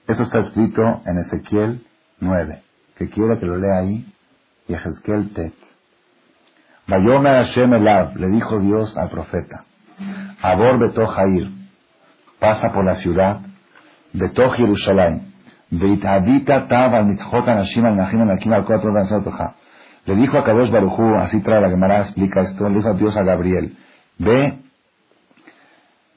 Esto 0.06 0.22
está 0.22 0.38
escrito 0.40 0.82
en 1.06 1.18
Ezequiel 1.18 1.86
9. 2.20 2.62
Que 2.96 3.08
quiere 3.10 3.38
que 3.38 3.46
lo 3.46 3.56
lea 3.56 3.78
ahí. 3.78 4.06
Y 4.68 4.74
Ezequiel 4.74 5.32
Tet. 5.32 5.54
Vayomer 6.90 7.34
Hashem 7.34 7.72
Elav, 7.72 8.16
le 8.16 8.26
dijo 8.28 8.58
Dios 8.58 8.96
al 8.96 9.10
profeta, 9.10 9.64
Abor 10.42 10.80
Beto 10.80 11.06
Jair, 11.06 11.48
pasa 12.40 12.72
por 12.72 12.84
la 12.84 12.96
ciudad, 12.96 13.42
Beto 14.12 14.50
Jerusalén, 14.50 15.29
Le 15.70 15.88
dijo 20.16 20.38
a 20.38 20.44
Kadosh 20.44 20.70
Barujú, 20.70 21.14
así 21.16 21.40
trae 21.40 21.60
la 21.60 21.70
Gemara, 21.70 22.00
explica 22.00 22.40
esto, 22.40 22.68
le 22.68 22.76
dijo 22.76 22.88
a 22.88 22.94
Dios 22.94 23.16
a 23.16 23.22
Gabriel, 23.22 23.76
ve 24.18 24.58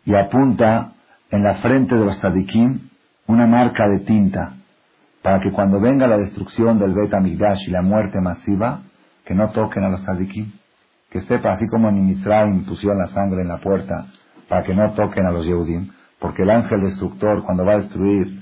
y 0.06 0.16
apunta 0.16 0.94
en 1.30 1.44
la 1.44 1.56
frente 1.56 1.96
de 1.96 2.06
los 2.06 2.18
tzadikim 2.20 2.90
una 3.28 3.48
marca 3.48 3.88
de 3.88 4.00
tinta, 4.00 4.54
para 5.22 5.40
que 5.40 5.52
cuando 5.52 5.80
venga 5.80 6.08
la 6.08 6.18
destrucción 6.18 6.80
del 6.80 6.94
Bet 6.94 7.14
Amigdash 7.14 7.68
y 7.68 7.72
la 7.72 7.82
muerte 7.82 8.20
masiva, 8.20 8.82
que 9.26 9.34
no 9.36 9.52
toquen 9.52 9.84
a 9.84 9.90
los 9.90 10.02
tzadikim 10.02 10.52
que 11.14 11.22
sepa, 11.22 11.52
así 11.52 11.68
como 11.68 11.90
en 11.90 12.08
Misraim 12.08 12.66
pusieron 12.66 12.98
la 12.98 13.10
sangre 13.10 13.44
en 13.44 13.48
la 13.48 13.60
puerta 13.60 14.08
para 14.50 14.64
que 14.64 14.74
no 14.74 14.94
toquen 14.94 15.28
a 15.28 15.32
los 15.32 15.46
Yehudim, 15.46 15.92
porque 16.20 16.42
el 16.42 16.50
ángel 16.50 16.82
destructor 16.82 17.44
cuando 17.44 17.64
va 17.64 17.74
a 17.74 17.78
destruir 17.78 18.42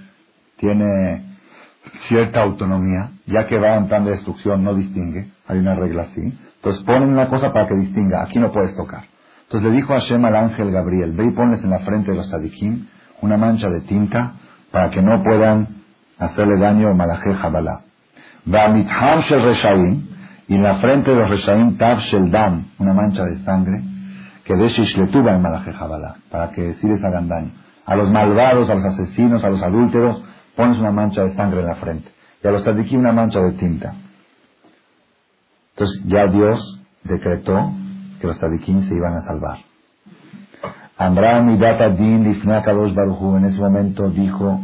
tiene 0.62 1.26
cierta 2.08 2.44
autonomía, 2.44 3.10
ya 3.26 3.48
que 3.48 3.60
va 3.60 3.76
en 3.76 3.88
plan 3.88 4.06
de 4.06 4.12
destrucción 4.12 4.64
no 4.64 4.76
distingue, 4.76 5.32
hay 5.48 5.58
una 5.58 5.74
regla 5.74 6.04
así, 6.04 6.22
entonces 6.56 6.84
ponen 6.84 7.10
una 7.10 7.28
cosa 7.28 7.52
para 7.52 7.68
que 7.68 7.76
distinga, 7.76 8.24
aquí 8.24 8.40
no 8.40 8.52
puedes 8.52 8.76
tocar. 8.76 9.04
Entonces 9.44 9.70
le 9.70 9.76
dijo 9.76 9.94
a 9.94 9.98
Hashem 9.98 10.24
al 10.24 10.36
ángel 10.36 10.72
Gabriel, 10.72 11.12
ve 11.14 11.26
y 11.26 11.32
ponles 11.32 11.64
en 11.64 11.72
la 11.72 11.80
frente 11.80 12.12
de 12.12 12.18
los 12.18 12.30
tzadikim 12.30 12.88
una 13.22 13.38
mancha 13.38 13.70
de 13.70 13.82
tinta 13.82 14.34
para 14.72 14.92
que 14.92 15.02
no 15.02 15.24
puedan 15.24 15.68
hacerle 16.20 16.58
daño 16.58 16.90
a 16.90 16.94
Malajé 16.94 17.34
Jabalá. 17.34 17.82
Y 20.48 20.56
en 20.56 20.64
la 20.64 20.76
frente 20.76 21.12
de 21.12 21.18
los 21.18 21.30
Reshaim 21.30 21.78
Tav 21.78 22.00
Sheldam, 22.00 22.66
una 22.78 22.94
mancha 22.94 23.26
de 23.26 23.44
sangre, 23.44 23.82
que 24.44 24.56
de 24.56 24.68
Shishletuba 24.68 25.34
en 25.34 25.42
Malaje 25.42 25.72
para 26.30 26.52
que 26.52 26.74
sí 26.76 26.88
les 26.88 27.04
hagan 27.04 27.28
daño. 27.28 27.52
A 27.86 27.96
los 27.96 28.12
malvados, 28.12 28.70
a 28.70 28.76
los 28.76 28.86
asesinos, 28.86 29.44
a 29.44 29.50
los 29.50 29.62
adúlteros, 29.64 30.24
pones 30.56 30.78
una 30.80 30.92
mancha 30.92 31.24
de 31.24 31.34
sangre 31.34 31.62
en 31.62 31.68
la 31.68 31.76
frente. 31.76 32.10
Y 32.44 32.48
a 32.48 32.52
los 32.52 32.64
tzadikim 32.64 33.00
una 33.00 33.12
mancha 33.12 33.40
de 33.40 33.54
tinta. 33.54 33.94
Entonces 35.74 36.04
ya 36.06 36.28
Dios 36.28 36.82
decretó 37.04 37.72
que 38.20 38.28
los 38.28 38.38
tzadikim 38.38 38.84
se 38.84 38.96
iban 38.96 39.14
a 39.14 39.22
salvar. 39.22 39.60
Amram 40.98 41.58
Data 41.58 41.90
Din 41.90 42.24
dos 42.24 42.94
Baruchu, 42.94 43.38
en 43.38 43.46
ese 43.46 43.60
momento 43.60 44.10
dijo 44.10 44.60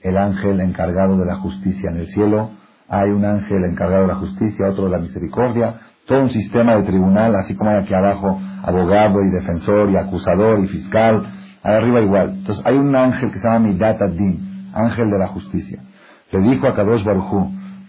el 0.00 0.16
ángel 0.16 0.60
encargado 0.60 1.18
de 1.18 1.26
la 1.26 1.36
justicia 1.36 1.90
en 1.90 1.96
el 1.96 2.06
cielo, 2.08 2.50
hay 2.88 3.10
un 3.10 3.24
ángel 3.24 3.64
encargado 3.64 4.02
de 4.02 4.08
la 4.08 4.14
justicia, 4.14 4.68
otro 4.68 4.84
de 4.84 4.90
la 4.90 4.98
misericordia, 4.98 5.80
todo 6.06 6.22
un 6.22 6.30
sistema 6.30 6.76
de 6.76 6.84
tribunal, 6.84 7.34
así 7.34 7.56
como 7.56 7.70
hay 7.70 7.78
aquí 7.78 7.92
abajo 7.92 8.40
abogado 8.62 9.20
y 9.22 9.30
defensor 9.30 9.90
y 9.90 9.96
acusador 9.96 10.62
y 10.62 10.68
fiscal, 10.68 11.26
arriba 11.64 12.00
igual. 12.00 12.34
Entonces 12.34 12.64
hay 12.64 12.76
un 12.76 12.94
ángel 12.94 13.32
que 13.32 13.38
se 13.38 13.44
llama 13.44 13.58
Midat 13.58 13.98
Din, 14.16 14.45
ángel 14.76 15.10
de 15.10 15.18
la 15.18 15.28
justicia. 15.28 15.82
Le 16.30 16.40
dijo 16.40 16.66
a 16.66 16.74
Kadosh 16.74 17.04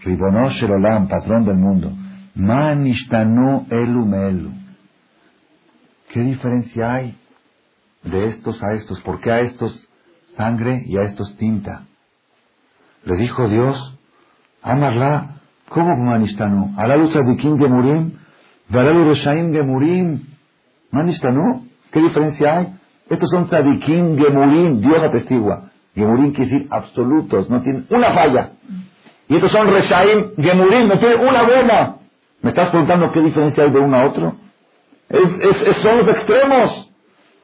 Ribonosh 0.03 0.59
Sherolam, 0.59 1.07
patrón 1.07 1.45
del 1.45 1.57
mundo, 1.57 1.91
Manishtanu 2.35 3.65
elu. 3.69 4.51
¿Qué 6.09 6.21
diferencia 6.21 6.93
hay 6.93 7.17
de 8.03 8.27
estos 8.27 8.61
a 8.63 8.73
estos? 8.73 9.01
¿Por 9.01 9.19
qué 9.21 9.31
a 9.31 9.39
estos 9.41 9.87
sangre 10.37 10.83
y 10.85 10.97
a 10.97 11.03
estos 11.03 11.35
tinta? 11.37 11.83
Le 13.03 13.17
dijo 13.17 13.47
Dios, 13.49 13.97
Amarla, 14.61 15.41
¿cómo 15.69 15.95
manistanu? 15.97 16.73
Alalu 16.77 17.07
tzadikim 17.07 17.57
gemurim, 17.57 18.13
valalu 18.69 19.05
reshaim 19.05 19.51
gemurim. 19.51 20.21
Manistanu, 20.91 21.67
¿qué 21.91 22.01
diferencia 22.01 22.57
hay? 22.57 22.75
Estos 23.09 23.29
son 23.29 23.45
tzadikim 23.45 24.17
gemurim, 24.17 24.79
Dios 24.81 25.03
atestigua. 25.03 25.66
Gemurim 25.97 26.31
quiere 26.31 26.51
decir 26.51 26.67
absolutos, 26.69 27.49
no 27.49 27.59
tienen 27.63 27.87
una 27.89 28.11
falla. 28.11 28.51
Y 29.27 29.35
estos 29.35 29.51
son 29.51 29.67
reshaim 29.67 30.35
gemurim, 30.35 30.87
no 30.87 30.99
tienen 30.99 31.19
una 31.21 31.43
buena. 31.43 31.95
¿Me 32.43 32.49
estás 32.49 32.69
preguntando 32.69 33.11
qué 33.11 33.19
diferencia 33.21 33.63
hay 33.63 33.71
de 33.71 33.79
uno 33.79 33.97
a 33.97 34.07
otro? 34.07 34.35
Es, 35.09 35.77
son 35.77 35.97
los 35.97 36.07
extremos. 36.07 36.93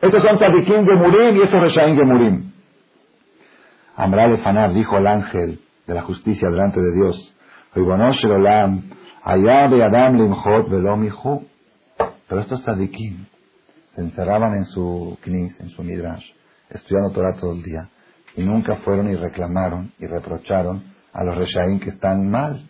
Estos 0.01 0.21
son 0.21 0.37
tzadikim 0.37 0.85
gemurim 0.85 1.37
y 1.37 1.41
estos 1.41 1.59
reshaim 1.59 1.95
gemurim. 1.97 2.51
Amra 3.95 4.29
de 4.29 4.37
Fanar 4.37 4.71
dijo 4.71 4.97
el 4.97 5.07
ángel, 5.07 5.59
de 5.87 5.93
la 5.95 6.03
justicia 6.03 6.51
delante 6.51 6.79
de 6.79 6.93
Dios. 6.93 7.35
Pero 12.27 12.41
estos 12.41 12.61
tzadikim 12.61 13.25
se 13.95 14.01
encerraban 14.01 14.53
en 14.53 14.65
su 14.65 15.17
knis, 15.21 15.59
en 15.59 15.69
su 15.69 15.83
midrash, 15.83 16.25
estudiando 16.69 17.11
Torah 17.11 17.35
todo 17.35 17.53
el 17.53 17.63
día, 17.63 17.89
y 18.35 18.43
nunca 18.43 18.77
fueron 18.77 19.09
y 19.09 19.15
reclamaron 19.15 19.91
y 19.99 20.07
reprocharon 20.07 20.83
a 21.11 21.23
los 21.23 21.37
reshaim 21.37 21.79
que 21.79 21.89
están 21.89 22.29
mal. 22.29 22.67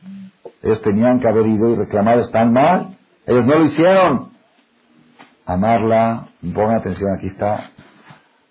Ellos 0.62 0.82
tenían 0.82 1.20
que 1.20 1.28
haber 1.28 1.46
ido 1.48 1.70
y 1.72 1.76
reclamado, 1.76 2.22
están 2.22 2.52
mal. 2.52 2.98
Ellos 3.26 3.46
no 3.46 3.56
lo 3.56 3.66
hicieron. 3.66 4.34
Amarla, 5.46 6.28
pongan 6.42 6.76
atención, 6.76 7.12
aquí 7.18 7.28
está, 7.28 7.72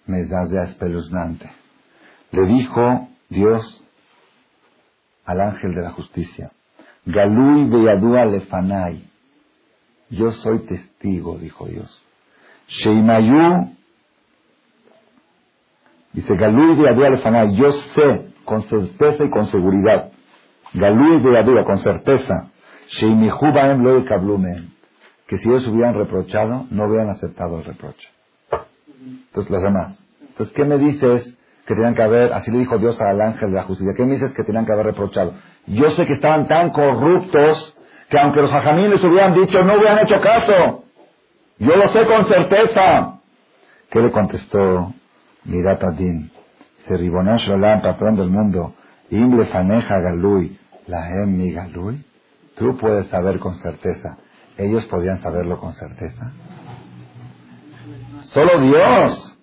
me 0.06 0.24
da 0.26 0.64
espeluznante. 0.64 1.50
Le 2.30 2.44
dijo 2.44 3.08
Dios 3.28 3.84
al 5.24 5.40
ángel 5.40 5.74
de 5.74 5.82
la 5.82 5.90
justicia, 5.90 6.50
Galui 7.06 7.68
Beyadua 7.68 8.26
Lefanai, 8.26 9.08
yo 10.10 10.30
soy 10.32 10.66
testigo, 10.66 11.38
dijo 11.38 11.66
Dios. 11.66 12.04
Sheimayu, 12.68 13.74
dice 16.12 16.36
Galui 16.36 16.74
Beyadua 16.76 17.10
Lefanai, 17.10 17.54
yo 17.56 17.72
sé 17.72 18.26
con 18.44 18.62
certeza 18.62 19.24
y 19.24 19.30
con 19.30 19.46
seguridad. 19.46 20.10
Galui 20.74 21.20
Beyadua, 21.20 21.64
con 21.64 21.78
certeza. 21.78 22.50
Que 25.26 25.38
si 25.38 25.48
ellos 25.48 25.66
hubieran 25.68 25.94
reprochado, 25.94 26.66
no 26.70 26.86
hubieran 26.86 27.10
aceptado 27.10 27.58
el 27.58 27.64
reproche. 27.64 28.08
Entonces, 29.00 29.50
los 29.50 29.62
demás. 29.62 30.06
Entonces, 30.20 30.54
¿qué 30.54 30.64
me 30.64 30.78
dices 30.78 31.36
que 31.66 31.74
tenían 31.74 31.94
que 31.94 32.02
haber, 32.02 32.32
así 32.32 32.50
le 32.50 32.58
dijo 32.58 32.78
Dios 32.78 33.00
al 33.00 33.20
ángel 33.20 33.50
de 33.50 33.56
la 33.56 33.62
justicia, 33.62 33.94
¿qué 33.96 34.04
me 34.04 34.12
dices 34.12 34.32
que 34.32 34.42
tenían 34.42 34.66
que 34.66 34.72
haber 34.72 34.86
reprochado? 34.86 35.34
Yo 35.66 35.88
sé 35.90 36.06
que 36.06 36.14
estaban 36.14 36.48
tan 36.48 36.70
corruptos 36.70 37.76
que 38.10 38.18
aunque 38.18 38.42
los 38.42 38.52
hajamín 38.52 38.90
les 38.90 39.02
hubieran 39.02 39.34
dicho, 39.34 39.62
no 39.62 39.76
hubieran 39.76 40.00
hecho 40.00 40.16
caso. 40.22 40.84
Yo 41.58 41.76
lo 41.76 41.88
sé 41.88 42.04
con 42.06 42.24
certeza. 42.24 43.20
¿Qué 43.90 44.00
le 44.00 44.10
contestó 44.10 44.92
Mirat 45.44 45.82
Adin? 45.82 46.30
Se 46.86 46.96
ribonash 46.96 47.48
patrón 47.82 48.16
del 48.16 48.28
mundo, 48.28 48.74
imble 49.10 49.46
faneja 49.46 50.00
galui, 50.00 50.58
la 50.86 51.26
mi 51.26 51.52
galui. 51.52 52.04
Tú 52.56 52.76
puedes 52.76 53.06
saber 53.06 53.38
con 53.38 53.54
certeza. 53.56 54.18
Ellos 54.56 54.86
podían 54.86 55.20
saberlo 55.20 55.58
con 55.58 55.72
certeza. 55.74 56.32
Solo 58.22 58.60
Dios 58.60 59.38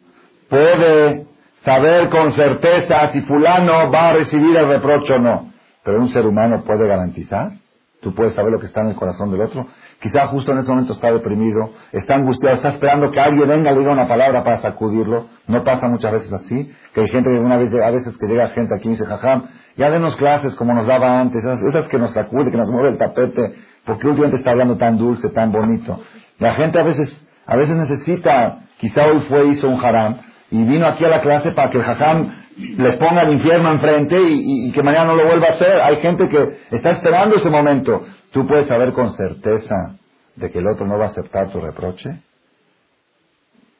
puede 0.50 1.28
saber 1.64 2.10
con 2.10 2.32
certeza 2.32 3.12
si 3.12 3.22
fulano 3.22 3.92
va 3.92 4.10
a 4.10 4.14
recibir 4.14 4.56
el 4.56 4.68
reproche 4.68 5.14
o 5.14 5.20
no. 5.20 5.54
Pero 5.84 6.00
un 6.00 6.10
ser 6.10 6.26
humano 6.26 6.64
puede 6.64 6.88
garantizar. 6.88 7.54
Tú 8.02 8.14
puedes 8.16 8.34
saber 8.34 8.52
lo 8.52 8.60
que 8.60 8.68
está 8.68 8.82
en 8.82 8.88
el 8.88 8.96
corazón 8.96 9.32
del 9.32 9.42
otro. 9.42 9.68
Quizá 10.00 10.28
justo 10.28 10.54
en 10.54 10.60
ese 10.60 10.70
momento 10.70 10.94
está 10.94 11.12
deprimido, 11.12 11.72
está 11.92 12.16
angustiado, 12.16 12.56
está 12.56 12.70
esperando 12.70 13.12
que 13.12 13.20
alguien 13.20 13.48
venga 13.48 13.72
y 13.72 13.74
le 13.74 13.80
diga 13.82 13.92
una 13.92 14.08
palabra 14.08 14.44
para 14.44 14.60
sacudirlo. 14.60 15.28
No 15.48 15.64
pasa 15.66 15.88
muchas 15.90 16.14
veces 16.14 16.32
así. 16.32 16.72
Que 16.94 17.02
hay 17.02 17.10
gente 17.10 17.30
que 17.30 17.40
una 17.40 17.58
vez, 17.58 17.74
a 17.74 17.92
veces 17.92 18.18
que 18.18 18.28
llega 18.28 18.50
gente 18.50 18.74
aquí 18.74 18.88
y 18.88 18.92
dice, 18.92 19.06
jajam, 19.06 19.48
ya 19.76 19.90
denos 19.90 20.16
clases 20.16 20.56
como 20.56 20.74
nos 20.74 20.86
daba 20.88 21.20
antes, 21.20 21.44
esas, 21.44 21.88
que 21.88 21.98
nos 21.98 22.12
sacude, 22.12 22.52
que 22.52 22.58
nos 22.58 22.70
mueve 22.70 22.90
el 22.90 22.98
tapete, 22.98 23.56
porque 23.86 24.08
últimamente 24.08 24.38
está 24.38 24.52
hablando 24.52 24.78
tan 24.78 24.98
dulce, 24.98 25.30
tan 25.30 25.52
bonito. 25.52 26.02
La 26.38 26.54
gente 26.54 26.80
a 26.80 26.84
veces, 26.84 27.26
a 27.46 27.56
veces 27.56 27.76
necesita, 27.76 28.60
quizá 28.78 29.06
hoy 29.08 29.20
fue, 29.30 29.48
hizo 29.48 29.68
un 29.68 29.84
haram, 29.84 30.18
y 30.52 30.64
vino 30.64 30.88
aquí 30.88 31.06
a 31.06 31.10
la 31.10 31.22
clase 31.22 31.52
para 31.52 31.70
que 31.70 31.78
el 31.78 31.84
jajam 31.84 32.39
les 32.60 32.96
ponga 32.98 33.22
el 33.22 33.34
infierno 33.34 33.72
enfrente 33.72 34.18
y, 34.22 34.72
que 34.72 34.84
mañana 34.84 35.06
no 35.06 35.16
lo 35.16 35.28
vuelva 35.28 35.48
a 35.48 35.52
hacer. 35.52 35.82
Hay 35.82 35.98
gente 35.98 36.28
que 36.28 36.76
está 36.76 36.92
esperando 36.92 37.38
ese 37.38 37.50
momento. 37.50 38.06
¿Tú 38.32 38.46
puedes 38.46 38.68
saber 38.68 38.94
con 38.94 39.14
certeza 39.14 39.96
de 40.36 40.52
que 40.52 40.60
el 40.60 40.68
otro 40.68 40.86
no 40.86 40.98
va 40.98 41.06
a 41.06 41.10
aceptar 41.10 41.52
tu 41.52 41.60
reproche? 41.60 42.22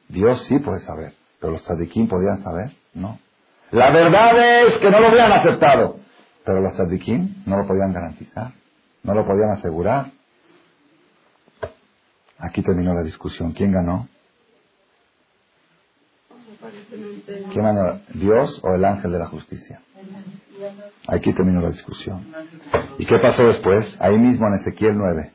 Dios 0.08 0.44
sí 0.46 0.58
puede 0.58 0.80
saber, 0.80 1.12
pero 1.40 1.52
los 1.52 1.62
tzadikim 1.62 2.08
podían 2.08 2.42
saber, 2.42 2.72
¿no? 2.94 3.18
La 3.70 3.90
verdad 3.92 4.66
es 4.66 4.78
que 4.78 4.90
no 4.90 4.98
lo 4.98 5.06
habían 5.08 5.30
aceptado, 5.30 5.96
pero 6.44 6.60
los 6.60 6.74
tzadikim 6.74 7.44
no 7.46 7.58
lo 7.58 7.66
podían 7.66 7.92
garantizar, 7.92 8.52
no 9.04 9.14
lo 9.14 9.24
podían 9.24 9.50
asegurar. 9.50 10.10
Aquí 12.38 12.62
terminó 12.62 12.94
la 12.94 13.02
discusión. 13.02 13.52
¿Quién 13.52 13.70
ganó? 13.70 14.08
¿Quién 17.52 17.64
ganó? 17.64 18.00
¿Dios 18.14 18.60
o 18.62 18.74
el 18.74 18.84
ángel 18.84 19.12
de 19.12 19.18
la 19.18 19.26
justicia? 19.26 19.80
Aquí 21.06 21.32
terminó 21.32 21.60
la 21.60 21.70
discusión. 21.70 22.26
¿Y 22.98 23.06
qué 23.06 23.18
pasó 23.18 23.44
después? 23.44 23.96
Ahí 24.00 24.18
mismo 24.18 24.46
en 24.48 24.54
Ezequiel 24.54 24.96
9. 24.96 25.32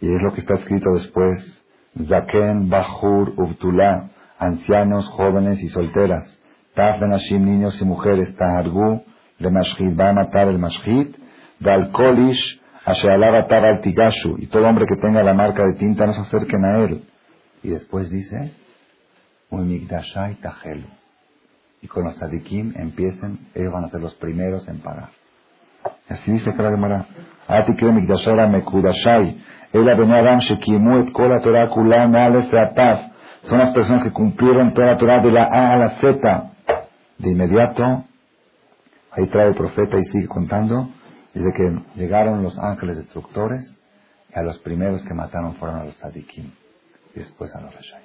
Y 0.00 0.14
es 0.14 0.22
lo 0.22 0.32
que 0.32 0.40
está 0.40 0.54
escrito 0.54 0.94
después. 0.94 1.62
Zaken, 2.08 2.70
Bahur, 2.70 3.34
Ubtulá, 3.36 4.08
ancianos, 4.38 5.06
jóvenes 5.08 5.62
y 5.62 5.68
solteras. 5.68 6.40
Taf 6.74 7.00
Benashim, 7.00 7.44
niños 7.44 7.80
y 7.80 7.84
mujeres. 7.84 8.34
Tahargu, 8.34 9.04
de 9.38 9.50
Mashhid, 9.50 9.98
va 9.98 10.08
a 10.08 10.12
matar 10.14 10.48
el 10.48 10.58
Mashhid. 10.58 11.14
Valkolish, 11.60 12.60
Ashealaba. 12.84 13.46
Y 14.38 14.46
todo 14.46 14.66
hombre 14.66 14.86
que 14.88 15.00
tenga 15.00 15.22
la 15.22 15.34
marca 15.34 15.66
de 15.66 15.74
tinta 15.74 16.06
no 16.06 16.14
se 16.14 16.22
acerquen 16.22 16.64
a 16.64 16.78
él. 16.78 17.04
Y 17.62 17.70
después 17.70 18.10
dice, 18.10 18.52
Umigdashai 19.50 20.36
Tajelu. 20.36 20.88
Y 21.80 21.88
con 21.88 22.04
los 22.04 22.16
sadikim 22.16 22.74
empiecen, 22.76 23.48
ellos 23.54 23.72
van 23.72 23.84
a 23.84 23.88
ser 23.88 24.00
los 24.00 24.14
primeros 24.14 24.66
en 24.68 24.80
pagar. 24.80 25.10
Así 26.08 26.32
dice 26.32 26.52
la 26.56 26.70
Gemara. 26.70 27.06
Son 33.42 33.58
las 33.58 33.70
personas 33.70 34.02
que 34.04 34.12
cumplieron 34.12 34.72
toda 34.74 34.86
la 34.92 34.98
Torah 34.98 35.20
de 35.20 35.32
la 35.32 35.44
A 35.44 35.72
a 35.72 35.76
la 35.76 35.90
Z. 36.00 36.52
De 37.18 37.30
inmediato, 37.30 38.04
ahí 39.10 39.26
trae 39.26 39.48
el 39.48 39.54
profeta 39.54 39.98
y 39.98 40.04
sigue 40.04 40.28
contando, 40.28 40.88
dice 41.34 41.52
que 41.52 42.00
llegaron 42.00 42.42
los 42.42 42.58
ángeles 42.58 42.96
destructores 42.98 43.76
y 44.34 44.38
a 44.38 44.42
los 44.42 44.58
primeros 44.60 45.02
que 45.04 45.14
mataron 45.14 45.56
fueron 45.56 45.80
a 45.80 45.84
los 45.84 45.96
sadikim 45.96 46.50
y 47.14 47.20
después 47.20 47.54
a 47.54 47.60
los 47.60 47.74
Rashai. 47.74 48.02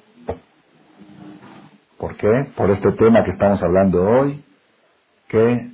¿Por 1.97 2.16
qué? 2.18 2.47
Por 2.55 2.70
este 2.72 2.91
tema 2.93 3.24
que 3.24 3.32
estamos 3.32 3.62
hablando 3.64 4.03
hoy, 4.03 4.43
que 5.28 5.72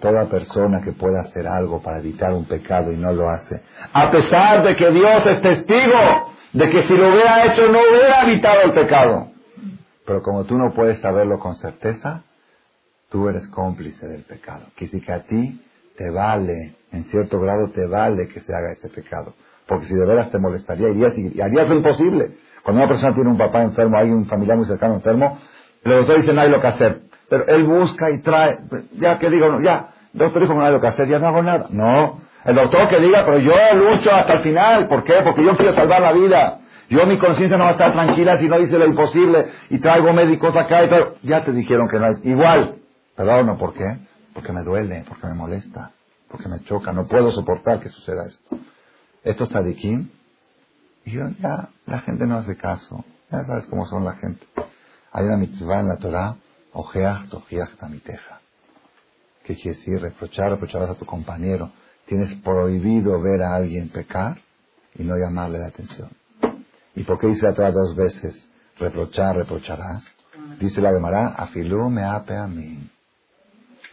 toda 0.00 0.28
persona 0.28 0.80
que 0.82 0.92
pueda 0.92 1.20
hacer 1.20 1.46
algo 1.46 1.82
para 1.82 1.98
evitar 1.98 2.32
un 2.32 2.46
pecado 2.46 2.92
y 2.92 2.96
no 2.96 3.12
lo 3.12 3.28
hace, 3.28 3.62
a 3.92 4.10
pesar 4.10 4.62
de 4.62 4.76
que 4.76 4.90
Dios 4.90 5.26
es 5.26 5.42
testigo 5.42 6.32
de 6.52 6.70
que 6.70 6.84
si 6.84 6.96
lo 6.96 7.08
hubiera 7.10 7.44
hecho 7.46 7.68
no 7.68 7.78
hubiera 7.80 8.22
evitado 8.22 8.62
el 8.62 8.72
pecado. 8.72 9.30
Pero 10.06 10.22
como 10.22 10.44
tú 10.44 10.56
no 10.56 10.72
puedes 10.74 11.00
saberlo 11.00 11.38
con 11.38 11.56
certeza, 11.56 12.22
tú 13.10 13.28
eres 13.28 13.46
cómplice 13.48 14.06
del 14.06 14.22
pecado. 14.22 14.66
Que 14.76 14.86
si 14.86 15.00
que 15.00 15.12
a 15.12 15.24
ti 15.24 15.60
te 15.96 16.10
vale, 16.10 16.76
en 16.92 17.04
cierto 17.04 17.38
grado 17.40 17.70
te 17.70 17.86
vale 17.86 18.28
que 18.28 18.40
se 18.40 18.54
haga 18.54 18.72
ese 18.72 18.88
pecado. 18.88 19.34
Porque 19.68 19.84
si 19.84 19.94
de 19.94 20.06
veras 20.06 20.30
te 20.30 20.38
molestaría, 20.38 20.88
irías 20.88 21.16
y 21.18 21.40
harías 21.40 21.68
lo 21.68 21.76
imposible. 21.76 22.38
Cuando 22.62 22.82
una 22.82 22.88
persona 22.88 23.14
tiene 23.14 23.30
un 23.30 23.36
papá 23.36 23.62
enfermo, 23.62 23.98
hay 23.98 24.10
un 24.10 24.24
familiar 24.24 24.56
muy 24.56 24.66
cercano 24.66 24.94
enfermo, 24.94 25.38
el 25.84 25.92
doctor 25.92 26.16
dice 26.16 26.32
no 26.32 26.40
hay 26.40 26.50
lo 26.50 26.60
que 26.60 26.66
hacer. 26.66 27.00
Pero 27.28 27.46
él 27.46 27.64
busca 27.64 28.10
y 28.10 28.22
trae, 28.22 28.60
ya 28.94 29.18
que 29.18 29.28
digo, 29.28 29.60
ya, 29.60 29.90
el 30.14 30.18
doctor 30.20 30.42
dijo 30.42 30.54
no 30.54 30.64
hay 30.64 30.72
lo 30.72 30.80
que 30.80 30.86
hacer, 30.86 31.06
ya 31.06 31.18
no 31.18 31.28
hago 31.28 31.42
nada. 31.42 31.66
No, 31.70 32.18
el 32.46 32.54
doctor 32.54 32.88
que 32.88 32.98
diga, 32.98 33.24
pero 33.26 33.38
yo 33.38 33.76
lucho 33.76 34.10
hasta 34.10 34.38
el 34.38 34.42
final. 34.42 34.88
¿Por 34.88 35.04
qué? 35.04 35.16
Porque 35.22 35.44
yo 35.44 35.54
quiero 35.54 35.72
salvar 35.72 36.00
la 36.00 36.12
vida. 36.12 36.60
Yo 36.88 37.04
mi 37.04 37.18
conciencia 37.18 37.58
no 37.58 37.64
va 37.64 37.70
a 37.70 37.72
estar 37.72 37.92
tranquila 37.92 38.38
si 38.38 38.48
no 38.48 38.58
dice 38.58 38.78
lo 38.78 38.86
imposible 38.86 39.50
y 39.68 39.78
traigo 39.78 40.10
médicos 40.14 40.56
acá 40.56 40.82
y 40.82 40.88
pero 40.88 41.16
ya 41.22 41.44
te 41.44 41.52
dijeron 41.52 41.86
que 41.90 41.98
no 41.98 42.06
es 42.06 42.24
igual. 42.24 42.76
Pero 43.14 43.44
no, 43.44 43.58
¿por 43.58 43.74
qué? 43.74 43.84
Porque 44.32 44.52
me 44.52 44.62
duele, 44.62 45.04
porque 45.06 45.26
me 45.26 45.34
molesta, 45.34 45.90
porque 46.30 46.48
me 46.48 46.60
choca, 46.64 46.92
no 46.92 47.06
puedo 47.06 47.30
soportar 47.32 47.80
que 47.80 47.90
suceda 47.90 48.26
esto 48.26 48.58
estos 49.24 49.48
tzadikim, 49.48 50.08
y 51.04 51.12
yo, 51.12 51.28
ya, 51.40 51.70
la 51.86 52.00
gente 52.00 52.26
no 52.26 52.36
hace 52.36 52.56
caso. 52.56 53.04
Ya 53.30 53.44
sabes 53.44 53.66
cómo 53.66 53.86
son 53.86 54.04
la 54.04 54.16
gente. 54.16 54.46
Hay 55.12 55.26
una 55.26 55.36
mitzvah 55.36 55.80
en 55.80 55.88
la 55.88 55.96
Torah, 55.96 56.36
ojeach 56.72 57.28
tojiach 57.30 57.76
tamiteja. 57.76 58.40
¿Qué 59.44 59.56
quiere 59.56 59.78
decir? 59.78 60.00
Reprochar, 60.00 60.50
reprocharás 60.50 60.90
a 60.90 60.94
tu 60.94 61.06
compañero. 61.06 61.72
Tienes 62.06 62.34
prohibido 62.42 63.20
ver 63.20 63.42
a 63.42 63.54
alguien 63.56 63.88
pecar 63.88 64.38
y 64.94 65.04
no 65.04 65.16
llamarle 65.16 65.58
la 65.58 65.68
atención. 65.68 66.10
¿Y 66.94 67.04
por 67.04 67.18
qué 67.18 67.28
dice 67.28 67.46
la 67.46 67.54
Torah 67.54 67.72
dos 67.72 67.96
veces? 67.96 68.48
Reprochar, 68.78 69.36
reprocharás. 69.36 70.04
Dice 70.60 70.80
la 70.80 70.92
Gemara, 70.92 71.28
afilú 71.28 71.88
me 71.88 72.04
ape 72.04 72.36
a 72.36 72.46
mí. 72.46 72.90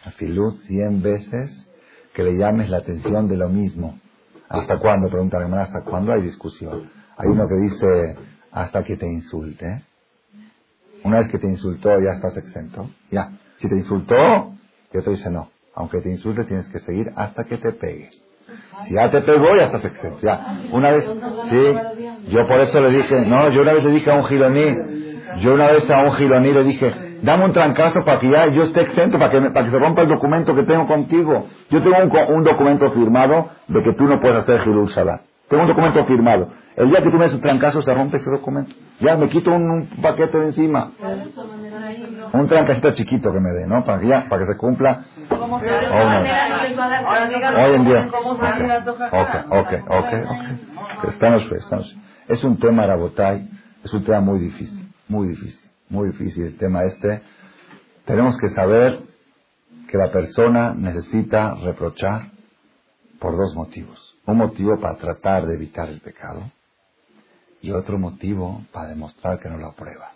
Afilú 0.04 0.52
cien 0.66 1.02
veces 1.02 1.66
que 2.14 2.22
le 2.22 2.36
llames 2.36 2.68
la 2.68 2.78
atención 2.78 3.28
de 3.28 3.36
lo 3.36 3.48
mismo. 3.48 3.98
¿Hasta 4.48 4.78
cuándo? 4.78 5.08
Pregunta 5.08 5.38
la 5.38 5.62
¿hasta 5.62 5.82
cuándo 5.82 6.12
hay 6.12 6.22
discusión? 6.22 6.90
Hay 7.16 7.28
uno 7.28 7.48
que 7.48 7.54
dice, 7.56 8.16
hasta 8.52 8.84
que 8.84 8.96
te 8.96 9.06
insulte. 9.06 9.82
Una 11.04 11.18
vez 11.18 11.28
que 11.28 11.38
te 11.38 11.46
insultó, 11.46 12.00
ya 12.00 12.12
estás 12.12 12.36
exento. 12.36 12.90
Ya. 13.10 13.30
Si 13.58 13.68
te 13.68 13.76
insultó, 13.76 14.52
y 14.92 14.98
otro 14.98 15.12
dice, 15.12 15.30
no. 15.30 15.50
Aunque 15.74 16.00
te 16.00 16.10
insulte, 16.10 16.44
tienes 16.44 16.68
que 16.68 16.78
seguir 16.80 17.06
hasta 17.16 17.44
que 17.44 17.58
te 17.58 17.72
pegue. 17.72 18.10
Si 18.86 18.94
ya 18.94 19.10
te 19.10 19.20
pegó, 19.22 19.56
ya 19.56 19.64
estás 19.64 19.84
exento. 19.84 20.20
Ya. 20.22 20.60
Una 20.72 20.90
vez, 20.90 21.04
sí, 21.50 22.30
yo 22.30 22.46
por 22.46 22.60
eso 22.60 22.80
le 22.80 22.90
dije, 22.90 23.20
no, 23.26 23.50
yo 23.52 23.62
una 23.62 23.72
vez 23.72 23.84
le 23.84 23.90
dije 23.90 24.10
a 24.10 24.14
un 24.14 24.24
gironí, 24.26 24.76
yo 25.40 25.54
una 25.54 25.68
vez 25.68 25.88
a 25.90 26.02
un 26.02 26.12
gironí 26.14 26.52
le 26.52 26.64
dije, 26.64 26.94
Dame 27.22 27.44
un 27.44 27.52
trancazo 27.52 28.04
para 28.04 28.18
que 28.18 28.28
ya 28.28 28.46
yo 28.48 28.62
esté 28.62 28.82
exento, 28.82 29.18
para 29.18 29.30
que, 29.30 29.40
para 29.50 29.64
que 29.64 29.70
se 29.70 29.78
rompa 29.78 30.02
el 30.02 30.08
documento 30.08 30.54
que 30.54 30.64
tengo 30.64 30.86
contigo. 30.86 31.46
Yo 31.70 31.82
tengo 31.82 31.96
un, 32.28 32.44
documento 32.44 32.90
firmado 32.92 33.50
de 33.68 33.82
que 33.82 33.92
tú 33.94 34.04
no 34.04 34.20
puedes 34.20 34.38
hacer 34.38 34.60
Shabbat. 34.60 35.22
Tengo 35.48 35.62
un 35.62 35.68
documento 35.68 36.04
firmado. 36.06 36.48
El 36.76 36.90
día 36.90 37.02
que 37.02 37.10
tú 37.10 37.16
me 37.16 37.24
des 37.24 37.34
un 37.34 37.40
trancazo 37.40 37.80
se 37.80 37.94
rompe 37.94 38.18
ese 38.18 38.30
documento. 38.30 38.74
Ya 39.00 39.16
me 39.16 39.28
quito 39.28 39.50
un, 39.50 39.88
paquete 40.02 40.38
de 40.38 40.46
encima. 40.46 40.90
Un 42.32 42.48
trancacito 42.48 42.90
chiquito 42.92 43.32
que 43.32 43.40
me 43.40 43.50
dé, 43.50 43.66
¿no? 43.66 43.84
Para 43.84 44.00
que, 44.00 44.08
ya, 44.08 44.28
para 44.28 44.42
que 44.42 44.52
se 44.52 44.58
cumpla. 44.58 45.04
Hoy 47.58 47.74
en 47.74 47.84
día. 47.84 48.08
Ok, 49.12 49.34
ok, 49.50 49.72
ok, 49.88 50.12
ok. 50.28 51.08
Estamos, 51.08 51.50
estamos. 51.52 51.96
Es 52.28 52.42
un 52.44 52.58
tema, 52.58 52.86
Rabotay, 52.86 53.48
es 53.84 53.94
un 53.94 54.04
tema 54.04 54.20
muy 54.20 54.40
difícil, 54.40 54.88
muy 55.08 55.28
difícil, 55.28 55.65
muy 55.88 56.10
difícil 56.10 56.46
el 56.46 56.56
tema 56.56 56.84
este. 56.84 57.22
Tenemos 58.04 58.36
que 58.38 58.48
saber 58.50 59.02
que 59.88 59.98
la 59.98 60.10
persona 60.10 60.74
necesita 60.74 61.54
reprochar 61.54 62.30
por 63.18 63.36
dos 63.36 63.54
motivos. 63.54 64.16
Un 64.26 64.38
motivo 64.38 64.78
para 64.80 64.96
tratar 64.96 65.46
de 65.46 65.54
evitar 65.54 65.88
el 65.88 66.00
pecado 66.00 66.50
y 67.60 67.70
otro 67.70 67.98
motivo 67.98 68.62
para 68.72 68.88
demostrar 68.88 69.40
que 69.40 69.48
no 69.48 69.58
lo 69.58 69.68
apruebas. 69.68 70.14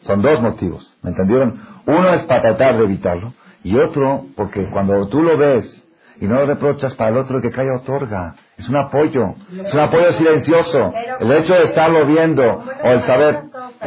Son 0.00 0.20
dos 0.20 0.40
motivos, 0.40 0.96
¿me 1.02 1.10
entendieron? 1.10 1.60
Uno 1.86 2.14
es 2.14 2.22
para 2.24 2.42
tratar 2.42 2.78
de 2.78 2.84
evitarlo 2.84 3.34
y 3.62 3.76
otro 3.78 4.26
porque 4.36 4.68
cuando 4.70 5.08
tú 5.08 5.22
lo 5.22 5.38
ves 5.38 5.84
y 6.20 6.26
no 6.26 6.34
lo 6.34 6.46
reprochas 6.46 6.94
para 6.94 7.10
el 7.10 7.18
otro 7.18 7.40
que 7.40 7.50
cae 7.50 7.70
otorga. 7.70 8.34
Es 8.56 8.68
un 8.68 8.76
apoyo, 8.76 9.34
es 9.64 9.74
un 9.74 9.80
apoyo 9.80 10.12
silencioso. 10.12 10.92
El 11.20 11.32
hecho 11.32 11.54
de 11.54 11.64
estarlo 11.64 12.06
viendo 12.06 12.42
o 12.42 12.88
el 12.88 13.00
saber, 13.00 13.42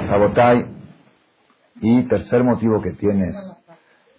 Sabotay. 0.05 0.67
Y 1.81 2.03
tercer 2.03 2.43
motivo 2.43 2.81
que 2.81 2.93
tienes, 2.93 3.35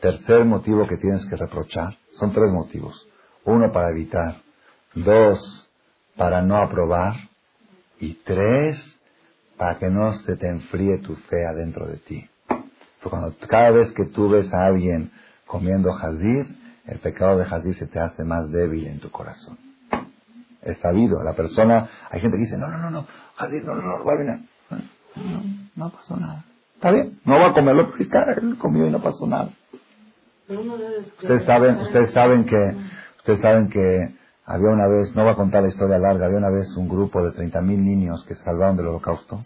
tercer 0.00 0.44
motivo 0.44 0.86
que 0.86 0.96
tienes 0.96 1.24
que 1.26 1.36
reprochar, 1.36 1.96
son 2.14 2.32
tres 2.32 2.52
motivos. 2.52 3.08
Uno 3.44 3.72
para 3.72 3.90
evitar, 3.90 4.42
dos 4.94 5.70
para 6.16 6.42
no 6.42 6.56
aprobar 6.56 7.14
y 7.98 8.14
tres 8.24 8.78
para 9.56 9.78
que 9.78 9.88
no 9.88 10.12
se 10.14 10.36
te 10.36 10.48
enfríe 10.48 10.98
tu 10.98 11.16
fe 11.16 11.46
adentro 11.46 11.86
de 11.86 11.96
ti. 11.96 12.28
Porque 12.48 13.10
cuando 13.10 13.34
cada 13.48 13.70
vez 13.70 13.92
que 13.92 14.04
tú 14.06 14.28
ves 14.28 14.52
a 14.52 14.66
alguien 14.66 15.10
comiendo 15.46 15.92
jazir, 15.92 16.46
el 16.86 16.98
pecado 17.00 17.38
de 17.38 17.44
jazir 17.44 17.74
se 17.74 17.86
te 17.86 17.98
hace 17.98 18.24
más 18.24 18.50
débil 18.50 18.86
en 18.86 19.00
tu 19.00 19.10
corazón. 19.10 19.58
Es 20.62 20.78
sabido, 20.78 21.22
la 21.22 21.34
persona, 21.34 21.88
hay 22.10 22.20
gente 22.20 22.36
que 22.36 22.44
dice, 22.44 22.56
no, 22.56 22.68
no, 22.68 22.78
no, 22.78 22.90
no, 22.90 23.06
jazir, 23.36 23.64
no, 23.64 23.74
no, 23.74 23.98
no, 23.98 24.10
a 24.10 24.16
venir. 24.16 24.48
No, 25.16 25.42
no 25.76 25.90
pasó 25.90 26.16
nada. 26.16 26.44
Está 26.74 26.92
bien, 26.92 27.20
no 27.24 27.38
va 27.38 27.48
a 27.48 27.52
comerlo, 27.54 27.88
porque 27.88 28.04
está, 28.04 28.18
él 28.40 28.56
comió 28.58 28.86
y 28.86 28.90
no 28.90 29.02
pasó 29.02 29.26
nada. 29.26 29.50
Ustedes 30.48 31.44
saben, 31.44 31.76
ustedes 31.80 32.12
saben 32.12 32.44
que, 32.46 32.76
ustedes 33.18 33.40
saben 33.40 33.68
que 33.68 34.14
había 34.44 34.70
una 34.70 34.86
vez, 34.88 35.14
no 35.14 35.24
voy 35.24 35.32
a 35.32 35.36
contar 35.36 35.62
la 35.62 35.68
historia 35.68 35.98
larga, 35.98 36.26
había 36.26 36.38
una 36.38 36.50
vez 36.50 36.74
un 36.76 36.88
grupo 36.88 37.22
de 37.22 37.32
30.000 37.32 37.62
niños 37.78 38.24
que 38.26 38.34
se 38.34 38.44
salvaron 38.44 38.76
del 38.76 38.86
holocausto. 38.86 39.44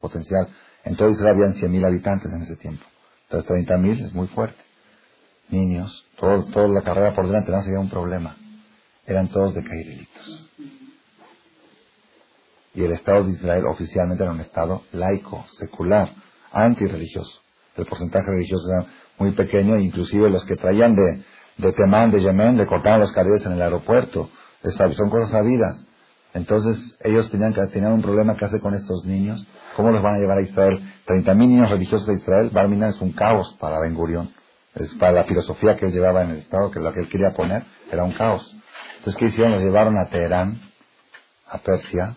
Potencial. 0.00 0.48
En 0.84 0.96
todo 0.96 1.08
Israel 1.10 1.34
habían 1.36 1.54
100.000 1.54 1.86
habitantes 1.86 2.32
en 2.32 2.42
ese 2.42 2.56
tiempo. 2.56 2.84
Entonces 3.24 3.68
30.000 3.68 4.06
es 4.06 4.14
muy 4.14 4.26
fuerte. 4.28 4.58
Niños, 5.50 6.04
todo, 6.18 6.44
toda 6.46 6.68
la 6.68 6.82
carrera 6.82 7.14
por 7.14 7.26
delante 7.26 7.52
no 7.52 7.62
sería 7.62 7.80
un 7.80 7.90
problema. 7.90 8.36
Eran 9.08 9.28
todos 9.28 9.54
de 9.54 9.64
cairelitos. 9.64 10.50
Y 12.74 12.84
el 12.84 12.92
Estado 12.92 13.24
de 13.24 13.32
Israel 13.32 13.64
oficialmente 13.66 14.22
era 14.22 14.32
un 14.32 14.40
Estado 14.40 14.82
laico, 14.92 15.46
secular, 15.58 16.12
antirreligioso. 16.52 17.40
El 17.76 17.86
porcentaje 17.86 18.30
religioso 18.30 18.64
era 18.70 18.86
muy 19.18 19.32
pequeño, 19.32 19.78
inclusive 19.78 20.28
los 20.28 20.44
que 20.44 20.56
traían 20.56 20.94
de, 20.94 21.24
de 21.56 21.72
Temán, 21.72 22.10
de 22.10 22.20
Yemen, 22.20 22.58
le 22.58 22.66
cortaban 22.66 23.00
los 23.00 23.10
carriles 23.12 23.44
en 23.46 23.52
el 23.52 23.62
aeropuerto. 23.62 24.28
Son 24.62 25.10
cosas 25.10 25.30
sabidas. 25.30 25.86
Entonces 26.34 26.96
ellos 27.00 27.30
tenían, 27.30 27.54
tenían 27.72 27.92
un 27.92 28.02
problema 28.02 28.36
que 28.36 28.44
hacer 28.44 28.60
con 28.60 28.74
estos 28.74 29.04
niños. 29.06 29.46
¿Cómo 29.74 29.90
los 29.90 30.02
van 30.02 30.16
a 30.16 30.18
llevar 30.18 30.38
a 30.38 30.42
Israel? 30.42 30.82
30.000 31.06 31.36
niños 31.36 31.70
religiosos 31.70 32.06
de 32.06 32.14
Israel, 32.14 32.50
Barminan 32.52 32.90
es 32.90 33.00
un 33.00 33.12
caos 33.12 33.56
para 33.58 33.80
Ben 33.80 33.94
Gurion. 33.94 34.30
Es 34.74 34.92
para 34.94 35.12
la 35.12 35.24
filosofía 35.24 35.76
que 35.76 35.86
él 35.86 35.92
llevaba 35.92 36.22
en 36.22 36.30
el 36.30 36.36
Estado, 36.38 36.70
que 36.70 36.78
lo 36.78 36.92
que 36.92 37.00
él 37.00 37.08
quería 37.08 37.32
poner 37.32 37.64
era 37.90 38.04
un 38.04 38.12
caos. 38.12 38.54
Entonces, 38.98 39.16
¿qué 39.16 39.26
hicieron? 39.26 39.52
Los 39.52 39.62
llevaron 39.62 39.96
a 39.96 40.08
Teherán, 40.08 40.60
a 41.46 41.58
Persia, 41.58 42.16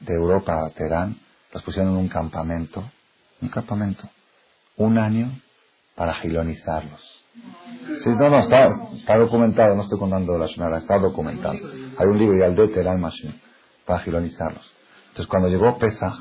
de 0.00 0.14
Europa 0.14 0.66
a 0.66 0.70
Teherán, 0.70 1.16
los 1.52 1.62
pusieron 1.62 1.92
en 1.92 1.98
un 1.98 2.08
campamento, 2.08 2.84
un 3.40 3.48
campamento, 3.48 4.08
un 4.76 4.98
año 4.98 5.30
para 5.94 6.14
gilonizarlos. 6.14 7.24
Sí, 8.02 8.10
no, 8.18 8.30
no, 8.30 8.40
está, 8.40 9.16
documentado, 9.16 9.74
no 9.74 9.82
estoy 9.82 9.98
contando 9.98 10.36
la 10.36 10.48
sonora, 10.48 10.78
está 10.78 10.98
documentado. 10.98 11.58
Hay 11.98 12.06
un 12.06 12.18
libro, 12.18 12.38
y 12.38 12.42
al 12.42 12.54
de 12.54 12.68
Teherán 12.68 13.00
Machine, 13.00 13.34
para 13.86 14.00
gilonizarlos. 14.00 14.72
Entonces, 15.08 15.26
cuando 15.26 15.48
llegó 15.48 15.78
Pesach, 15.78 16.14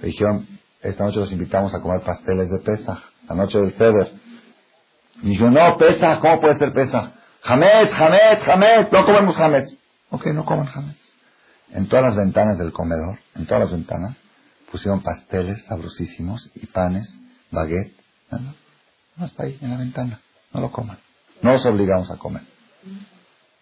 le 0.00 0.08
dijeron, 0.08 0.46
esta 0.82 1.04
noche 1.04 1.18
los 1.18 1.32
invitamos 1.32 1.74
a 1.74 1.80
comer 1.80 2.02
pasteles 2.02 2.50
de 2.50 2.58
Pesach, 2.60 2.98
la 3.28 3.34
noche 3.34 3.58
del 3.58 3.72
Feder. 3.72 4.12
Y 5.22 5.30
dijo, 5.30 5.50
no, 5.50 5.76
Pesach, 5.78 6.20
¿cómo 6.20 6.40
puede 6.40 6.58
ser 6.58 6.72
Pesach? 6.72 7.10
Hametz, 7.42 7.92
Hametz, 7.92 8.48
Hametz, 8.48 8.92
no 8.92 9.04
comemos 9.04 9.38
Hametz. 9.38 9.74
Ok, 10.10 10.26
no 10.26 10.44
coman 10.44 10.68
Hametz. 10.72 11.12
En 11.72 11.88
todas 11.88 12.04
las 12.06 12.16
ventanas 12.16 12.58
del 12.58 12.72
comedor, 12.72 13.18
en 13.34 13.46
todas 13.46 13.64
las 13.64 13.72
ventanas, 13.72 14.16
pusieron 14.70 15.02
pasteles 15.02 15.64
sabrosísimos 15.64 16.50
y 16.54 16.66
panes, 16.66 17.18
baguette. 17.50 17.94
¿no? 18.30 18.54
no 19.16 19.26
está 19.26 19.44
ahí 19.44 19.58
en 19.60 19.70
la 19.70 19.78
ventana, 19.78 20.20
no 20.52 20.60
lo 20.60 20.70
coman. 20.70 20.98
No 21.42 21.52
los 21.52 21.64
obligamos 21.66 22.10
a 22.10 22.16
comer. 22.16 22.42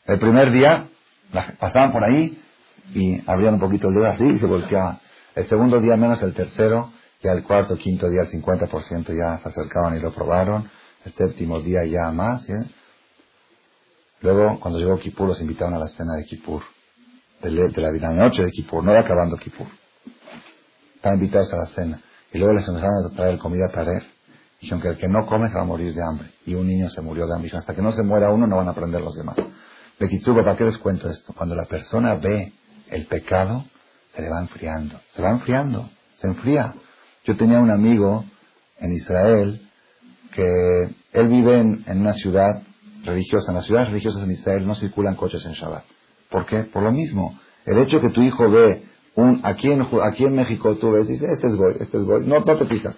El 0.07 0.19
primer 0.19 0.51
día 0.53 0.89
pasaban 1.59 1.93
por 1.93 2.05
ahí 2.05 2.41
y 2.93 3.23
abrían 3.29 3.55
un 3.55 3.61
poquito 3.61 3.89
el 3.89 3.95
dedo 3.95 4.07
así 4.07 4.25
y 4.25 4.39
se 4.39 4.47
volteaban. 4.47 5.01
El 5.35 5.47
segundo 5.47 5.81
día 5.81 5.97
menos, 5.97 6.23
el 6.23 6.35
tercero, 6.35 6.93
ya 7.23 7.33
el 7.33 7.43
cuarto, 7.43 7.77
quinto 7.77 8.09
día, 8.09 8.23
el 8.23 8.29
50% 8.29 9.17
ya 9.17 9.39
se 9.39 9.49
acercaban 9.49 9.97
y 9.97 10.01
lo 10.01 10.13
probaron. 10.13 10.71
El 11.05 11.13
séptimo 11.13 11.61
día 11.61 11.85
ya 11.85 12.11
más. 12.13 12.49
¿eh? 12.49 12.65
Luego, 14.21 14.59
cuando 14.61 14.79
llegó 14.79 14.99
Kipur, 14.99 15.29
los 15.29 15.41
invitaron 15.41 15.75
a 15.75 15.79
la 15.79 15.89
cena 15.89 16.15
de 16.17 16.25
Kipur 16.25 16.63
de, 17.51 17.83
la, 17.83 17.91
vida 17.91 18.11
noche 18.11 18.45
de 18.45 18.51
Kippur, 18.51 18.83
no 18.83 18.93
era 18.93 19.03
acabando 19.03 19.37
Kippur. 19.37 19.67
Estaban 20.97 21.19
invitados 21.19 21.53
a 21.53 21.57
la 21.57 21.67
cena. 21.67 22.01
Y 22.33 22.39
luego 22.39 22.55
les 22.55 22.67
empezaron 22.67 23.07
a 23.07 23.15
traer 23.15 23.39
comida 23.39 23.69
tarer. 23.71 24.03
Dijeron 24.61 24.81
que 24.81 24.89
el 24.89 24.97
que 24.97 25.09
no 25.09 25.27
come 25.27 25.49
se 25.49 25.55
va 25.55 25.63
a 25.63 25.67
morir 25.67 25.95
de 25.95 26.03
hambre. 26.03 26.31
Y 26.47 26.55
un 26.55 26.67
niño 26.67 26.89
se 26.89 27.01
murió 27.03 27.27
de 27.27 27.35
hambre. 27.35 27.47
Dijeron, 27.47 27.61
hasta 27.61 27.75
que 27.75 27.83
no 27.83 27.93
se 27.93 28.03
muera 28.03 28.31
uno 28.31 28.47
no 28.47 28.57
van 28.57 28.69
a 28.69 28.71
aprender 28.71 29.01
los 29.03 29.15
demás. 29.15 29.37
De 29.99 30.09
Kitsuba, 30.09 30.43
¿para 30.43 30.57
qué 30.57 30.65
les 30.65 30.79
cuento 30.79 31.09
esto? 31.11 31.35
Cuando 31.35 31.55
la 31.55 31.67
persona 31.67 32.15
ve 32.15 32.53
el 32.89 33.07
pecado, 33.07 33.65
se 34.15 34.23
le 34.23 34.31
va 34.31 34.41
enfriando. 34.41 35.01
Se 35.15 35.23
va 35.23 35.31
enfriando. 35.31 35.91
Se 36.17 36.27
enfría. 36.27 36.75
Yo 37.25 37.37
tenía 37.37 37.59
un 37.59 37.71
amigo 37.71 38.25
en 38.79 38.93
Israel 38.93 39.69
que 40.33 40.95
él 41.13 41.29
vive 41.29 41.61
en 41.61 42.01
una 42.01 42.13
ciudad 42.15 42.63
religiosa. 43.05 43.51
En 43.51 43.57
las 43.57 43.67
ciudades 43.67 43.89
religiosas 43.89 44.23
en 44.23 44.31
Israel 44.31 44.67
no 44.67 44.75
circulan 44.75 45.15
coches 45.15 45.45
en 45.47 45.53
Shabbat. 45.53 45.85
¿Por 46.31 46.47
qué? 46.47 46.65
Por 46.65 46.83
lo 46.83 46.93
mismo. 46.93 47.39
El 47.65 47.79
hecho 47.79 48.01
que 48.01 48.11
tu 48.11 48.23
hijo 48.23 48.51
ve 48.51 48.85
un, 49.15 49.41
aquí 49.45 49.71
en, 49.71 49.87
aquí 50.03 50.25
en 50.25 50.35
México 50.35 50.75
tú 50.77 50.91
ves, 50.91 51.09
dice, 51.09 51.27
este 51.31 51.47
es 51.47 51.57
Goy, 51.57 51.75
este 51.81 51.97
es 51.99 52.05
Goy. 52.05 52.27
No, 52.27 52.41
no 52.41 52.57
te 52.57 52.67
fijas. 52.67 52.97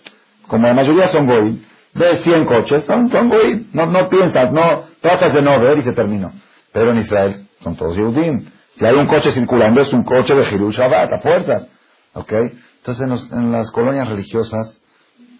Como 0.49 0.67
la 0.67 0.75
mayoría 0.75 1.07
son 1.09 1.27
Goy, 1.27 1.63
ves 1.95 2.23
100 2.23 2.47
coches, 2.47 2.85
son, 2.85 3.09
son 3.09 3.29
Goy. 3.29 3.69
No, 3.73 3.87
no 3.87 4.09
piensas, 4.09 4.53
no, 4.53 4.85
tratas 5.01 5.35
de 5.35 5.43
no 5.43 5.61
ver 5.61 5.79
y 5.79 5.83
se 5.83 5.93
terminó. 5.93 6.33
Pero 6.73 6.91
en 6.93 6.99
Israel 6.99 7.47
son 7.61 7.77
todos 7.77 7.97
Yehudim. 7.97 8.47
Si 8.79 8.85
hay 8.85 8.95
un 8.95 9.09
coche 9.09 9.31
circulando, 9.31 9.81
es 9.81 9.93
un 9.93 10.05
coche 10.05 10.35
de 10.35 10.45
Jerú 10.45 10.71
Shabbat, 10.71 11.13
a 11.13 11.19
fuerzas. 11.21 11.69
¿Ok? 12.13 12.33
Entonces 12.87 13.31
en, 13.33 13.51
las 13.51 13.71
colonias 13.71 14.09
religiosas 14.09 14.83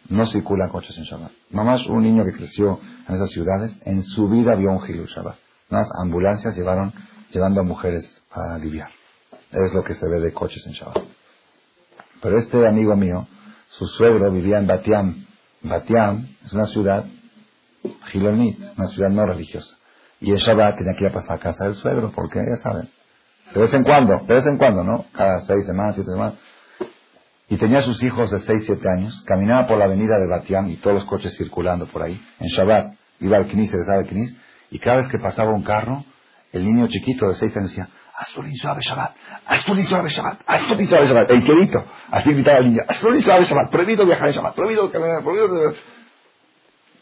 no 0.09 0.27
circulan 0.27 0.69
coches 0.69 0.97
en 0.99 1.05
Shabbat. 1.05 1.33
Mamás, 1.51 1.87
un 1.87 2.03
niño 2.03 2.25
que 2.25 2.33
creció 2.33 2.81
en 3.09 3.15
esas 3.15 3.31
ciudades, 3.31 3.73
en 3.85 4.03
su 4.03 4.29
vida 4.29 4.55
vio 4.55 4.71
un 4.71 4.81
Jerú 4.81 5.07
Shabbat. 5.07 5.37
Las 5.69 5.89
ambulancias 6.01 6.57
llevaron 6.57 6.93
llevando 7.31 7.61
a 7.61 7.65
mujeres 7.65 8.23
a 8.31 8.55
aliviar. 8.55 8.91
Es 9.53 9.73
lo 9.73 9.83
que 9.83 9.95
se 9.95 10.07
ve 10.09 10.21
de 10.21 10.33
coches 10.33 10.67
en 10.67 10.73
Shabbat. 10.73 11.05
Pero 12.23 12.39
este 12.39 12.67
amigo 12.67 12.95
mío, 12.97 13.27
su 13.71 13.87
suegro 13.87 14.31
vivía 14.31 14.59
en 14.59 14.67
Batiam. 14.67 15.27
Batiam 15.63 16.29
es 16.45 16.53
una 16.53 16.67
ciudad 16.67 17.05
gilonit, 18.11 18.59
una 18.77 18.89
ciudad 18.89 19.11
no 19.11 19.27
religiosa. 19.27 19.77
Y 20.21 20.33
en 20.33 20.39
Shabbat 20.39 20.79
tenía 20.79 20.95
que 20.95 21.05
ir 21.05 21.11
a 21.11 21.15
pasar 21.15 21.37
a 21.37 21.41
casa 21.41 21.65
del 21.65 21.75
suegro, 21.75 22.13
porque 22.15 22.39
ya 22.49 22.57
saben. 22.57 22.89
De 23.55 23.61
vez 23.61 23.73
en 23.75 23.85
cuando, 23.85 24.19
de 24.27 24.35
vez 24.35 24.47
en 24.47 24.59
cuando, 24.59 24.83
¿no? 24.83 25.07
Cada 25.13 25.43
seis 25.43 25.67
semanas, 25.67 25.95
siete 25.95 26.11
semanas. 26.11 26.35
Y 27.49 27.57
tenía 27.57 27.83
sus 27.83 28.03
hijos 28.03 28.31
de 28.31 28.41
seis, 28.41 28.65
siete 28.67 28.89
años. 28.89 29.23
Caminaba 29.27 29.67
por 29.67 29.79
la 29.79 29.85
avenida 29.85 30.19
de 30.19 30.27
Batiam 30.27 30.69
y 30.69 30.77
todos 30.77 30.95
los 30.95 31.05
coches 31.05 31.37
circulando 31.37 31.87
por 31.87 32.03
ahí. 32.03 32.21
En 32.41 32.49
Shabbat 32.49 32.95
iba 33.21 33.37
al 33.37 33.47
Knis, 33.47 33.71
se 33.71 33.85
sabe 33.85 34.07
Knis. 34.07 34.35
Y 34.71 34.79
cada 34.79 34.97
vez 34.99 35.09
que 35.09 35.19
pasaba 35.19 35.53
un 35.53 35.63
carro, 35.63 36.05
el 36.53 36.65
niño 36.65 36.89
chiquito 36.89 37.29
de 37.29 37.35
seis 37.35 37.57
años 37.57 37.71
decía, 37.71 37.89
Asturín 38.17 38.55
suave 38.57 38.81
Shabbat, 38.83 39.15
Asturín 39.45 39.85
suave 39.85 40.09
Shabbat, 40.09 40.41
Asturín 40.47 40.89
suave 40.89 41.07
Shabbat, 41.07 41.31
el 41.31 41.45
querido, 41.45 41.85
así 42.11 42.33
gritaba 42.33 42.59
el 42.59 42.71
niño, 42.71 42.83
Asturín 42.89 43.21
suave 43.21 43.45
Shabbat, 43.45 43.71
prohibido 43.71 44.07
viajar 44.07 44.29
en 44.29 44.35
Shabbat, 44.35 44.55
prohibido 44.55 44.91
caminar, 44.91 45.23
prohibido... 45.23 45.75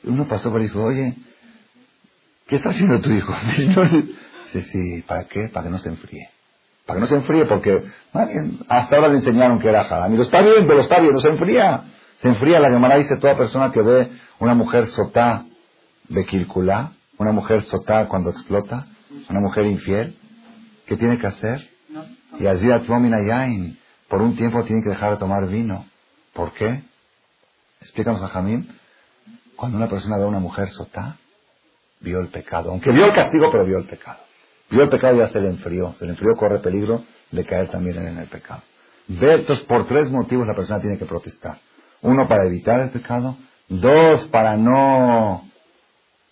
Uno 0.04 0.28
pasó 0.28 0.50
por 0.50 0.60
y 0.60 0.64
dijo, 0.64 0.82
oye, 0.82 1.14
¿qué 2.46 2.56
está 2.56 2.70
haciendo 2.70 3.00
tu 3.00 3.10
hijo? 3.10 3.32
sí, 4.52 4.60
sí, 4.60 5.02
¿para 5.06 5.24
qué? 5.24 5.48
Para 5.48 5.66
que 5.66 5.70
no 5.70 5.78
se 5.78 5.88
enfríe. 5.88 6.33
Para 6.86 6.98
que 6.98 7.00
no 7.00 7.06
se 7.06 7.14
enfríe, 7.16 7.46
porque 7.46 7.84
hasta 8.68 8.96
ahora 8.96 9.08
le 9.08 9.16
enseñaron 9.16 9.58
que 9.58 9.68
era 9.68 9.82
haram. 9.82 10.12
Y 10.12 10.16
lo 10.16 10.22
está 10.22 10.42
bien, 10.42 10.66
pero 10.66 10.74
lo 10.74 10.80
está 10.80 11.00
no 11.00 11.20
se 11.20 11.30
enfría. 11.30 11.84
Se 12.20 12.28
enfría, 12.28 12.60
la 12.60 12.70
Gemara 12.70 12.96
dice, 12.98 13.16
toda 13.16 13.36
persona 13.36 13.72
que 13.72 13.82
ve 13.82 14.10
una 14.38 14.54
mujer 14.54 14.86
sotá 14.86 15.44
de 16.08 16.24
Kilkulá, 16.24 16.92
una 17.18 17.32
mujer 17.32 17.62
sotá 17.62 18.06
cuando 18.06 18.30
explota, 18.30 18.86
una 19.28 19.40
mujer 19.40 19.66
infiel, 19.66 20.16
¿qué 20.86 20.96
tiene 20.96 21.18
que 21.18 21.26
hacer? 21.26 21.68
Y 22.38 22.46
allí 22.46 22.68
yain, 23.26 23.78
por 24.08 24.20
un 24.20 24.36
tiempo 24.36 24.62
tiene 24.64 24.82
que 24.82 24.90
dejar 24.90 25.12
de 25.12 25.16
tomar 25.16 25.46
vino. 25.48 25.86
¿Por 26.32 26.52
qué? 26.52 26.82
Explícanos 27.80 28.22
a 28.22 28.28
Jamín. 28.28 28.68
Cuando 29.56 29.76
una 29.76 29.88
persona 29.88 30.16
ve 30.18 30.24
a 30.24 30.26
una 30.26 30.40
mujer 30.40 30.68
sotá, 30.68 31.16
vio 32.00 32.20
el 32.20 32.28
pecado. 32.28 32.70
Aunque 32.70 32.90
vio 32.90 33.06
el 33.06 33.14
castigo, 33.14 33.46
pero 33.52 33.64
vio 33.64 33.78
el 33.78 33.84
pecado. 33.84 34.23
Vio 34.74 34.82
el 34.82 34.88
pecado 34.88 35.16
ya 35.16 35.28
se 35.28 35.40
le 35.40 35.50
enfrió. 35.50 35.94
Se 36.00 36.04
le 36.04 36.10
enfrió, 36.10 36.34
corre 36.34 36.58
peligro 36.58 37.04
de 37.30 37.44
caer 37.44 37.70
también 37.70 37.96
en 37.96 38.18
el 38.18 38.26
pecado. 38.26 38.60
Ver, 39.06 39.40
entonces, 39.40 39.64
por 39.66 39.86
tres 39.86 40.10
motivos 40.10 40.48
la 40.48 40.54
persona 40.54 40.80
tiene 40.80 40.98
que 40.98 41.04
protestar. 41.04 41.58
Uno, 42.02 42.26
para 42.26 42.44
evitar 42.44 42.80
el 42.80 42.90
pecado. 42.90 43.36
Dos, 43.68 44.26
para 44.32 44.56
no 44.56 45.48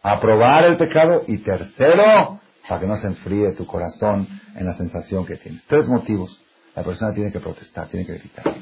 aprobar 0.03 0.65
el 0.65 0.77
pecado. 0.77 1.23
Y 1.29 1.39
tercero, 1.39 2.41
para 2.69 2.81
que 2.81 2.87
no 2.89 2.97
se 2.97 3.07
enfríe 3.07 3.53
tu 3.53 3.65
corazón 3.65 4.27
en 4.57 4.67
la 4.67 4.75
sensación 4.75 5.25
que 5.25 5.37
tienes. 5.37 5.65
Tres 5.69 5.87
motivos. 5.87 6.43
La 6.75 6.83
persona 6.83 7.15
tiene 7.15 7.31
que 7.31 7.39
protestar, 7.39 7.87
tiene 7.91 8.07
que 8.07 8.17
evitar. 8.17 8.57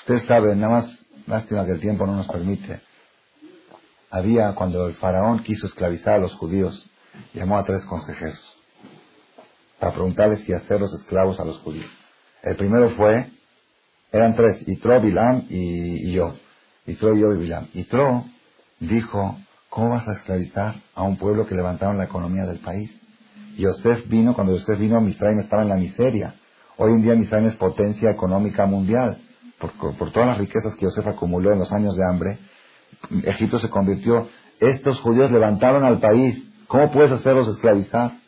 Ustedes 0.00 0.24
saben, 0.24 0.60
nada 0.60 0.80
más, 0.80 1.06
lástima 1.26 1.64
que 1.64 1.72
el 1.72 1.80
tiempo 1.80 2.04
no 2.04 2.14
nos 2.14 2.28
permite. 2.28 2.80
Había, 4.10 4.52
cuando 4.54 4.86
el 4.86 4.96
faraón 4.96 5.42
quiso 5.42 5.64
esclavizar 5.66 6.16
a 6.16 6.18
los 6.18 6.34
judíos, 6.34 6.90
llamó 7.32 7.56
a 7.56 7.64
tres 7.64 7.86
consejeros 7.86 8.51
para 9.82 9.94
preguntarles 9.94 10.38
si 10.44 10.52
hacer 10.52 10.78
los 10.78 10.94
esclavos 10.94 11.40
a 11.40 11.44
los 11.44 11.58
judíos. 11.58 11.90
El 12.40 12.54
primero 12.54 12.90
fue, 12.90 13.26
eran 14.12 14.36
tres, 14.36 14.62
Itro, 14.68 15.00
Bilam 15.00 15.46
y, 15.48 16.12
yo. 16.12 16.34
Itro, 16.86 17.16
yo 17.16 17.32
y 17.32 17.38
Bilam. 17.38 17.66
Itro 17.74 18.24
dijo, 18.78 19.36
¿cómo 19.68 19.90
vas 19.90 20.06
a 20.06 20.12
esclavizar 20.12 20.76
a 20.94 21.02
un 21.02 21.16
pueblo 21.16 21.48
que 21.48 21.56
levantaron 21.56 21.98
la 21.98 22.04
economía 22.04 22.44
del 22.44 22.60
país? 22.60 22.96
Yosef 23.58 24.06
vino, 24.06 24.34
cuando 24.34 24.52
Yosef 24.52 24.78
vino, 24.78 25.00
Misraim 25.00 25.40
estaba 25.40 25.62
en 25.62 25.70
la 25.70 25.76
miseria. 25.76 26.36
Hoy 26.76 26.92
en 26.92 27.02
día 27.02 27.16
Misraim 27.16 27.46
es 27.46 27.56
potencia 27.56 28.08
económica 28.08 28.66
mundial. 28.66 29.18
Por, 29.58 30.12
todas 30.12 30.28
las 30.28 30.38
riquezas 30.38 30.76
que 30.76 30.84
Yosef 30.84 31.08
acumuló 31.08 31.50
en 31.50 31.58
los 31.58 31.72
años 31.72 31.96
de 31.96 32.04
hambre, 32.08 32.38
Egipto 33.24 33.58
se 33.58 33.68
convirtió. 33.68 34.28
Estos 34.60 35.00
judíos 35.00 35.32
levantaron 35.32 35.82
al 35.82 35.98
país. 35.98 36.48
¿Cómo 36.68 36.92
puedes 36.92 37.10
hacerlos 37.10 37.48
esclavizar? 37.48 38.21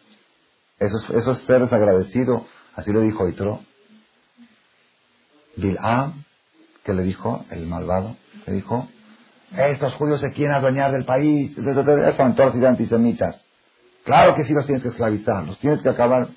Eso 0.79 0.97
es, 0.97 1.11
eso 1.11 1.31
es 1.33 1.39
ser 1.39 1.61
desagradecido. 1.61 2.47
Así 2.75 2.93
le 2.93 3.01
dijo 3.01 3.29
Itro. 3.29 3.61
Bil'am, 5.57 6.25
que 6.83 6.93
le 6.93 7.03
dijo, 7.03 7.45
el 7.51 7.67
malvado, 7.67 8.17
le 8.47 8.55
dijo, 8.55 8.89
estos 9.57 9.95
judíos 9.95 10.21
se 10.21 10.33
quieren 10.33 10.55
adueñar 10.55 10.91
del 10.91 11.05
país. 11.05 11.57
Estaban 11.57 12.35
todos 12.35 12.55
antisemitas. 12.57 13.41
Claro 14.05 14.35
que 14.35 14.45
sí 14.45 14.53
los 14.53 14.67
tienes 14.67 14.83
que 14.83 14.89
esclavizar, 14.89 15.45
los 15.45 15.59
tienes 15.59 15.81
que 15.81 15.89
acabar. 15.89 16.29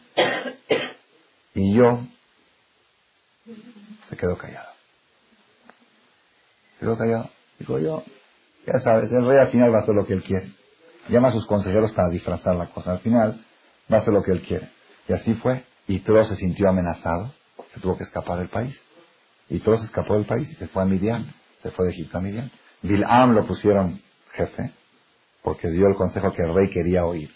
Y 1.53 1.73
yo 1.73 2.01
se 4.09 4.15
quedó 4.15 4.37
callado. 4.37 4.69
Se 6.75 6.79
quedó 6.81 6.97
callado. 6.97 7.29
Dijo 7.59 7.79
yo, 7.79 8.03
ya 8.65 8.79
sabes, 8.79 9.11
el 9.11 9.25
rey 9.25 9.37
al 9.37 9.51
final 9.51 9.73
va 9.73 9.79
a 9.79 9.81
hacer 9.81 9.95
lo 9.95 10.05
que 10.05 10.13
él 10.13 10.23
quiere. 10.23 10.53
Llama 11.09 11.29
a 11.29 11.31
sus 11.31 11.47
consejeros 11.47 11.91
para 11.93 12.09
disfrazar 12.09 12.55
la 12.55 12.67
cosa. 12.67 12.91
Al 12.91 12.99
final 12.99 13.43
va 13.91 13.97
a 13.97 14.01
hacer 14.01 14.13
lo 14.13 14.23
que 14.23 14.31
él 14.31 14.41
quiere. 14.41 14.69
Y 15.07 15.13
así 15.13 15.33
fue. 15.35 15.63
Y 15.87 15.99
todo 15.99 16.23
se 16.25 16.35
sintió 16.35 16.69
amenazado. 16.69 17.33
Se 17.73 17.79
tuvo 17.79 17.97
que 17.97 18.03
escapar 18.03 18.39
del 18.39 18.49
país. 18.49 18.77
Y 19.49 19.59
todo 19.59 19.77
se 19.77 19.85
escapó 19.85 20.15
del 20.15 20.25
país 20.25 20.49
y 20.49 20.55
se 20.55 20.67
fue 20.67 20.83
a 20.83 20.85
Midian. 20.85 21.33
Se 21.59 21.71
fue 21.71 21.85
de 21.85 21.91
Egipto 21.91 22.17
a 22.17 22.21
Midian. 22.21 22.51
Bil'am 22.81 23.33
lo 23.33 23.45
pusieron 23.45 24.01
jefe 24.33 24.71
porque 25.47 25.69
dio 25.69 25.87
el 25.87 25.95
consejo 25.95 26.33
que 26.33 26.41
el 26.41 26.53
rey 26.53 26.69
quería 26.69 27.05
oír. 27.05 27.31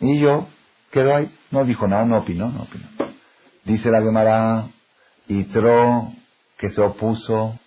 Y 0.00 0.20
yo 0.20 0.48
quedó 0.90 1.16
ahí, 1.16 1.34
no 1.50 1.64
dijo 1.64 1.88
nada, 1.88 2.04
no 2.04 2.18
opinó, 2.18 2.50
no 2.50 2.64
opinó. 2.64 2.88
Dice 3.64 3.90
la 3.90 4.02
Gemara, 4.02 4.68
Itro, 5.26 6.12
que 6.58 6.68
se 6.68 6.80
opuso, 6.82 7.58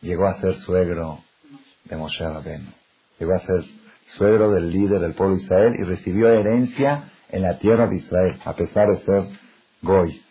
llegó 0.00 0.26
a 0.26 0.40
ser 0.40 0.54
suegro 0.54 1.22
de 1.84 1.96
Moshe 1.96 2.24
Rabbeinu. 2.24 2.70
Llegó 3.18 3.34
a 3.34 3.40
ser 3.40 3.62
suegro 4.14 4.50
del 4.50 4.70
líder 4.70 5.00
del 5.00 5.14
pueblo 5.14 5.36
de 5.36 5.42
Israel 5.42 5.74
y 5.78 5.84
recibió 5.84 6.28
herencia 6.28 7.04
en 7.28 7.42
la 7.42 7.58
tierra 7.58 7.86
de 7.86 7.96
Israel, 7.96 8.38
a 8.44 8.54
pesar 8.54 8.88
de 8.88 8.98
ser 8.98 9.24
Goy. 9.82 10.22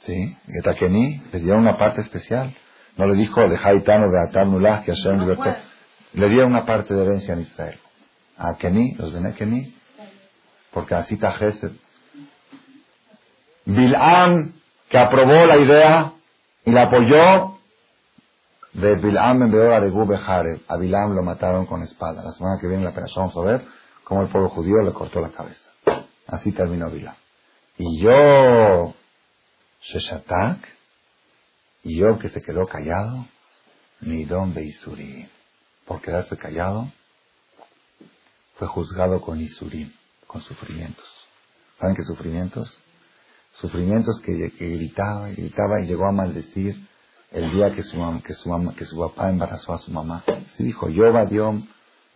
¿Sí? 0.00 0.36
Y 0.46 0.62
Takeni 0.62 1.22
le 1.32 1.40
dieron 1.40 1.60
una 1.60 1.76
parte 1.76 2.00
especial. 2.00 2.54
No 2.96 3.06
le 3.06 3.14
dijo 3.14 3.40
de 3.48 3.58
Haitano 3.62 4.10
de 4.10 4.20
Atar 4.20 4.46
que 4.84 4.92
Hashem 4.92 5.20
libertó. 5.20 5.54
Le 6.14 6.28
dieron 6.28 6.50
una 6.50 6.64
parte 6.64 6.94
de 6.94 7.04
herencia 7.04 7.34
en 7.34 7.40
Israel 7.40 7.78
a 8.38 8.56
Keni, 8.56 8.94
los 8.94 9.12
de 9.12 9.34
Keni, 9.34 9.74
porque 10.72 10.94
así 10.94 11.14
está 11.14 11.32
Gesed. 11.32 11.72
Bil'am, 13.66 14.52
que 14.88 14.98
aprobó 14.98 15.44
la 15.46 15.58
idea 15.58 16.12
y 16.64 16.70
la 16.70 16.84
apoyó, 16.84 17.57
de 18.80 18.96
Bil'am 18.96 19.42
A 19.42 20.76
Bil'am 20.76 21.14
lo 21.14 21.22
mataron 21.22 21.66
con 21.66 21.82
espada. 21.82 22.22
La 22.22 22.32
semana 22.32 22.58
que 22.60 22.68
viene 22.68 22.84
la 22.84 22.94
pena 22.94 23.06
vamos 23.14 23.36
a 23.36 23.40
ver 23.40 23.64
cómo 24.04 24.22
el 24.22 24.28
pueblo 24.28 24.48
judío 24.50 24.78
le 24.82 24.92
cortó 24.92 25.20
la 25.20 25.30
cabeza. 25.30 25.68
Así 26.26 26.52
terminó 26.52 26.90
Bil'am. 26.90 27.14
Y 27.76 28.00
yo, 28.00 28.94
Sheshatak, 29.82 30.58
y 31.84 31.98
yo 31.98 32.18
que 32.18 32.28
se 32.28 32.42
quedó 32.42 32.66
callado, 32.66 33.26
ni 34.00 34.24
don 34.24 34.52
Beisuri, 34.54 35.28
por 35.86 36.00
quedarse 36.00 36.36
callado, 36.36 36.88
fue 38.56 38.66
juzgado 38.66 39.20
con 39.20 39.40
Isurim, 39.40 39.92
con 40.26 40.42
sufrimientos. 40.42 41.06
¿Saben 41.78 41.94
qué 41.94 42.02
sufrimientos? 42.02 42.80
Sufrimientos 43.52 44.20
que, 44.20 44.32
gritaba 44.34 45.30
y 45.30 45.36
gritaba 45.36 45.80
y 45.80 45.86
llegó 45.86 46.06
a 46.06 46.12
maldecir 46.12 46.87
el 47.30 47.50
día 47.52 47.74
que 47.74 47.82
su, 47.82 47.98
que 48.24 48.32
su, 48.32 48.74
que 48.76 48.84
su 48.84 48.98
papá 48.98 49.28
embarazó 49.28 49.74
a 49.74 49.78
su 49.78 49.90
mamá. 49.90 50.24
Se 50.56 50.62
dijo, 50.62 50.88
yo 50.88 51.04
Dios, 51.26 51.56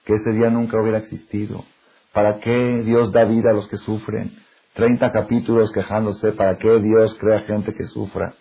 que 0.04 0.14
ese 0.14 0.30
día 0.32 0.50
nunca 0.50 0.80
hubiera 0.80 0.98
existido. 0.98 1.64
¿Para 2.12 2.40
qué 2.40 2.82
Dios 2.84 3.12
da 3.12 3.24
vida 3.24 3.50
a 3.50 3.54
los 3.54 3.68
que 3.68 3.76
sufren? 3.76 4.36
Treinta 4.74 5.12
capítulos 5.12 5.70
quejándose, 5.72 6.32
¿para 6.32 6.56
qué 6.56 6.80
Dios 6.80 7.14
crea 7.18 7.40
gente 7.40 7.74
que 7.74 7.84
sufra? 7.84 8.34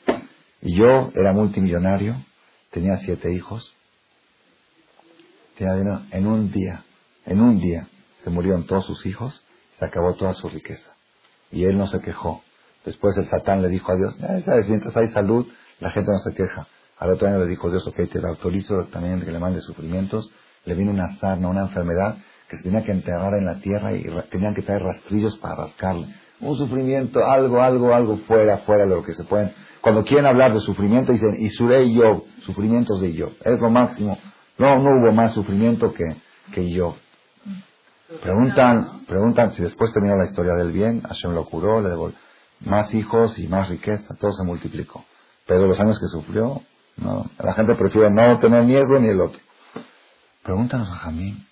Y 0.62 0.78
yo 0.78 1.12
era 1.14 1.34
multimillonario, 1.34 2.16
tenía 2.72 2.98
siete 2.98 3.34
hijos, 3.34 3.74
tenía 5.58 6.04
en 6.12 6.28
un 6.28 6.52
día, 6.52 6.84
en 7.26 7.42
un 7.42 7.60
día, 7.60 7.88
se 8.18 8.30
murieron 8.30 8.66
todos 8.66 8.86
sus 8.86 9.06
hijos, 9.06 9.44
se 9.78 9.86
acabó 9.86 10.14
toda 10.16 10.34
su 10.34 10.48
riqueza. 10.48 10.94
Y 11.52 11.66
él 11.66 11.78
no 11.78 11.88
se 11.88 12.00
quejó. 12.00 12.44
Después 12.86 13.18
el 13.18 13.28
Satán 13.28 13.62
le 13.62 13.70
dijo 13.70 13.92
a 13.92 13.96
Dios, 13.96 14.16
mientras 14.70 14.96
hay 14.96 15.10
salud, 15.10 15.48
la 15.82 15.90
gente 15.92 16.12
no 16.12 16.20
se 16.20 16.34
queja. 16.34 16.68
Al 16.98 17.10
otro 17.10 17.28
año 17.28 17.40
le 17.40 17.48
dijo 17.48 17.70
Dios, 17.70 17.86
ok, 17.88 17.96
te 18.10 18.22
lo 18.22 18.30
autorizo 18.30 18.86
también 18.86 19.20
que 19.22 19.32
le 19.32 19.40
mande 19.40 19.60
sufrimientos. 19.62 20.32
Le 20.66 20.76
vino 20.76 20.92
una 20.92 21.18
sarna, 21.18 21.50
una 21.50 21.62
enfermedad 21.62 22.18
que 22.48 22.58
se 22.58 22.64
tenía 22.64 22.84
que 22.84 22.92
enterrar 22.92 23.34
en 23.36 23.46
la 23.46 23.60
tierra 23.60 23.94
y 23.94 24.06
tenían 24.30 24.54
que 24.54 24.62
traer 24.62 24.84
rastrillos 24.84 25.38
para 25.38 25.56
rascarle. 25.56 26.08
Un 26.40 26.56
sufrimiento, 26.56 27.26
algo, 27.26 27.62
algo, 27.62 27.94
algo 27.94 28.18
fuera, 28.28 28.60
fuera 28.60 28.86
de 28.86 28.96
lo 28.96 29.04
que 29.04 29.14
se 29.14 29.24
pueden. 29.24 29.52
Cuando 29.82 30.06
quieren 30.06 30.28
hablar 30.28 30.54
de 30.54 30.60
sufrimiento 30.60 31.12
dicen, 31.12 31.36
y 31.40 31.48
y 31.48 31.94
yo, 31.96 32.26
sufrimientos 32.46 33.02
de 33.02 33.14
yo. 33.14 33.32
Es 33.44 33.60
lo 33.60 33.70
máximo. 33.72 34.20
No, 34.60 34.78
no 34.78 35.00
hubo 35.00 35.12
más 35.12 35.34
sufrimiento 35.34 35.92
que, 35.94 36.16
que 36.54 36.70
yo. 36.70 36.96
Preguntan, 38.22 39.06
preguntan 39.08 39.52
si 39.54 39.64
después 39.64 39.92
terminó 39.92 40.16
la 40.16 40.26
historia 40.26 40.54
del 40.54 40.72
bien, 40.72 41.02
Hashem 41.02 41.34
lo 41.34 41.46
curó, 41.46 41.82
le 41.82 41.90
devolvió 41.90 42.18
más 42.66 42.94
hijos 42.94 43.40
y 43.40 43.48
más 43.48 43.70
riqueza, 43.70 44.16
todo 44.20 44.32
se 44.34 44.44
multiplicó. 44.44 45.04
Pero 45.46 45.68
los 45.68 45.80
años 45.80 46.00
que 46.00 46.08
sufrió, 46.08 46.62
no, 46.98 47.26
la 47.40 47.54
gente 47.54 47.76
prefiere 47.76 48.10
no 48.10 48.40
tener 48.40 48.64
ni 48.66 48.76
eso 48.76 49.00
ni 49.00 49.10
el 49.10 49.22
otro. 49.22 49.40
Pregúntanos 50.44 50.90
a 50.90 50.96
Jamín, 50.96 51.46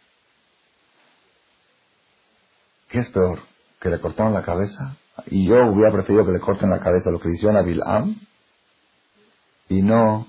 ¿qué 2.89 2.99
es 2.99 3.09
peor? 3.09 3.39
¿Que 3.79 3.89
le 3.89 3.99
cortaron 3.99 4.33
la 4.33 4.43
cabeza? 4.43 4.95
Y 5.27 5.47
yo 5.47 5.55
hubiera 5.67 5.91
preferido 5.91 6.25
que 6.25 6.31
le 6.31 6.39
corten 6.39 6.69
la 6.69 6.79
cabeza 6.79 7.11
lo 7.11 7.19
que 7.19 7.29
hicieron 7.29 7.57
a 7.57 7.61
Bilam 7.61 8.15
y 9.67 9.81
no 9.81 10.27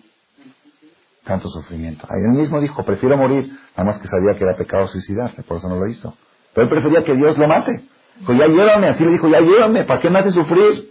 tanto 1.24 1.48
sufrimiento. 1.48 2.06
Él 2.11 2.36
mismo 2.36 2.61
dijo, 2.61 2.84
prefiero 2.84 3.16
morir, 3.16 3.50
nada 3.76 3.84
más 3.84 4.00
que 4.00 4.08
sabía 4.08 4.36
que 4.36 4.44
era 4.44 4.56
pecado 4.56 4.88
suicidarse, 4.88 5.42
por 5.42 5.58
eso 5.58 5.68
no 5.68 5.76
lo 5.76 5.86
hizo. 5.86 6.14
Pero 6.54 6.64
él 6.66 6.70
prefería 6.70 7.04
que 7.04 7.14
Dios 7.14 7.38
lo 7.38 7.46
mate. 7.46 7.84
Dijo, 8.18 8.32
ya 8.34 8.46
llévame, 8.46 8.88
así 8.88 9.04
le 9.04 9.12
dijo, 9.12 9.28
ya 9.28 9.40
llévame, 9.40 9.84
¿para 9.84 10.00
qué 10.00 10.11
me 10.11 10.18
hace 10.18 10.30
sufrir? 10.30 10.89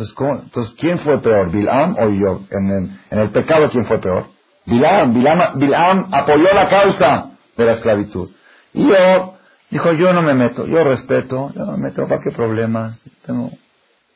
Entonces, 0.00 0.44
Entonces 0.44 0.74
¿quién 0.78 0.98
fue 1.00 1.20
peor, 1.20 1.50
Bilam 1.50 1.94
o 1.98 2.08
yo? 2.08 2.40
En 2.50 2.98
el, 3.10 3.30
pecado, 3.30 3.68
¿quién 3.70 3.84
fue 3.84 4.00
peor? 4.00 4.28
Bilam, 4.64 5.12
Bilam, 5.12 5.58
Bilam 5.58 6.08
apoyó 6.12 6.52
la 6.54 6.68
causa 6.68 7.30
de 7.56 7.64
la 7.66 7.72
esclavitud. 7.72 8.30
Y 8.72 8.88
yo, 8.88 9.34
dijo, 9.70 9.92
yo 9.92 10.12
no 10.14 10.22
me 10.22 10.32
meto, 10.32 10.66
yo 10.66 10.84
respeto, 10.84 11.52
yo 11.54 11.66
no 11.66 11.72
me 11.72 11.88
meto, 11.88 12.06
¿para 12.08 12.22
qué 12.22 12.34
problemas? 12.34 12.98
Tengo, 13.26 13.50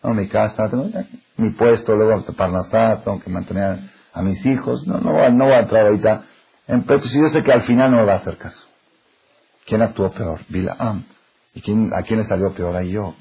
mi 0.05 0.29
casa, 0.29 0.71
tengo 0.71 0.89
mi 1.37 1.51
puesto, 1.51 1.95
luego 1.95 2.25
Parnasá, 2.35 3.03
tengo 3.03 3.21
que 3.21 3.29
mantener 3.29 3.79
a 4.13 4.23
mis 4.23 4.45
hijos, 4.47 4.87
no, 4.87 4.99
no, 5.01 5.29
no 5.31 5.45
voy 5.45 5.55
a 5.55 5.61
entrar 5.61 5.87
ahorita. 5.87 6.23
Pero 6.67 7.03
si 7.03 7.21
yo 7.21 7.29
sé 7.29 7.43
que 7.43 7.53
al 7.53 7.63
final 7.63 7.91
no 7.91 8.07
va 8.07 8.15
a 8.15 8.17
hacer 8.17 8.39
caso. 8.39 8.65
¿Quién 9.67 9.83
actuó 9.83 10.11
peor? 10.11 10.41
Bilaam. 10.49 11.05
¿Y 11.55 11.61
quién, 11.61 11.91
a 11.93 12.03
quién 12.03 12.21
le 12.21 12.27
salió 12.27 12.55
peor? 12.55 12.75
A 12.75 12.83
yo. 12.83 13.15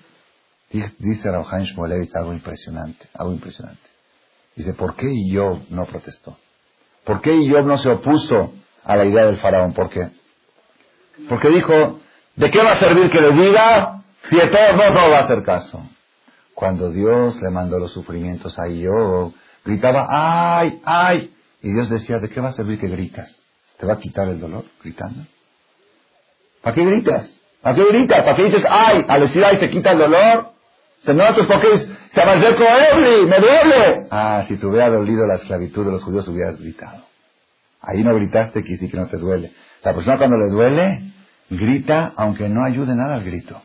Dice 0.73 1.31
Rauhan 1.31 1.65
Shmolevich 1.65 2.15
algo 2.15 2.33
impresionante, 2.33 3.07
algo 3.13 3.33
impresionante. 3.33 3.81
Dice, 4.55 4.73
¿por 4.73 4.95
qué 4.95 5.07
yo 5.29 5.61
no 5.69 5.85
protestó? 5.85 6.37
¿Por 7.03 7.21
qué 7.21 7.31
Job 7.49 7.65
no 7.65 7.77
se 7.77 7.89
opuso 7.89 8.53
a 8.83 8.95
la 8.95 9.05
idea 9.05 9.25
del 9.25 9.37
faraón? 9.37 9.73
¿Por 9.73 9.89
qué? 9.89 10.09
Porque 11.29 11.49
dijo, 11.49 11.99
¿de 12.35 12.49
qué 12.49 12.63
va 12.63 12.73
a 12.73 12.79
servir 12.79 13.11
que 13.11 13.21
le 13.21 13.33
diga 13.33 14.03
si 14.29 14.35
de 14.35 14.47
todos 14.47 14.93
no 14.93 15.09
va 15.09 15.17
a 15.17 15.21
hacer 15.21 15.43
caso? 15.43 15.83
Cuando 16.55 16.91
Dios 16.91 17.39
le 17.41 17.51
mandó 17.51 17.77
los 17.77 17.91
sufrimientos 17.91 18.57
a 18.57 18.63
Job, 18.63 19.33
gritaba, 19.65 20.07
¡ay, 20.09 20.81
ay! 20.85 21.33
Y 21.61 21.71
Dios 21.71 21.89
decía, 21.89 22.19
¿de 22.19 22.29
qué 22.29 22.41
va 22.41 22.49
a 22.49 22.53
servir 22.53 22.79
que 22.79 22.87
gritas? 22.87 23.41
¿Te 23.77 23.85
va 23.85 23.93
a 23.93 23.99
quitar 23.99 24.27
el 24.27 24.39
dolor 24.39 24.65
gritando? 24.81 25.25
¿Para 26.61 26.75
qué 26.75 26.85
gritas? 26.85 27.29
¿Para 27.61 27.75
qué 27.75 27.85
gritas? 27.85 28.23
¿Para 28.23 28.35
qué 28.35 28.43
dices, 28.43 28.65
ay? 28.69 29.05
Al 29.07 29.21
decir, 29.21 29.43
ay, 29.45 29.57
se 29.57 29.69
quita 29.69 29.91
el 29.91 29.97
dolor. 29.97 30.52
Se 31.03 31.13
nota, 31.13 31.33
¿por 31.45 31.59
qué? 31.59 31.77
Se 31.77 32.21
avanzó 32.21 32.57
me 33.27 33.39
duele. 33.39 34.07
Ah, 34.11 34.45
si 34.47 34.55
te 34.55 34.65
hubiera 34.65 34.89
dolido 34.89 35.25
la 35.25 35.35
esclavitud 35.35 35.85
de 35.85 35.91
los 35.91 36.03
judíos, 36.03 36.27
hubieras 36.27 36.59
gritado. 36.59 37.03
Ahí 37.81 38.03
no 38.03 38.15
gritaste, 38.15 38.63
que 38.63 38.77
sí 38.77 38.89
que 38.89 38.97
no 38.97 39.07
te 39.07 39.17
duele. 39.17 39.51
La 39.83 39.93
persona 39.93 40.17
cuando 40.17 40.37
le 40.37 40.49
duele, 40.49 41.01
grita 41.49 42.13
aunque 42.15 42.47
no 42.47 42.63
ayude 42.63 42.95
nada 42.95 43.15
al 43.15 43.23
grito. 43.23 43.61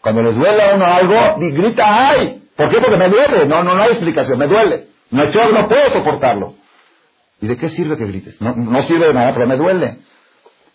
Cuando 0.00 0.22
le 0.22 0.32
duele 0.32 0.62
a 0.62 0.74
uno 0.74 0.84
algo, 0.84 1.38
grita 1.38 2.08
¡ay! 2.08 2.42
¿Por 2.56 2.68
qué? 2.70 2.78
Porque 2.80 2.96
me 2.96 3.08
duele. 3.08 3.46
No, 3.46 3.62
no, 3.62 3.74
no 3.74 3.82
hay 3.82 3.90
explicación, 3.90 4.38
me 4.38 4.46
duele. 4.48 4.88
No, 5.10 5.30
yo 5.30 5.52
no 5.52 5.68
puedo 5.68 5.92
soportarlo. 5.92 6.54
¿Y 7.40 7.46
de 7.46 7.56
qué 7.56 7.68
sirve 7.68 7.96
que 7.96 8.06
grites? 8.06 8.40
No 8.40 8.82
sirve 8.82 9.06
de 9.06 9.14
nada, 9.14 9.32
pero 9.32 9.46
me 9.46 9.56
duele. 9.56 9.98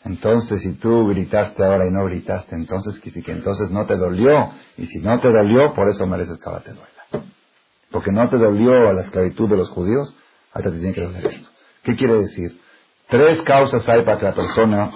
Entonces, 0.05 0.61
si 0.61 0.73
tú 0.73 1.07
gritaste 1.07 1.63
ahora 1.63 1.87
y 1.87 1.91
no 1.91 2.05
gritaste, 2.05 2.55
entonces 2.55 2.99
que 2.99 3.11
que 3.11 3.31
entonces 3.31 3.71
no 3.71 3.85
te 3.87 3.97
dolió. 3.97 4.51
Y 4.77 4.85
si 4.85 4.99
no 4.99 5.19
te 5.19 5.29
dolió, 5.31 5.73
por 5.73 5.89
eso 5.89 6.05
mereces 6.05 6.37
que 6.37 6.45
ahora 6.47 6.61
te 6.61 6.71
duela. 6.71 6.89
Porque 7.91 8.11
no 8.11 8.29
te 8.29 8.37
dolió 8.37 8.89
a 8.89 8.93
la 8.93 9.01
esclavitud 9.01 9.49
de 9.49 9.57
los 9.57 9.69
judíos, 9.69 10.15
ahora 10.53 10.69
te 10.69 10.77
tiene 10.77 10.93
que 10.93 11.01
doler 11.01 11.25
esto. 11.25 11.49
¿Qué 11.83 11.95
quiere 11.95 12.19
decir? 12.19 12.59
Tres 13.07 13.41
causas 13.41 13.87
hay 13.89 14.03
para 14.03 14.19
que 14.19 14.25
la 14.25 14.35
persona 14.35 14.91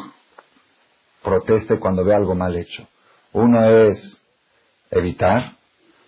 proteste 1.24 1.80
cuando 1.80 2.04
ve 2.04 2.14
algo 2.14 2.36
mal 2.36 2.56
hecho. 2.56 2.88
Uno 3.34 3.64
es 3.66 4.22
evitar, 4.92 5.54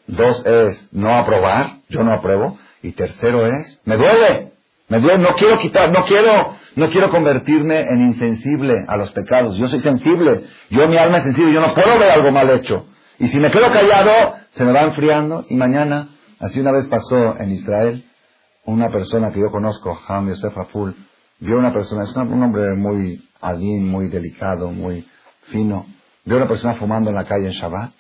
dos 0.08 0.46
es 0.46 0.88
no 0.92 1.14
aprobar, 1.16 1.78
yo 1.90 2.04
no 2.04 2.14
apruebo, 2.14 2.58
y 2.82 2.92
tercero 2.92 3.46
es, 3.46 3.80
me 3.86 3.98
duele, 3.98 4.54
me 4.90 5.00
duele, 5.00 5.20
no 5.24 5.36
quiero 5.36 5.60
quitar, 5.60 5.92
no 5.92 6.04
quiero, 6.06 6.58
no 6.76 6.90
quiero 6.90 7.10
convertirme 7.10 7.82
en 7.82 8.02
insensible 8.02 8.86
a 8.88 8.98
los 8.98 9.12
pecados. 9.12 9.58
Yo 9.58 9.68
soy 9.68 9.80
sensible, 9.80 10.46
yo 10.70 10.88
mi 10.88 10.98
alma 10.98 11.18
es 11.18 11.24
sensible, 11.24 11.54
yo 11.54 11.62
no 11.62 11.74
puedo 11.74 12.00
ver 12.00 12.12
algo 12.12 12.32
mal 12.32 12.50
hecho. 12.50 12.88
Y 13.20 13.28
si 13.28 13.40
me 13.40 13.52
quedo 13.52 13.72
callado, 13.72 14.36
se 14.52 14.64
me 14.64 14.72
va 14.72 14.84
enfriando 14.84 15.46
y 15.50 15.56
mañana, 15.56 16.10
así 16.40 16.60
una 16.60 16.72
vez 16.72 16.88
pasó 16.88 17.38
en 17.40 17.52
Israel, 17.52 18.06
una 18.66 18.90
persona 18.90 19.32
que 19.32 19.40
yo 19.40 19.52
conozco, 19.52 20.00
Ham 20.08 20.30
Yosef 20.30 20.58
Aful, 20.58 20.96
vio 21.40 21.58
una 21.58 21.74
persona, 21.74 22.04
es 22.04 22.16
un 22.16 22.44
hombre 22.44 22.74
muy 22.76 23.30
alín, 23.42 23.88
muy 23.88 24.08
delicado, 24.08 24.72
muy 24.72 25.08
fino, 25.48 25.86
vio 26.24 26.38
una 26.38 26.48
persona 26.48 26.76
fumando 26.76 27.10
en 27.10 27.16
la 27.16 27.26
calle 27.26 27.48
en 27.48 27.54
Shabbat 27.54 27.92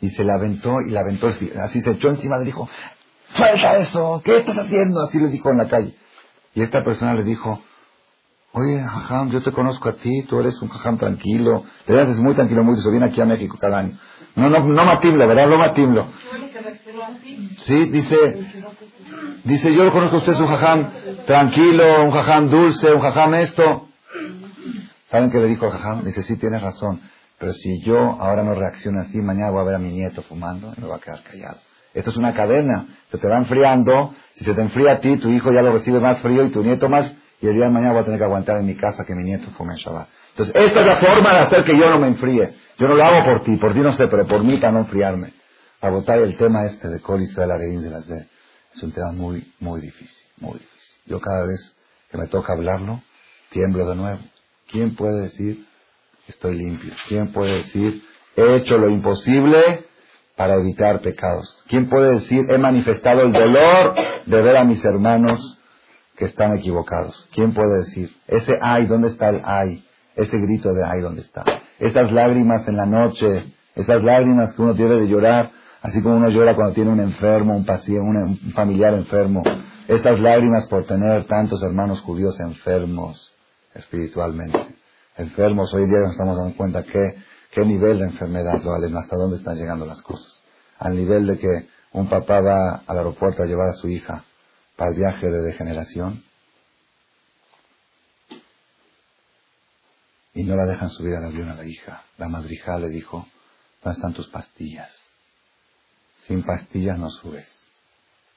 y 0.00 0.10
se 0.10 0.24
la 0.24 0.34
aventó 0.34 0.80
y 0.80 0.90
la 0.90 1.00
aventó, 1.00 1.28
así 1.28 1.80
se 1.80 1.90
echó 1.90 2.10
encima, 2.10 2.38
le 2.38 2.44
dijo, 2.44 2.68
suelta 3.32 3.78
eso, 3.78 4.22
¿qué 4.24 4.38
estás 4.38 4.56
haciendo? 4.58 5.00
Así 5.02 5.18
le 5.18 5.28
dijo 5.28 5.50
en 5.50 5.58
la 5.58 5.68
calle. 5.68 5.94
Y 6.54 6.62
esta 6.62 6.84
persona 6.84 7.14
le 7.14 7.24
dijo, 7.24 7.62
oye, 8.56 8.80
jajam, 8.80 9.30
yo 9.30 9.42
te 9.42 9.52
conozco 9.52 9.88
a 9.90 9.92
ti, 9.92 10.22
tú 10.28 10.40
eres 10.40 10.60
un 10.62 10.68
jajam 10.68 10.96
tranquilo, 10.96 11.64
te 11.84 11.94
ves 11.94 12.16
muy 12.16 12.34
tranquilo, 12.34 12.64
muy 12.64 12.78
eso, 12.78 12.90
viene 12.90 13.06
aquí 13.06 13.20
a 13.20 13.26
México 13.26 13.58
cada 13.60 13.78
año. 13.78 13.98
No, 14.34 14.48
no, 14.48 14.60
no 14.60 14.84
matimlo, 14.84 15.28
¿verdad? 15.28 15.46
No 15.46 15.58
matimlo. 15.58 16.06
Sí, 17.58 17.90
dice, 17.90 18.46
dice, 19.44 19.74
yo 19.74 19.84
lo 19.84 19.92
conozco 19.92 20.16
a 20.16 20.18
usted, 20.20 20.32
es 20.32 20.40
un 20.40 20.46
jajam 20.46 20.90
tranquilo, 21.26 22.02
un 22.02 22.10
jajam 22.10 22.48
dulce, 22.48 22.92
un 22.92 23.00
jajam 23.02 23.34
esto. 23.34 23.88
¿Saben 25.08 25.30
qué 25.30 25.38
le 25.38 25.48
dijo 25.48 25.66
el 25.66 25.72
jajam? 25.72 26.02
Dice, 26.04 26.22
sí, 26.22 26.36
tienes 26.36 26.62
razón, 26.62 27.00
pero 27.38 27.52
si 27.52 27.82
yo 27.82 27.98
ahora 27.98 28.42
no 28.42 28.54
reacciono 28.54 29.00
así, 29.00 29.18
mañana 29.18 29.50
voy 29.50 29.60
a 29.60 29.64
ver 29.64 29.74
a 29.74 29.78
mi 29.78 29.92
nieto 29.92 30.22
fumando 30.22 30.72
y 30.76 30.80
me 30.80 30.88
va 30.88 30.96
a 30.96 31.00
quedar 31.00 31.22
callado. 31.22 31.58
Esto 31.92 32.10
es 32.10 32.16
una 32.16 32.32
cadena, 32.32 32.86
se 33.10 33.18
te 33.18 33.28
va 33.28 33.36
enfriando, 33.36 34.14
si 34.34 34.44
se 34.44 34.54
te 34.54 34.62
enfría 34.62 34.92
a 34.92 35.00
ti, 35.00 35.18
tu 35.18 35.28
hijo 35.30 35.52
ya 35.52 35.62
lo 35.62 35.72
recibe 35.72 36.00
más 36.00 36.20
frío 36.20 36.44
y 36.44 36.50
tu 36.50 36.62
nieto 36.62 36.88
más, 36.88 37.12
y 37.40 37.46
el 37.46 37.54
día 37.54 37.64
de 37.66 37.70
mañana 37.70 37.92
voy 37.92 38.02
a 38.02 38.04
tener 38.04 38.18
que 38.18 38.24
aguantar 38.24 38.58
en 38.58 38.66
mi 38.66 38.76
casa 38.76 39.04
que 39.04 39.14
mi 39.14 39.22
nieto 39.22 39.50
fume 39.52 39.74
en 39.74 39.78
Shabbat. 39.78 40.08
Entonces, 40.30 40.54
esta 40.54 40.80
es 40.80 40.86
la 40.86 40.96
forma 40.96 41.32
de 41.32 41.38
hacer 41.40 41.62
que 41.64 41.72
yo 41.72 41.90
no 41.90 41.98
me 41.98 42.08
enfríe. 42.08 42.54
Yo 42.78 42.88
no 42.88 42.94
lo 42.94 43.04
hago 43.04 43.24
por 43.24 43.44
ti, 43.44 43.56
por 43.56 43.72
ti 43.72 43.80
no 43.80 43.96
sé, 43.96 44.06
pero 44.08 44.26
por 44.26 44.44
mí 44.44 44.58
para 44.58 44.72
no 44.72 44.80
enfriarme. 44.80 45.32
A 45.80 45.90
votar 45.90 46.18
el 46.18 46.36
tema 46.36 46.64
este 46.66 46.88
de 46.88 47.00
Col 47.00 47.22
Israel 47.22 47.82
de 47.82 47.90
las 47.90 48.06
de 48.06 48.26
es 48.74 48.82
un 48.82 48.92
tema 48.92 49.12
muy, 49.12 49.52
muy 49.60 49.80
difícil, 49.80 50.26
muy 50.38 50.58
difícil. 50.58 51.00
Yo 51.06 51.20
cada 51.20 51.46
vez 51.46 51.74
que 52.10 52.18
me 52.18 52.26
toca 52.26 52.52
hablarlo, 52.52 53.00
tiemblo 53.50 53.88
de 53.88 53.96
nuevo. 53.96 54.20
¿Quién 54.70 54.94
puede 54.94 55.22
decir 55.22 55.66
estoy 56.28 56.56
limpio? 56.56 56.92
¿Quién 57.08 57.32
puede 57.32 57.58
decir 57.58 58.02
he 58.36 58.56
hecho 58.56 58.76
lo 58.76 58.90
imposible 58.90 59.86
para 60.36 60.54
evitar 60.56 61.00
pecados? 61.00 61.64
¿Quién 61.68 61.88
puede 61.88 62.14
decir 62.14 62.44
he 62.50 62.58
manifestado 62.58 63.22
el 63.22 63.32
dolor 63.32 63.94
de 64.26 64.42
ver 64.42 64.56
a 64.58 64.64
mis 64.64 64.84
hermanos 64.84 65.58
que 66.16 66.24
están 66.24 66.56
equivocados? 66.56 67.28
¿Quién 67.32 67.52
puede 67.52 67.78
decir 67.78 68.10
ese 68.26 68.58
ay, 68.60 68.86
¿dónde 68.86 69.08
está 69.08 69.28
el 69.28 69.42
ay? 69.44 69.84
Ese 70.14 70.38
grito 70.38 70.72
de 70.72 70.84
ay, 70.84 71.00
¿dónde 71.02 71.20
está? 71.20 71.44
Esas 71.78 72.10
lágrimas 72.10 72.66
en 72.66 72.76
la 72.76 72.86
noche, 72.86 73.52
esas 73.74 74.02
lágrimas 74.02 74.54
que 74.54 74.62
uno 74.62 74.74
tiene 74.74 74.98
de 74.98 75.08
llorar, 75.08 75.50
así 75.82 76.02
como 76.02 76.16
uno 76.16 76.30
llora 76.30 76.54
cuando 76.54 76.72
tiene 76.72 76.90
un 76.90 77.00
enfermo, 77.00 77.54
un 77.54 77.66
paciente, 77.66 78.00
un 78.00 78.52
familiar 78.54 78.94
enfermo. 78.94 79.42
Esas 79.86 80.18
lágrimas 80.20 80.66
por 80.66 80.84
tener 80.84 81.24
tantos 81.26 81.62
hermanos 81.62 82.00
judíos 82.00 82.40
enfermos 82.40 83.34
espiritualmente. 83.74 84.74
Enfermos, 85.18 85.72
hoy 85.74 85.86
día 85.86 85.98
nos 85.98 86.12
estamos 86.12 86.36
dando 86.36 86.56
cuenta 86.56 86.82
que, 86.82 87.14
qué 87.50 87.64
nivel 87.64 87.98
de 87.98 88.06
enfermedad 88.06 88.56
hasta 88.56 89.16
dónde 89.16 89.36
están 89.36 89.56
llegando 89.56 89.84
las 89.84 90.00
cosas. 90.00 90.42
Al 90.78 90.96
nivel 90.96 91.26
de 91.26 91.38
que 91.38 91.68
un 91.92 92.08
papá 92.08 92.40
va 92.40 92.82
al 92.86 92.98
aeropuerto 92.98 93.42
a 93.42 93.46
llevar 93.46 93.68
a 93.68 93.74
su 93.74 93.88
hija 93.88 94.24
para 94.76 94.90
el 94.90 94.96
viaje 94.96 95.26
de 95.26 95.42
degeneración 95.42 96.22
y 100.34 100.44
no 100.44 100.54
la 100.54 100.66
dejan 100.66 100.90
subir 100.90 101.14
al 101.14 101.24
avión 101.24 101.48
a 101.48 101.54
la 101.54 101.64
hija. 101.64 102.04
La 102.18 102.28
madrija 102.28 102.78
le 102.78 102.90
dijo, 102.90 103.26
¿dónde 103.82 103.96
están 103.96 104.12
tus 104.12 104.28
pastillas? 104.28 104.94
Sin 106.26 106.42
pastillas 106.42 106.98
no 106.98 107.10
subes. 107.10 107.66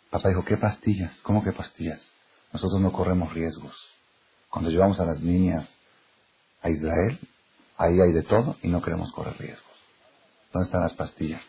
Papá 0.09 0.29
dijo, 0.29 0.45
¿qué 0.45 0.57
pastillas? 0.57 1.19
¿Cómo 1.23 1.43
que 1.43 1.51
pastillas? 1.51 2.09
Nosotros 2.53 2.79
no 2.79 2.93
corremos 2.93 3.33
riesgos. 3.33 3.75
Cuando 4.49 4.71
llevamos 4.71 4.99
a 4.99 5.05
las 5.05 5.19
niñas 5.19 5.67
a 6.61 6.69
Israel, 6.69 7.19
ahí 7.77 7.99
hay 7.99 8.13
de 8.13 8.23
todo 8.23 8.55
y 8.61 8.69
no 8.69 8.81
queremos 8.81 9.11
correr 9.11 9.37
riesgos. 9.37 9.69
¿Dónde 10.53 10.67
están 10.67 10.81
las 10.81 10.93
pastillas? 10.93 11.41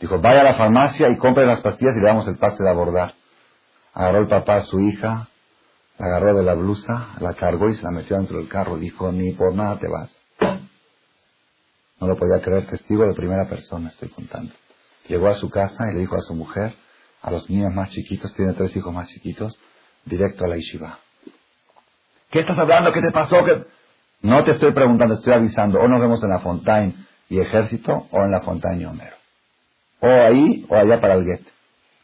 Dijo, 0.00 0.18
vaya 0.20 0.40
a 0.40 0.44
la 0.44 0.56
farmacia 0.56 1.08
y 1.10 1.16
compre 1.18 1.44
las 1.46 1.60
pastillas 1.60 1.94
y 1.96 2.00
le 2.00 2.06
damos 2.06 2.26
el 2.26 2.38
pase 2.38 2.62
de 2.62 2.70
abordar. 2.70 3.14
Agarró 3.94 4.20
el 4.20 4.28
papá 4.28 4.56
a 4.56 4.62
su 4.62 4.80
hija, 4.80 5.28
la 5.98 6.06
agarró 6.06 6.34
de 6.34 6.44
la 6.44 6.54
blusa, 6.54 7.08
la 7.20 7.34
cargó 7.34 7.68
y 7.68 7.74
se 7.74 7.82
la 7.82 7.90
metió 7.90 8.16
dentro 8.16 8.38
del 8.38 8.48
carro. 8.48 8.78
Dijo, 8.78 9.10
ni 9.10 9.32
por 9.32 9.54
nada 9.54 9.78
te 9.78 9.88
vas. 9.88 10.14
No 12.00 12.06
lo 12.06 12.16
podía 12.16 12.40
creer, 12.40 12.66
testigo 12.66 13.04
de 13.04 13.14
primera 13.14 13.48
persona 13.48 13.88
estoy 13.88 14.08
contando. 14.08 14.52
Llegó 15.08 15.28
a 15.28 15.34
su 15.34 15.50
casa 15.50 15.90
y 15.90 15.94
le 15.94 16.00
dijo 16.00 16.14
a 16.14 16.20
su 16.20 16.34
mujer, 16.34 16.74
a 17.22 17.30
los 17.30 17.50
niños 17.50 17.72
más 17.74 17.90
chiquitos, 17.90 18.32
tiene 18.34 18.52
tres 18.52 18.76
hijos 18.76 18.92
más 18.92 19.08
chiquitos, 19.08 19.58
directo 20.04 20.44
a 20.44 20.48
la 20.48 20.56
yeshiva. 20.56 20.98
¿Qué 22.30 22.40
estás 22.40 22.58
hablando? 22.58 22.92
¿Qué 22.92 23.00
te 23.00 23.10
pasó? 23.10 23.42
No 24.20 24.44
te 24.44 24.52
estoy 24.52 24.72
preguntando, 24.72 25.14
estoy 25.14 25.32
avisando. 25.32 25.80
O 25.80 25.88
nos 25.88 26.00
vemos 26.00 26.22
en 26.22 26.30
la 26.30 26.40
Fontaine 26.40 26.94
y 27.28 27.40
Ejército 27.40 28.06
o 28.10 28.22
en 28.22 28.30
la 28.30 28.40
Fontaine 28.42 28.86
Homero. 28.86 29.16
O 30.00 30.08
ahí 30.08 30.66
o 30.68 30.76
allá 30.76 31.00
para 31.00 31.14
el 31.14 31.24
Get. 31.24 31.57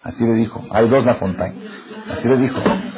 Así 0.05 0.25
le 0.25 0.35
dijo. 0.35 0.65
Hay 0.71 0.89
dos 0.89 1.05
La 1.05 1.15
Fontaine. 1.15 1.57
Así 2.11 2.29
le 2.29 2.37
dijo. 2.37 2.61
Sí 2.63 2.95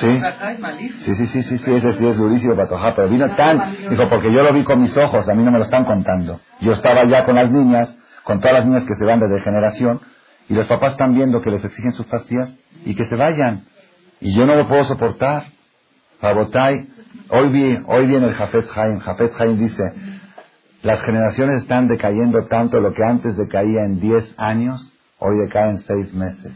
¿Sí? 0.00 1.14
Sí, 1.14 1.26
sí, 1.26 1.42
sí, 1.42 1.58
sí, 1.58 1.74
ese 1.74 1.92
sí 1.92 2.06
es 2.06 2.16
durísimo 2.16 2.54
para 2.54 2.68
tojar, 2.68 2.94
pero 2.94 3.08
vino 3.08 3.28
tan, 3.36 3.76
dijo, 3.88 4.08
porque 4.08 4.32
yo 4.32 4.42
lo 4.42 4.52
vi 4.52 4.64
con 4.64 4.80
mis 4.80 4.96
ojos, 4.96 5.28
a 5.28 5.34
mí 5.34 5.44
no 5.44 5.50
me 5.50 5.58
lo 5.58 5.64
están 5.64 5.84
contando. 5.84 6.40
Yo 6.60 6.72
estaba 6.72 7.04
ya 7.04 7.24
con 7.24 7.34
las 7.36 7.50
niñas, 7.50 7.96
con 8.24 8.40
todas 8.40 8.58
las 8.58 8.66
niñas 8.66 8.84
que 8.84 8.94
se 8.94 9.04
van 9.04 9.20
de 9.20 9.28
degeneración, 9.28 10.00
y 10.48 10.54
los 10.54 10.66
papás 10.66 10.92
están 10.92 11.14
viendo 11.14 11.42
que 11.42 11.50
les 11.50 11.64
exigen 11.64 11.92
sus 11.92 12.06
pastillas 12.06 12.54
y 12.84 12.94
que 12.94 13.04
se 13.04 13.16
vayan. 13.16 13.64
Y 14.20 14.34
yo 14.34 14.46
no 14.46 14.56
lo 14.56 14.66
puedo 14.66 14.84
soportar. 14.84 15.46
Rabotai, 16.22 16.88
hoy 17.28 17.48
vi, 17.50 17.78
hoy 17.86 18.06
viene 18.06 18.26
el 18.28 18.34
Jafet 18.34 18.66
Haim. 18.74 18.98
Jafet 19.00 19.32
Haim 19.38 19.58
dice, 19.58 19.82
Las 20.82 21.02
generaciones 21.02 21.62
están 21.62 21.86
decayendo 21.86 22.46
tanto, 22.46 22.80
lo 22.80 22.92
que 22.92 23.02
antes 23.06 23.36
decaía 23.36 23.84
en 23.84 24.00
10 24.00 24.34
años, 24.38 24.92
hoy 25.18 25.38
decae 25.38 25.70
en 25.70 25.78
6 25.80 26.14
meses. 26.14 26.52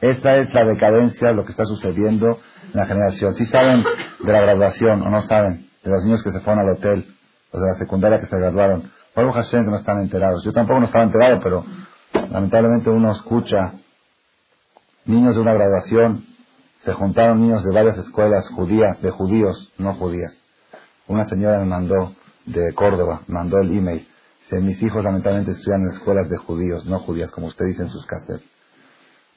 Esta 0.00 0.36
es 0.36 0.52
la 0.52 0.64
decadencia, 0.64 1.32
lo 1.32 1.44
que 1.44 1.52
está 1.52 1.64
sucediendo 1.64 2.38
en 2.72 2.80
la 2.80 2.86
generación. 2.86 3.34
Si 3.34 3.46
saben 3.46 3.84
de 4.20 4.32
la 4.32 4.40
graduación 4.40 5.02
o 5.02 5.10
no 5.10 5.22
saben, 5.22 5.68
de 5.82 5.90
los 5.90 6.04
niños 6.04 6.22
que 6.22 6.30
se 6.30 6.40
fueron 6.40 6.64
al 6.64 6.76
hotel, 6.76 7.06
los 7.52 7.62
de 7.62 7.68
la 7.68 7.78
secundaria 7.78 8.20
que 8.20 8.26
se 8.26 8.36
graduaron. 8.36 8.90
Por 9.14 9.30
Hashem 9.32 9.64
que 9.64 9.70
no 9.70 9.76
están 9.76 10.00
enterados. 10.00 10.42
Yo 10.44 10.52
tampoco 10.52 10.80
no 10.80 10.86
estaba 10.86 11.04
enterado, 11.04 11.38
pero 11.42 11.64
lamentablemente 12.30 12.90
uno 12.90 13.12
escucha 13.12 13.74
niños 15.04 15.34
de 15.34 15.40
una 15.40 15.52
graduación, 15.52 16.24
se 16.80 16.92
juntaron 16.92 17.40
niños 17.40 17.64
de 17.64 17.72
varias 17.72 17.98
escuelas 17.98 18.48
judías, 18.48 19.00
de 19.02 19.10
judíos, 19.10 19.72
no 19.78 19.94
judías. 19.94 20.44
Una 21.06 21.24
señora 21.24 21.58
me 21.58 21.66
mandó 21.66 22.14
de 22.46 22.72
Córdoba, 22.74 23.22
mandó 23.28 23.58
el 23.58 23.76
email. 23.76 24.08
Dice, 24.52 24.64
mis 24.64 24.82
hijos 24.82 25.02
lamentablemente 25.02 25.52
estudian 25.52 25.80
en 25.80 25.94
escuelas 25.94 26.28
de 26.28 26.36
judíos, 26.36 26.84
no 26.84 26.98
judías, 26.98 27.30
como 27.30 27.46
usted 27.46 27.64
dice 27.64 27.84
en 27.84 27.88
sus 27.88 28.04
cassettes. 28.04 28.46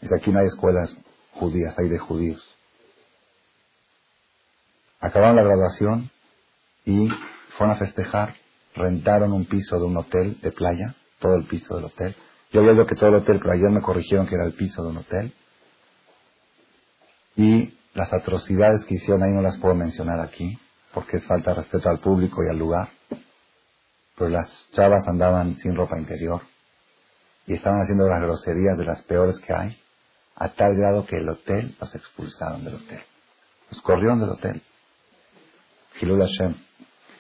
Dice, 0.02 0.14
aquí 0.14 0.30
no 0.30 0.40
hay 0.40 0.48
escuelas 0.48 0.94
judías, 1.32 1.74
hay 1.80 1.88
de 1.88 1.98
judíos. 1.98 2.44
Acabaron 5.00 5.38
la 5.38 5.44
graduación 5.44 6.12
y 6.84 7.08
fueron 7.58 7.78
a 7.78 7.80
festejar, 7.80 8.36
rentaron 8.76 9.32
un 9.32 9.46
piso 9.46 9.80
de 9.80 9.86
un 9.86 9.96
hotel 9.96 10.38
de 10.42 10.52
playa, 10.52 10.96
todo 11.20 11.36
el 11.36 11.46
piso 11.46 11.76
del 11.76 11.86
hotel. 11.86 12.14
Yo 12.52 12.60
había 12.60 12.86
que 12.86 12.96
todo 12.96 13.12
el 13.12 13.16
hotel, 13.16 13.40
pero 13.40 13.54
ayer 13.54 13.70
me 13.70 13.82
corrigieron 13.82 14.28
que 14.28 14.36
era 14.36 14.44
el 14.44 14.54
piso 14.54 14.84
de 14.84 14.90
un 14.90 14.98
hotel. 14.98 15.34
Y 17.38 17.74
las 17.94 18.12
atrocidades 18.12 18.84
que 18.84 18.96
hicieron 18.96 19.24
ahí 19.24 19.34
no 19.34 19.42
las 19.42 19.56
puedo 19.58 19.76
mencionar 19.76 20.20
aquí, 20.20 20.60
porque 20.94 21.18
es 21.18 21.26
falta 21.26 21.52
de 21.52 21.58
respeto 21.58 21.90
al 21.90 22.00
público 22.00 22.44
y 22.46 22.50
al 22.50 22.58
lugar. 22.58 22.90
Pero 24.18 24.30
las 24.30 24.70
chavas 24.72 25.08
andaban 25.08 25.58
sin 25.58 25.76
ropa 25.76 25.98
interior 25.98 26.42
y 27.48 27.54
estaban 27.54 27.82
haciendo 27.82 28.08
las 28.08 28.22
groserías 28.22 28.78
de 28.78 28.86
las 28.86 29.02
peores 29.04 29.40
que 29.40 29.54
hay, 29.54 29.78
a 30.36 30.50
tal 30.50 30.76
grado 30.76 31.06
que 31.06 31.18
el 31.18 31.30
hotel 31.30 31.76
los 31.80 31.94
expulsaron 31.96 32.64
del 32.66 32.76
hotel. 32.76 33.02
Los 33.70 33.82
corrieron 33.82 34.20
del 34.20 34.30
hotel. 34.30 34.62
Hilul 36.00 36.22
Hashem. 36.22 36.56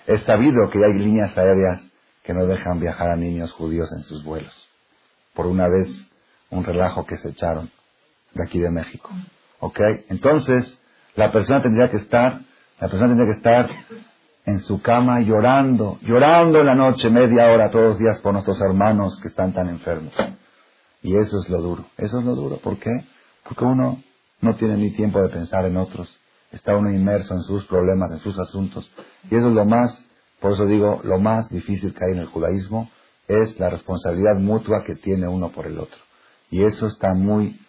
Es 0.08 0.24
sabido 0.24 0.70
que 0.70 0.80
hay 0.84 0.94
líneas 0.94 1.38
aéreas 1.38 1.82
que 2.24 2.34
no 2.34 2.46
dejan 2.46 2.80
viajar 2.80 3.12
a 3.12 3.16
niños 3.16 3.52
judíos 3.52 3.92
en 3.96 4.04
sus 4.04 4.24
vuelos. 4.24 4.68
Por 5.34 5.48
una 5.48 5.68
vez, 5.68 5.88
un 6.50 6.64
relajo 6.64 7.06
que 7.06 7.18
se 7.18 7.30
echaron 7.30 7.72
de 8.34 8.44
aquí 8.44 8.60
de 8.60 8.70
México. 8.70 9.10
¿Ok? 9.60 9.80
Entonces, 10.10 10.82
la 11.16 11.32
persona 11.32 11.62
tendría 11.62 11.90
que 11.90 11.98
estar, 11.98 12.42
la 12.80 12.88
persona 12.88 13.08
tendría 13.08 13.28
que 13.28 13.38
estar 13.38 13.70
en 14.46 14.60
su 14.60 14.82
cama 14.82 15.22
llorando, 15.22 15.98
llorando 16.02 16.60
en 16.60 16.68
la 16.68 16.76
noche, 16.76 17.10
media 17.10 17.48
hora 17.48 17.72
todos 17.72 17.90
los 17.90 18.00
días 18.00 18.20
por 18.20 18.34
nuestros 18.34 18.62
hermanos 18.62 19.20
que 19.22 19.30
están 19.30 19.54
tan 19.54 19.70
enfermos. 19.70 20.14
Y 21.02 21.16
eso 21.16 21.40
es 21.40 21.50
lo 21.50 21.62
duro. 21.62 21.86
Eso 21.98 22.20
es 22.20 22.26
lo 22.26 22.36
duro. 22.36 22.58
¿Por 22.58 22.78
qué? 22.78 22.92
Porque 23.44 23.64
uno 23.64 24.02
no 24.42 24.56
tiene 24.56 24.78
ni 24.78 24.92
tiempo 24.92 25.22
de 25.22 25.30
pensar 25.30 25.66
en 25.66 25.78
otros. 25.78 26.20
Está 26.52 26.76
uno 26.76 26.92
inmerso 26.92 27.34
en 27.34 27.42
sus 27.42 27.66
problemas, 27.66 28.12
en 28.12 28.20
sus 28.20 28.38
asuntos. 28.40 28.90
Y 29.30 29.36
eso 29.36 29.50
es 29.50 29.54
lo 29.56 29.66
más, 29.66 30.06
por 30.40 30.52
eso 30.52 30.66
digo, 30.66 31.02
lo 31.04 31.20
más 31.20 31.50
difícil 31.50 31.94
que 31.94 32.06
hay 32.06 32.12
en 32.12 32.20
el 32.20 32.28
judaísmo 32.28 32.90
es 33.28 33.60
la 33.60 33.70
responsabilidad 33.70 34.36
mutua 34.36 34.84
que 34.84 34.96
tiene 34.96 35.28
uno 35.28 35.50
por 35.50 35.66
el 35.66 35.80
otro. 35.80 36.00
Y 36.52 36.64
eso 36.64 36.86
está 36.86 37.14
muy, 37.16 37.60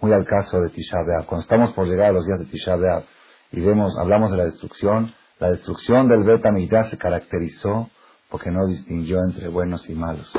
muy 0.00 0.12
al 0.12 0.24
caso 0.24 0.60
de 0.60 0.70
Tisha 0.70 0.98
B'Av. 1.02 1.26
Cuando 1.26 1.42
estamos 1.42 1.72
por 1.72 1.86
llegar 1.86 2.10
a 2.10 2.12
los 2.12 2.26
días 2.26 2.40
de 2.40 2.46
Tisha 2.46 2.74
B'Av 2.76 3.04
y 3.52 3.60
vemos, 3.60 3.96
hablamos 3.98 4.32
de 4.32 4.36
la 4.36 4.44
destrucción, 4.44 5.14
la 5.42 5.50
destrucción 5.50 6.08
del 6.08 6.22
Bet 6.22 6.40
se 6.84 6.96
caracterizó 6.96 7.90
porque 8.30 8.52
no 8.52 8.64
distinguió 8.64 9.18
entre 9.24 9.48
buenos 9.48 9.90
y 9.90 9.94
malos. 9.96 10.30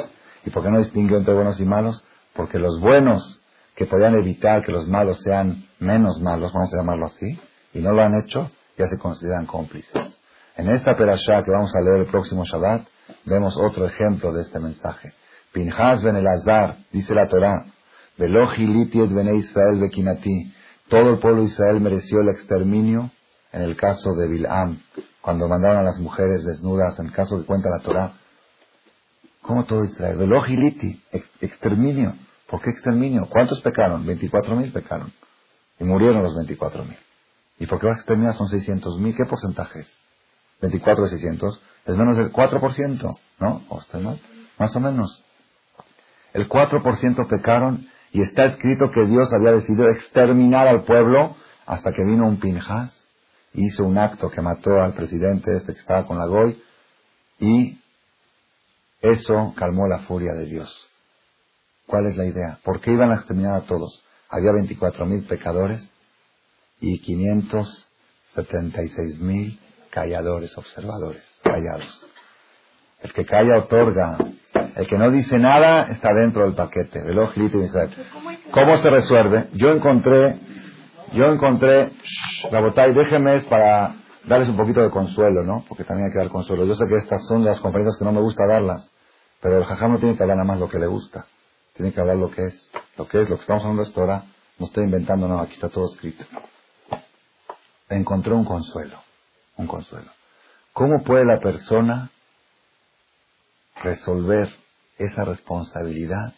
¿Y 0.45 0.49
por 0.49 0.63
qué 0.63 0.69
no 0.69 0.77
distinguió 0.77 1.17
entre 1.17 1.33
buenos 1.33 1.59
y 1.59 1.65
malos? 1.65 2.05
Porque 2.33 2.57
los 2.57 2.79
buenos 2.79 3.41
que 3.75 3.85
podían 3.85 4.15
evitar 4.15 4.63
que 4.63 4.71
los 4.71 4.87
malos 4.87 5.19
sean 5.21 5.65
menos 5.79 6.21
malos, 6.21 6.53
vamos 6.53 6.73
a 6.73 6.77
llamarlo 6.77 7.07
así, 7.07 7.37
y 7.73 7.81
no 7.81 7.91
lo 7.91 8.01
han 8.01 8.15
hecho, 8.15 8.49
ya 8.77 8.87
se 8.87 8.97
consideran 8.97 9.45
cómplices. 9.45 10.21
En 10.55 10.69
esta 10.69 10.95
perashá 10.95 11.43
que 11.43 11.51
vamos 11.51 11.75
a 11.75 11.81
leer 11.81 12.03
el 12.03 12.07
próximo 12.07 12.45
Shabbat, 12.45 12.87
vemos 13.25 13.57
otro 13.57 13.83
ejemplo 13.83 14.31
de 14.31 14.43
este 14.43 14.57
mensaje. 14.61 15.11
Pinhas 15.51 16.01
ben 16.01 16.15
Elazar, 16.15 16.77
dice 16.93 17.13
la 17.13 17.27
Torah, 17.27 17.65
Veloji 18.17 18.67
litiet 18.67 19.11
bene 19.11 19.35
Israel 19.35 19.81
bekinati. 19.81 20.53
Todo 20.87 21.09
el 21.09 21.19
pueblo 21.19 21.41
de 21.41 21.49
Israel 21.49 21.81
mereció 21.81 22.21
el 22.21 22.29
exterminio 22.29 23.11
en 23.53 23.61
el 23.61 23.77
caso 23.77 24.13
de 24.15 24.27
Bil'am, 24.27 24.79
cuando 25.21 25.47
mandaron 25.47 25.77
a 25.77 25.83
las 25.83 25.99
mujeres 25.99 26.43
desnudas, 26.43 26.99
en 26.99 27.07
el 27.07 27.13
caso 27.13 27.37
que 27.37 27.45
cuenta 27.45 27.69
la 27.69 27.79
Torah. 27.79 28.13
¿Cómo 29.41 29.65
todo 29.65 29.85
Israel? 29.85 30.17
Veloji 30.17 30.57
liti, 30.57 31.01
exterminio. 31.39 32.15
¿Por 32.49 32.61
qué 32.61 32.71
exterminio? 32.71 33.27
¿Cuántos 33.29 33.61
pecaron? 33.61 34.05
24.000 34.05 34.73
pecaron. 34.73 35.13
Y 35.79 35.83
murieron 35.83 36.23
los 36.23 36.33
24.000. 36.35 36.97
¿Y 37.59 37.67
por 37.67 37.79
qué 37.79 37.87
vas 37.87 37.97
a 37.97 37.99
exterminar? 37.99 38.35
Son 38.35 38.47
600.000. 38.47 39.15
¿Qué 39.15 39.25
porcentaje 39.25 39.81
es? 39.81 39.99
24 40.61 41.03
de 41.03 41.09
600. 41.11 41.61
Es 41.85 41.97
menos 41.97 42.17
del 42.17 42.31
4%, 42.31 43.17
¿no? 43.39 43.61
¿O 43.69 43.99
mal? 43.99 44.19
Más 44.57 44.75
o 44.75 44.79
menos. 44.79 45.23
El 46.33 46.49
4% 46.49 47.27
pecaron 47.27 47.87
y 48.11 48.21
está 48.21 48.45
escrito 48.45 48.91
que 48.91 49.05
Dios 49.05 49.31
había 49.33 49.51
decidido 49.51 49.89
exterminar 49.89 50.67
al 50.67 50.83
pueblo 50.83 51.35
hasta 51.65 51.91
que 51.91 52.03
vino 52.03 52.27
un 52.27 52.39
Pinjas 52.39 53.02
hizo 53.53 53.83
un 53.83 53.97
acto 53.97 54.29
que 54.29 54.41
mató 54.41 54.81
al 54.81 54.93
presidente 54.93 55.53
este 55.55 55.73
que 55.73 55.79
estaba 55.79 56.07
con 56.07 56.17
la 56.17 56.25
Goy 56.25 56.61
y 57.39 57.77
eso 59.01 59.53
calmó 59.55 59.87
la 59.87 59.99
furia 59.99 60.33
de 60.33 60.45
Dios. 60.45 60.89
¿Cuál 61.85 62.07
es 62.07 62.17
la 62.17 62.25
idea? 62.25 62.59
¿Por 62.63 62.81
qué 62.81 62.91
iban 62.91 63.11
a 63.11 63.15
exterminar 63.15 63.55
a 63.55 63.65
todos? 63.65 64.03
Había 64.29 64.51
24.000 64.51 65.27
pecadores 65.27 65.87
y 66.79 66.99
576.000 67.01 69.59
calladores, 69.91 70.57
observadores, 70.57 71.23
callados. 71.43 72.07
El 73.01 73.13
que 73.13 73.25
calla 73.25 73.57
otorga. 73.57 74.17
El 74.75 74.87
que 74.87 74.97
no 74.97 75.11
dice 75.11 75.37
nada 75.37 75.87
está 75.91 76.13
dentro 76.13 76.45
del 76.45 76.55
paquete. 76.55 77.03
¿Cómo 78.51 78.77
se 78.77 78.89
resuelve? 78.89 79.49
Yo 79.53 79.71
encontré, 79.71 80.39
yo 81.13 81.25
encontré, 81.25 81.91
la 82.51 82.59
botella, 82.59 82.93
déjenme 82.93 83.41
para 83.41 83.95
darles 84.25 84.49
un 84.49 84.57
poquito 84.57 84.81
de 84.81 84.89
consuelo, 84.89 85.43
¿no? 85.43 85.63
Porque 85.67 85.83
también 85.83 86.07
hay 86.07 86.13
que 86.13 86.19
dar 86.19 86.29
consuelo. 86.29 86.65
Yo 86.65 86.75
sé 86.75 86.87
que 86.87 86.97
estas 86.97 87.25
son 87.27 87.43
las 87.43 87.59
conferencias 87.59 87.97
que 87.97 88.05
no 88.05 88.11
me 88.11 88.21
gusta 88.21 88.47
darlas, 88.47 88.91
pero 89.41 89.57
el 89.57 89.65
jajam 89.65 89.93
no 89.93 89.99
tiene 89.99 90.15
que 90.15 90.23
hablar 90.23 90.37
nada 90.37 90.47
más 90.47 90.59
lo 90.59 90.69
que 90.69 90.79
le 90.79 90.87
gusta. 90.87 91.25
Tiene 91.73 91.91
que 91.91 91.99
hablar 91.99 92.17
lo 92.17 92.31
que 92.31 92.47
es. 92.47 92.71
Lo 92.97 93.07
que 93.07 93.21
es, 93.21 93.29
lo 93.29 93.35
que 93.35 93.41
estamos 93.41 93.63
hablando 93.63 93.83
esto 93.83 94.01
ahora, 94.01 94.23
no 94.59 94.65
estoy 94.65 94.85
inventando 94.85 95.27
nada, 95.27 95.43
aquí 95.43 95.53
está 95.53 95.69
todo 95.69 95.85
escrito. 95.91 96.25
Encontré 97.89 98.33
un 98.33 98.45
consuelo, 98.45 98.97
un 99.57 99.67
consuelo. 99.67 100.11
¿Cómo 100.73 101.03
puede 101.03 101.25
la 101.25 101.39
persona 101.39 102.09
resolver 103.83 104.49
esa 104.97 105.23
responsabilidad 105.23 106.33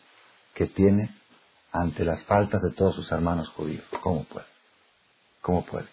que 0.53 0.67
tiene 0.67 1.13
ante 1.71 2.03
las 2.03 2.23
faltas 2.23 2.61
de 2.61 2.71
todos 2.71 2.95
sus 2.95 3.11
hermanos 3.11 3.49
judíos? 3.49 3.85
¿Cómo 4.01 4.23
puede? 4.23 4.54
¿Cómo 5.45 5.63
puede? 5.63 5.85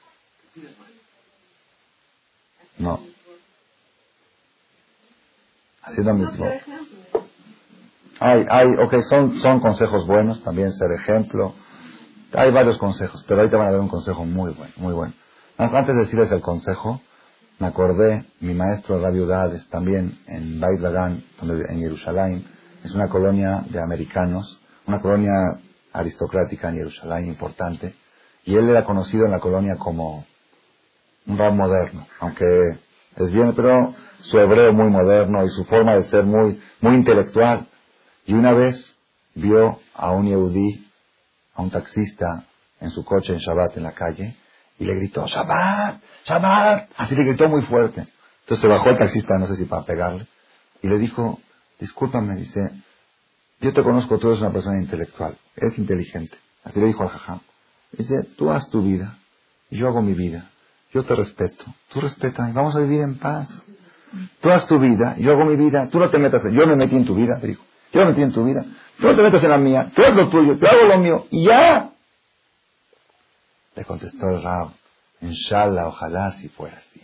No. 2.78 3.00
Haciendo 5.82 6.14
mismo. 6.14 6.46
Hay, 8.18 8.46
hay, 8.48 8.68
ok, 8.82 8.94
son, 9.11 9.38
son 9.40 9.61
consejos 9.61 10.07
buenos, 10.07 10.42
también 10.42 10.72
ser 10.72 10.90
ejemplo. 10.92 11.53
Hay 12.32 12.50
varios 12.50 12.78
consejos, 12.78 13.22
pero 13.28 13.40
ahorita 13.40 13.59
van 13.59 13.66
a 13.66 13.72
ver 13.72 13.80
un 13.80 13.88
consejo 13.88 14.24
muy 14.24 14.55
bueno, 14.55 14.72
muy 14.78 14.94
bueno. 14.94 15.12
Antes 15.59 15.96
de 15.96 16.00
decirles 16.00 16.32
el 16.32 16.40
consejo, 16.40 17.03
me 17.59 17.66
acordé, 17.66 18.24
mi 18.40 18.55
maestro 18.55 19.03
Radio 19.03 19.26
Dades, 19.26 19.68
también 19.68 20.18
en 20.28 20.61
Beit 20.61 20.80
Lagan, 20.80 21.24
donde, 21.38 21.62
en 21.68 21.78
Jerusalén, 21.78 22.46
es 22.82 22.92
una 22.92 23.11
colonia 23.11 23.66
de 23.68 23.82
americanos, 23.82 24.62
una 24.86 25.03
colonia 25.03 25.34
aristocrática 25.92 26.70
en 26.70 26.76
Jerusalén 26.76 27.26
importante, 27.26 27.94
y 28.45 28.57
él 28.57 28.68
era 28.68 28.84
conocido 28.84 29.26
en 29.26 29.32
la 29.32 29.38
colonia 29.38 29.76
como 29.76 30.24
un 31.26 31.38
rab 31.38 31.55
moderno, 31.55 32.07
aunque 32.20 32.45
es 33.16 33.32
bien, 33.32 33.55
pero 33.55 33.95
su 34.22 34.38
hebreo 34.38 34.72
muy 34.72 34.88
moderno 34.90 35.45
y 35.45 35.49
su 35.51 35.64
forma 35.64 35.95
de 35.95 36.05
ser 36.05 36.24
muy, 36.24 36.61
muy 36.80 36.95
intelectual. 36.95 37.66
Y 38.26 38.34
una 38.34 38.53
vez 38.53 38.97
vio 39.34 39.80
a 39.95 40.11
un 40.12 40.26
yehudí, 40.26 40.86
a 41.55 41.62
un 41.62 41.70
taxista, 41.70 42.45
en 42.80 42.90
su 42.90 43.05
coche 43.05 43.32
en 43.32 43.38
Shabbat 43.38 43.76
en 43.76 43.84
la 43.84 43.93
calle, 43.93 44.36
y 44.78 44.84
le 44.84 44.95
gritó, 44.95 45.26
Shabbat, 45.26 46.01
Shabbat, 46.26 46.90
así 46.97 47.14
le 47.14 47.24
gritó 47.24 47.49
muy 47.49 47.62
fuerte. 47.62 48.07
Entonces 48.40 48.61
se 48.61 48.68
bajó 48.68 48.90
el 48.90 48.99
taxista, 48.99 49.38
no 49.38 49.47
sé 49.47 49.55
si 49.57 49.64
para 49.64 49.84
pegarle, 49.84 50.26
y 50.82 50.88
le 50.88 50.99
dijo, 50.99 51.38
discúlpame, 51.78 52.36
dice, 52.36 52.72
yo 53.61 53.72
te 53.72 53.82
conozco, 53.82 54.18
tú 54.18 54.28
eres 54.28 54.40
una 54.40 54.53
persona 54.53 54.80
intelectual, 54.80 55.36
eres 55.57 55.78
inteligente. 55.78 56.36
Así 56.64 56.80
le 56.80 56.86
dijo 56.86 57.05
al 57.05 57.11
jajam. 57.11 57.40
Dice, 57.93 58.24
tú 58.36 58.51
haz 58.51 58.68
tu 58.70 58.82
vida, 58.82 59.18
y 59.70 59.78
yo 59.78 59.88
hago 59.88 60.03
mi 60.03 60.14
vida. 60.14 60.51
Yo 60.93 61.05
te 61.05 61.14
respeto, 61.14 61.64
tú 61.88 62.01
respétame, 62.01 62.53
vamos 62.53 62.76
a 62.76 62.80
vivir 62.80 63.01
en 63.01 63.18
paz. 63.18 63.49
Tú 64.40 64.51
haz 64.51 64.66
tu 64.66 64.78
vida, 64.78 65.16
yo 65.18 65.32
hago 65.32 65.45
mi 65.45 65.57
vida, 65.57 65.88
tú 65.88 65.99
no 65.99 66.11
te 66.11 66.18
metas, 66.18 66.43
yo 66.45 66.66
me 66.66 66.76
metí 66.76 66.97
en 66.97 67.05
tu 67.05 67.14
vida, 67.14 67.38
te 67.40 67.47
dijo. 67.47 67.64
Yo 67.93 68.01
me 68.01 68.07
metí 68.09 68.22
en 68.22 68.32
tu 68.32 68.45
vida, 68.45 68.64
tú 68.99 69.07
no 69.07 69.14
te 69.14 69.22
metas 69.22 69.43
en 69.43 69.51
la 69.51 69.59
mía, 69.59 69.90
tú 69.95 70.03
haz 70.03 70.14
lo 70.14 70.28
tuyo, 70.28 70.55
yo 70.55 70.68
hago 70.68 70.86
lo 70.86 70.99
mío, 70.99 71.26
y 71.30 71.47
ya. 71.47 71.90
Le 73.74 73.84
contestó 73.84 74.28
el 74.28 74.43
Rab, 74.43 74.70
inshallah, 75.22 75.88
ojalá 75.88 76.32
si 76.32 76.49
fuera 76.51 76.76
así. 76.76 77.01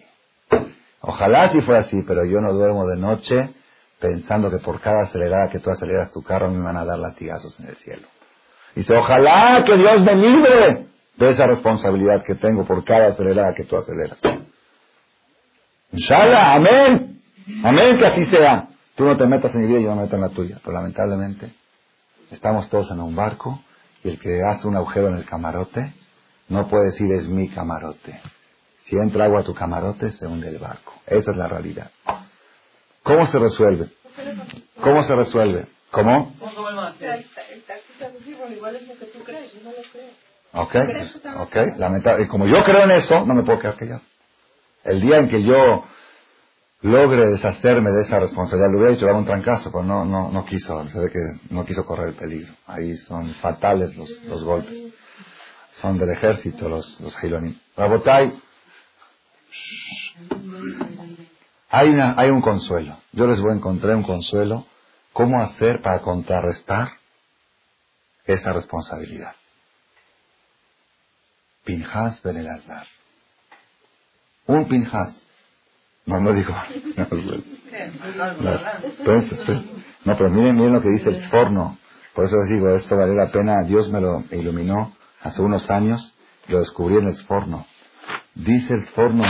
Ojalá 1.01 1.51
si 1.53 1.61
fuera 1.63 1.81
así, 1.81 2.03
pero 2.03 2.25
yo 2.25 2.41
no 2.41 2.53
duermo 2.53 2.87
de 2.87 2.97
noche 2.97 3.55
pensando 3.99 4.51
que 4.51 4.59
por 4.59 4.81
cada 4.81 5.03
acelerada 5.05 5.51
que 5.51 5.61
tú 5.61 5.71
aceleras 5.71 6.13
tu 6.13 6.23
carro 6.23 6.51
me 6.51 6.63
van 6.63 6.77
a 6.77 6.85
dar 6.85 6.99
latigazos 6.99 7.59
en 7.61 7.69
el 7.69 7.77
cielo. 7.77 8.07
Dice, 8.79 8.97
ojalá 8.97 9.65
que 9.67 9.77
Dios 9.77 10.03
me 10.03 10.15
libre 10.15 10.87
de 11.17 11.29
esa 11.29 11.49
responsabilidad 11.49 12.23
que 12.25 12.37
tengo 12.37 12.65
por 12.65 12.85
cada 12.85 13.09
acelerada 13.09 13.53
que 13.53 13.65
tú 13.65 13.77
aceleras. 13.77 14.17
Inshallah, 15.91 16.55
amén. 16.55 17.21
Amén 17.65 17.99
que 17.99 18.07
así 18.07 18.27
sea. 18.27 18.69
Tú 18.95 19.05
no 19.05 19.17
te 19.17 19.27
metas 19.27 19.53
en 19.57 19.63
mi 19.63 19.67
vida 19.67 19.81
y 19.81 19.83
yo 19.83 19.91
no 19.91 19.97
me 19.97 20.03
meto 20.03 20.15
en 20.15 20.23
la 20.23 20.29
tuya. 20.29 20.61
Pero 20.63 20.77
lamentablemente, 20.77 21.53
estamos 22.31 22.69
todos 22.69 22.89
en 22.93 23.01
un 23.01 23.17
barco 23.17 23.61
y 24.05 24.11
el 24.11 24.21
que 24.21 24.43
hace 24.49 24.69
un 24.69 24.77
agujero 24.77 25.09
en 25.09 25.17
el 25.17 25.25
camarote 25.25 25.93
no 26.47 26.69
puede 26.69 26.93
decir 26.93 27.11
es 27.11 27.27
mi 27.27 27.49
camarote. 27.49 28.21
Si 28.85 28.95
entra 28.95 29.25
agua 29.25 29.41
a 29.41 29.43
tu 29.43 29.55
camarote, 29.55 30.13
se 30.13 30.25
hunde 30.25 30.51
el 30.51 30.59
barco. 30.59 30.95
Esa 31.05 31.33
es 31.33 31.37
la 31.37 31.49
realidad. 31.49 31.91
¿Cómo 33.03 33.27
se 33.27 33.41
resuelve? 33.41 33.89
¿Cómo 34.81 35.03
se 35.03 35.17
resuelve? 35.17 35.67
¿Cómo? 35.91 36.33
Ok, 40.53 40.75
ok. 41.37 41.57
Lamentable. 41.79 42.29
Como 42.29 42.47
yo 42.47 42.63
creo 42.65 42.85
en 42.85 42.93
eso, 42.93 43.25
no 43.27 43.35
me 43.35 43.43
puedo 43.43 43.59
quedar 43.59 43.77
callado. 43.77 44.03
El 44.85 45.01
día 45.01 45.19
en 45.19 45.29
que 45.29 45.43
yo 45.43 45.85
logre 46.83 47.31
deshacerme 47.31 47.91
de 47.91 48.03
esa 48.03 48.21
responsabilidad, 48.21 48.71
le 48.71 48.77
hubiera 48.77 48.93
dicho 48.93 49.07
dar 49.07 49.17
un 49.17 49.25
trancazo, 49.27 49.71
pero 49.71 49.85
no, 49.85 50.05
no, 50.05 50.31
no 50.31 50.45
quiso, 50.45 50.89
se 50.89 50.99
ve 50.99 51.11
que 51.11 51.19
no 51.51 51.65
quiso 51.67 51.85
correr 51.85 52.09
el 52.09 52.15
peligro. 52.15 52.55
Ahí 52.67 52.95
son 52.97 53.35
fatales 53.35 53.97
los, 53.97 54.11
los 54.25 54.45
golpes. 54.45 54.85
Son 55.81 55.99
del 55.99 56.11
ejército 56.11 56.69
los, 56.69 57.01
los 57.01 57.15
Hilonim. 57.23 57.57
Rabotai, 57.77 58.41
hay, 61.71 61.91
una, 61.91 62.15
hay 62.17 62.31
un 62.31 62.41
consuelo. 62.41 62.97
Yo 63.13 63.27
les 63.27 63.41
voy 63.41 63.53
a 63.53 63.57
encontrar 63.57 63.95
un 63.95 64.03
consuelo. 64.03 64.67
¿Cómo 65.13 65.41
hacer 65.41 65.83
para 65.83 66.01
contrarrestar 66.01 66.98
esa 68.29 68.53
responsabilidad? 68.53 69.35
Pinjas 71.65 72.23
Ben 72.23 72.37
Elazar. 72.37 72.87
Un 74.47 74.69
Pinjas. 74.69 75.27
No, 76.07 76.21
no 76.21 76.33
digo. 76.33 76.55
No, 80.05 80.17
pero 80.17 80.31
miren, 80.31 80.57
miren 80.57 80.73
lo 80.73 80.81
que 80.81 80.89
dice 80.89 81.11
el 81.11 81.21
forno. 81.29 81.77
Por 82.15 82.25
eso 82.25 82.37
les 82.37 82.49
digo, 82.49 82.71
esto 82.71 82.97
vale 82.97 83.15
la 83.15 83.31
pena. 83.31 83.63
Dios 83.65 83.91
me 83.91 84.01
lo 84.01 84.25
iluminó 84.31 84.97
hace 85.21 85.43
unos 85.43 85.69
años. 85.71 86.15
Lo 86.47 86.61
descubrí 86.61 86.97
en 86.97 87.09
el 87.09 87.17
forno. 87.25 87.67
Dice 88.35 88.75
el 88.75 88.87
forno, 88.89 89.25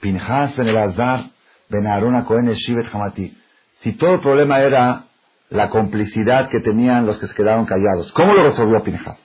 Pinjas 0.00 0.56
Ben 0.56 0.68
Elazar, 0.68 1.30
Ben 1.68 1.86
Aarón 1.86 2.20
Cohen 2.24 2.52
Shivet 2.52 2.92
Hamati. 2.92 3.38
Si 3.74 3.92
todo 3.92 4.14
el 4.14 4.20
problema 4.20 4.60
era 4.60 5.04
la 5.50 5.70
complicidad 5.70 6.48
que 6.48 6.60
tenían 6.60 7.06
los 7.06 7.18
que 7.18 7.26
se 7.26 7.34
quedaron 7.34 7.66
callados, 7.66 8.12
¿cómo 8.12 8.34
lo 8.34 8.42
resolvió 8.42 8.82
Pinjas? 8.82 9.18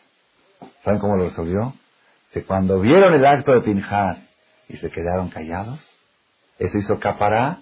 ¿Saben 0.83 0.99
cómo 0.99 1.17
lo 1.17 1.25
resolvió? 1.25 1.73
Que 2.31 2.43
cuando 2.43 2.79
vieron 2.79 3.13
el 3.13 3.25
acto 3.25 3.53
de 3.53 3.61
Pinjas 3.61 4.17
y 4.67 4.77
se 4.77 4.91
quedaron 4.91 5.29
callados, 5.29 5.79
eso 6.57 6.77
hizo 6.77 6.99
capará 6.99 7.59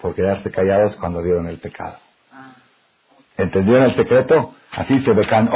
por 0.00 0.14
quedarse 0.14 0.50
callados 0.50 0.96
cuando 0.96 1.22
vieron 1.22 1.48
el 1.48 1.58
pecado. 1.58 1.98
¿Entendieron 3.36 3.90
el 3.90 3.96
secreto? 3.96 4.54
Así 4.72 5.00
se 5.00 5.12
becan. 5.12 5.50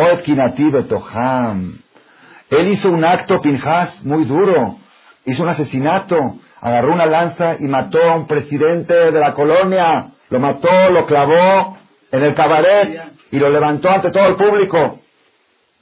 Él 2.50 2.68
hizo 2.68 2.90
un 2.90 3.04
acto, 3.04 3.40
Pinjas, 3.40 4.02
muy 4.04 4.24
duro. 4.24 4.78
Hizo 5.24 5.42
un 5.42 5.48
asesinato. 5.48 6.16
Agarró 6.60 6.92
una 6.92 7.06
lanza 7.06 7.56
y 7.58 7.66
mató 7.66 8.02
a 8.02 8.16
un 8.16 8.26
presidente 8.26 8.94
de 9.10 9.18
la 9.18 9.34
colonia. 9.34 10.12
Lo 10.28 10.40
mató, 10.40 10.90
lo 10.90 11.06
clavó 11.06 11.79
en 12.12 12.22
el 12.22 12.34
cabaret 12.34 13.12
y 13.30 13.38
lo 13.38 13.48
levantó 13.48 13.90
ante 13.90 14.10
todo 14.10 14.26
el 14.26 14.36
público. 14.36 15.00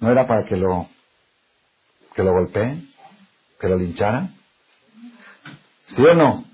¿No 0.01 0.11
era 0.11 0.27
para 0.27 0.45
que 0.45 0.57
lo, 0.57 0.89
que 2.15 2.23
lo 2.23 2.33
golpeen? 2.33 2.89
¿Que 3.61 3.69
lo 3.69 3.77
lincharan? 3.77 4.35
¿Sí 5.89 6.03
o 6.03 6.15
no? 6.15 6.45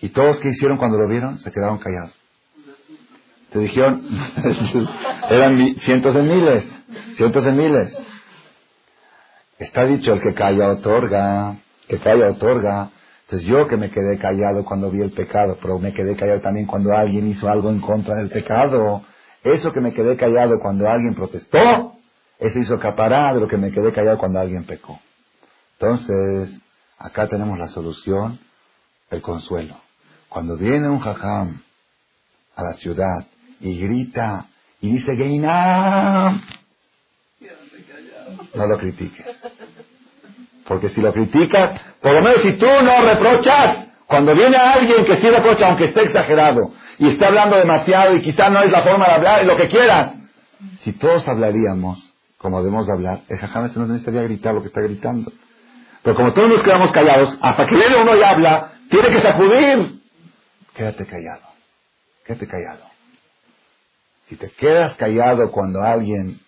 ¿Y 0.00 0.08
todos 0.08 0.40
que 0.40 0.48
hicieron 0.48 0.78
cuando 0.78 0.98
lo 0.98 1.08
vieron? 1.08 1.38
Se 1.38 1.52
quedaron 1.52 1.78
callados. 1.78 2.12
Te 3.50 3.58
dijeron, 3.58 4.02
eran 5.30 5.76
cientos 5.80 6.14
de 6.14 6.22
miles, 6.22 6.64
cientos 7.16 7.44
de 7.44 7.52
miles. 7.52 7.96
Está 9.58 9.84
dicho, 9.84 10.14
el 10.14 10.22
que 10.22 10.34
calla 10.34 10.68
otorga, 10.68 11.56
que 11.86 12.00
calla 12.00 12.30
otorga. 12.30 12.90
Entonces 13.32 13.48
yo 13.48 13.66
que 13.66 13.78
me 13.78 13.90
quedé 13.90 14.18
callado 14.18 14.62
cuando 14.62 14.90
vi 14.90 15.00
el 15.00 15.12
pecado, 15.12 15.56
pero 15.62 15.78
me 15.78 15.94
quedé 15.94 16.14
callado 16.16 16.42
también 16.42 16.66
cuando 16.66 16.94
alguien 16.94 17.26
hizo 17.28 17.48
algo 17.48 17.70
en 17.70 17.80
contra 17.80 18.16
del 18.16 18.28
pecado. 18.28 19.06
Eso 19.42 19.72
que 19.72 19.80
me 19.80 19.94
quedé 19.94 20.18
callado 20.18 20.60
cuando 20.60 20.86
alguien 20.86 21.14
protestó, 21.14 21.94
eso 22.38 22.58
hizo 22.58 22.78
capará 22.78 23.32
de 23.32 23.40
lo 23.40 23.48
que 23.48 23.56
me 23.56 23.70
quedé 23.70 23.90
callado 23.90 24.18
cuando 24.18 24.38
alguien 24.38 24.64
pecó. 24.64 25.00
Entonces, 25.80 26.60
acá 26.98 27.26
tenemos 27.26 27.58
la 27.58 27.68
solución, 27.68 28.38
el 29.08 29.22
consuelo. 29.22 29.76
Cuando 30.28 30.58
viene 30.58 30.90
un 30.90 30.98
jajam 30.98 31.62
a 32.54 32.62
la 32.62 32.74
ciudad 32.74 33.28
y 33.60 33.80
grita 33.80 34.48
y 34.82 34.92
dice 34.92 35.16
Geinam, 35.16 36.38
no 38.54 38.66
lo 38.66 38.76
critiques. 38.76 39.24
Porque 40.68 40.90
si 40.90 41.00
lo 41.00 41.14
criticas, 41.14 41.91
por 42.02 42.12
lo 42.12 42.22
menos 42.22 42.42
si 42.42 42.52
tú 42.54 42.66
no 42.66 43.02
reprochas, 43.02 43.86
cuando 44.06 44.34
viene 44.34 44.56
alguien 44.56 45.04
que 45.04 45.16
sí 45.16 45.30
reprocha, 45.30 45.68
aunque 45.68 45.86
esté 45.86 46.02
exagerado, 46.02 46.72
y 46.98 47.08
está 47.08 47.28
hablando 47.28 47.56
demasiado 47.56 48.14
y 48.16 48.20
quizá 48.20 48.50
no 48.50 48.60
es 48.60 48.70
la 48.70 48.82
forma 48.82 49.06
de 49.06 49.12
hablar 49.12 49.42
y 49.42 49.46
lo 49.46 49.56
que 49.56 49.68
quieras, 49.68 50.14
si 50.80 50.92
todos 50.92 51.26
hablaríamos 51.26 52.12
como 52.42 52.58
debemos 52.58 52.88
de 52.88 52.92
hablar, 52.92 53.20
el 53.28 53.38
jajam 53.38 53.70
no 53.76 53.86
necesitaría 53.86 54.22
gritar 54.22 54.52
lo 54.52 54.62
que 54.62 54.66
está 54.66 54.80
gritando. 54.80 55.32
Pero 56.02 56.16
como 56.16 56.32
todos 56.32 56.48
nos 56.48 56.62
quedamos 56.62 56.90
callados, 56.90 57.38
hasta 57.40 57.66
que 57.66 57.76
viene 57.76 58.02
uno 58.02 58.16
y 58.16 58.22
habla, 58.22 58.72
tiene 58.90 59.10
que 59.10 59.20
sacudir 59.20 60.00
quédate 60.74 61.06
callado, 61.06 61.46
quédate 62.26 62.48
callado. 62.48 62.84
Si 64.28 64.36
te 64.36 64.50
quedas 64.50 64.96
callado 64.96 65.52
cuando 65.52 65.82
alguien 65.82 66.40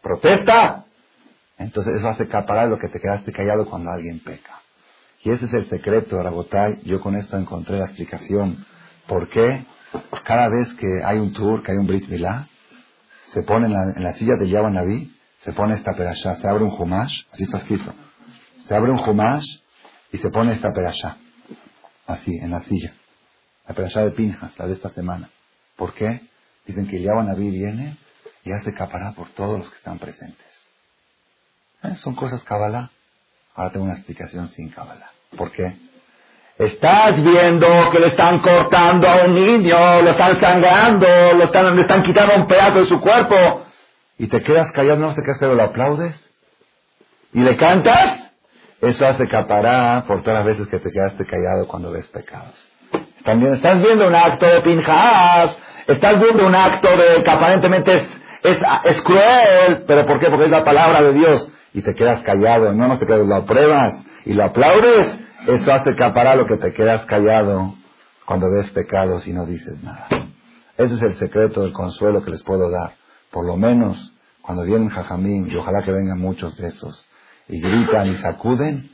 protesta, 0.00 0.84
entonces 1.58 1.96
eso 1.96 2.08
hace 2.08 2.24
acaparar 2.24 2.68
lo 2.68 2.78
que 2.78 2.88
te 2.88 3.00
quedaste 3.00 3.32
callado 3.32 3.66
cuando 3.68 3.90
alguien 3.90 4.20
peca. 4.20 4.60
Y 5.26 5.30
ese 5.32 5.46
es 5.46 5.54
el 5.54 5.68
secreto, 5.68 6.22
Rabotay. 6.22 6.82
Yo 6.84 7.00
con 7.00 7.16
esto 7.16 7.36
encontré 7.36 7.80
la 7.80 7.86
explicación. 7.86 8.64
¿Por 9.08 9.28
qué 9.28 9.66
cada 10.22 10.48
vez 10.48 10.72
que 10.74 11.02
hay 11.04 11.18
un 11.18 11.32
tour, 11.32 11.64
que 11.64 11.72
hay 11.72 11.78
un 11.78 11.86
Brit 11.88 12.08
Milá, 12.08 12.46
se 13.32 13.42
pone 13.42 13.66
en 13.66 14.04
la, 14.04 14.12
silla 14.12 14.36
de 14.36 14.48
Yahweh 14.48 14.70
Naví, 14.70 15.12
se 15.40 15.52
pone 15.52 15.74
esta 15.74 15.94
perashá, 15.94 16.36
se 16.36 16.46
abre 16.46 16.62
un 16.62 16.70
humash, 16.70 17.22
así 17.32 17.42
está 17.42 17.58
escrito. 17.58 17.92
Se 18.68 18.76
abre 18.76 18.92
un 18.92 19.00
humash 19.00 19.44
y 20.12 20.18
se 20.18 20.30
pone 20.30 20.52
esta 20.52 20.70
perashá, 20.72 21.16
así, 22.06 22.30
en 22.36 22.52
la 22.52 22.60
silla 22.60 22.94
la 23.66 23.74
perashá 23.74 24.04
de 24.04 24.12
Pinjas, 24.12 24.56
la 24.56 24.68
de 24.68 24.74
esta 24.74 24.90
semana. 24.90 25.28
¿Por 25.74 25.92
qué? 25.94 26.20
Dicen 26.66 26.86
que 26.86 27.02
Yahweh 27.02 27.24
Naví 27.24 27.50
viene 27.50 27.96
y 28.44 28.52
hace 28.52 28.72
capará 28.72 29.10
por 29.10 29.30
todos 29.30 29.58
los 29.58 29.68
que 29.70 29.76
están 29.76 29.98
presentes. 29.98 30.46
¿Eh? 31.82 31.96
Son 31.96 32.14
cosas 32.14 32.44
Kabbalah. 32.44 32.90
Ahora 33.56 33.72
tengo 33.72 33.86
una 33.86 33.94
explicación 33.94 34.46
sin 34.46 34.70
Kabbalah. 34.70 35.15
¿Por 35.36 35.50
qué? 35.52 35.86
Estás 36.58 37.22
viendo 37.22 37.66
que 37.90 37.98
le 37.98 38.06
están 38.06 38.40
cortando 38.40 39.08
a 39.08 39.26
un 39.26 39.34
niño, 39.34 40.00
lo 40.02 40.10
están 40.10 40.40
sangrando, 40.40 41.06
lo 41.36 41.44
están, 41.44 41.76
le 41.76 41.82
están 41.82 42.02
quitando 42.02 42.34
un 42.34 42.46
pedazo 42.46 42.78
de 42.78 42.84
su 42.86 42.98
cuerpo. 42.98 43.62
Y 44.16 44.28
te 44.28 44.40
quedas 44.42 44.72
callado, 44.72 44.98
no 44.98 45.14
te 45.14 45.22
quedas 45.22 45.38
callado, 45.38 45.56
lo 45.56 45.64
aplaudes. 45.64 46.30
Y 47.34 47.40
le 47.40 47.56
cantas. 47.56 48.32
Eso 48.80 49.06
hace 49.06 49.28
capará 49.28 50.04
por 50.06 50.22
todas 50.22 50.38
las 50.38 50.46
veces 50.46 50.68
que 50.68 50.78
te 50.78 50.90
quedaste 50.90 51.26
callado 51.26 51.66
cuando 51.66 51.90
ves 51.90 52.06
pecados. 52.08 52.54
También 53.24 53.54
estás 53.54 53.82
viendo 53.82 54.06
un 54.06 54.14
acto 54.14 54.46
de 54.46 54.60
Pinjas, 54.60 55.58
estás 55.86 56.20
viendo 56.20 56.46
un 56.46 56.54
acto 56.54 56.88
de 56.88 57.22
que 57.22 57.30
aparentemente 57.30 57.94
es, 57.94 58.08
es, 58.84 59.02
cruel, 59.02 59.84
pero 59.86 60.06
¿por 60.06 60.20
qué? 60.20 60.26
Porque 60.28 60.44
es 60.44 60.50
la 60.50 60.64
palabra 60.64 61.02
de 61.02 61.12
Dios. 61.12 61.50
Y 61.74 61.82
te 61.82 61.94
quedas 61.94 62.22
callado, 62.22 62.72
no, 62.72 62.86
no 62.86 62.98
te 62.98 63.06
quedas, 63.06 63.26
lo 63.26 63.36
apruebas 63.36 64.05
y 64.26 64.34
lo 64.34 64.44
aplaudes. 64.44 65.14
Eso 65.46 65.72
hace 65.72 65.94
para 65.94 66.34
lo 66.34 66.46
que 66.46 66.56
te 66.56 66.74
quedas 66.74 67.06
callado 67.06 67.74
cuando 68.26 68.50
ves 68.50 68.70
pecados 68.70 69.26
y 69.26 69.32
no 69.32 69.46
dices 69.46 69.82
nada. 69.82 70.08
Ese 70.76 70.94
es 70.96 71.02
el 71.02 71.14
secreto 71.14 71.62
del 71.62 71.72
consuelo 71.72 72.22
que 72.22 72.32
les 72.32 72.42
puedo 72.42 72.70
dar. 72.70 72.94
Por 73.30 73.46
lo 73.46 73.56
menos 73.56 74.12
cuando 74.42 74.64
vienen 74.64 74.88
jajamín, 74.88 75.48
y 75.50 75.56
ojalá 75.56 75.82
que 75.82 75.90
vengan 75.90 76.20
muchos 76.20 76.56
de 76.56 76.68
esos, 76.68 77.06
y 77.48 77.60
gritan 77.60 78.08
y 78.08 78.16
sacuden, 78.16 78.90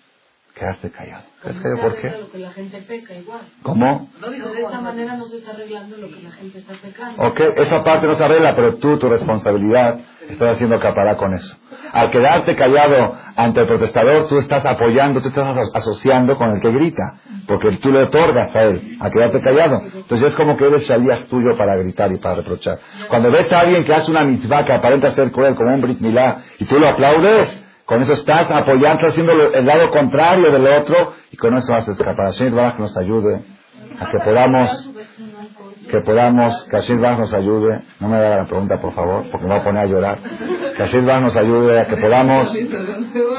Quedarse 0.55 0.91
callado. 0.91 1.32
¿Quedarse 1.43 1.61
callado 1.63 1.81
por 1.83 1.97
qué? 2.01 2.09
Lo 2.21 2.31
que 2.31 2.39
la 2.39 2.51
gente 2.53 2.81
peca 2.83 3.15
igual. 3.15 3.41
¿Cómo? 3.63 4.09
No 4.21 4.31
dijo 4.31 4.49
de 4.51 4.61
esta 4.63 4.81
manera 4.81 5.17
no 5.17 5.27
se 5.27 5.37
está 5.37 5.51
arreglando 5.53 5.97
lo 5.97 6.09
que 6.09 6.23
la 6.23 6.31
gente 6.31 6.59
está 6.59 6.75
pecando. 6.75 7.23
Ok, 7.23 7.41
esa 7.57 7.83
parte 7.83 8.07
no 8.07 8.15
se 8.15 8.25
arregla, 8.25 8.55
pero 8.57 8.77
tú, 8.77 8.97
tu 8.99 9.09
responsabilidad, 9.09 9.99
estás 10.29 10.53
haciendo 10.53 10.77
acaparar 10.77 11.17
con 11.17 11.35
eso. 11.35 11.57
Al 11.93 12.11
quedarte 12.11 12.55
callado 12.57 13.17
ante 13.37 13.61
el 13.61 13.67
protestador, 13.67 14.29
tú 14.29 14.39
estás 14.39 14.65
apoyando, 14.65 15.21
tú 15.21 15.29
estás 15.29 15.47
aso- 15.57 15.71
asociando 15.75 16.37
con 16.37 16.51
el 16.53 16.61
que 16.61 16.71
grita, 16.71 17.19
porque 17.47 17.73
tú 17.79 17.91
le 17.91 18.05
otorgas 18.05 18.55
a 18.55 18.63
él, 18.63 18.97
a 19.01 19.11
quedarte 19.11 19.41
callado. 19.41 19.83
Entonces 19.95 20.29
es 20.29 20.35
como 20.37 20.57
que 20.57 20.67
eres 20.67 20.87
shalías 20.87 21.27
tuyo 21.27 21.57
para 21.59 21.75
gritar 21.77 22.11
y 22.13 22.19
para 22.19 22.37
reprochar. 22.37 22.79
Cuando 23.09 23.31
ves 23.33 23.53
a 23.53 23.61
alguien 23.61 23.85
que 23.85 23.93
hace 23.93 24.11
una 24.11 24.23
mitzvah 24.25 24.65
que 24.65 24.73
aparenta 24.73 25.11
ser 25.11 25.33
cruel, 25.33 25.55
como 25.57 25.75
un 25.75 25.81
brit 25.83 25.99
milá, 26.01 26.39
y 26.59 26.65
tú 26.67 26.79
lo 26.79 26.89
aplaudes, 26.89 27.62
con 27.85 28.01
eso 28.01 28.13
estás 28.13 28.51
apoyando, 28.51 29.07
haciendo 29.07 29.33
el 29.33 29.67
lado 29.67 29.91
contrario 29.91 30.51
del 30.51 30.67
otro, 30.67 31.15
y 31.31 31.37
con 31.37 31.55
eso 31.55 31.75
haces 31.75 31.99
escapar. 31.99 32.27
Hashem 32.27 32.55
Baraj 32.55 32.79
nos 32.79 32.97
ayude 32.97 33.43
a 33.99 34.11
que 34.11 34.19
podamos 34.19 34.89
que 35.91 36.01
podamos, 36.01 36.65
que 36.65 36.77
Hashem 36.77 37.01
Baraj 37.01 37.19
nos 37.19 37.33
ayude, 37.33 37.83
no 38.01 38.09
me 38.09 38.17
haga 38.17 38.37
la 38.39 38.45
pregunta 38.47 38.81
por 38.81 38.95
favor, 38.95 39.25
porque 39.31 39.47
me 39.47 39.53
voy 39.53 39.61
a 39.61 39.65
poner 39.65 39.83
a 39.83 39.87
llorar, 39.87 40.19
que 40.19 40.83
Hashem 40.83 41.05
Baraj 41.05 41.23
nos 41.23 41.37
ayude 41.37 41.81
a 41.81 41.87
que 41.87 41.97
podamos 41.97 42.53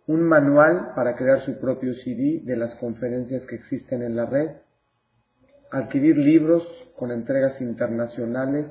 un 0.07 0.23
manual 0.23 0.93
para 0.95 1.17
crear 1.17 1.45
su 1.45 1.59
propio 1.59 1.95
CD 1.95 2.41
de 2.45 2.57
las 2.57 2.75
conferencias 2.77 3.45
que 3.47 3.57
existen 3.57 4.03
en 4.03 4.17
la 4.17 4.27
red, 4.27 4.51
adquirir 5.71 6.17
libros 6.17 6.63
con 6.97 7.11
entregas 7.11 7.61
internacionales 7.61 8.67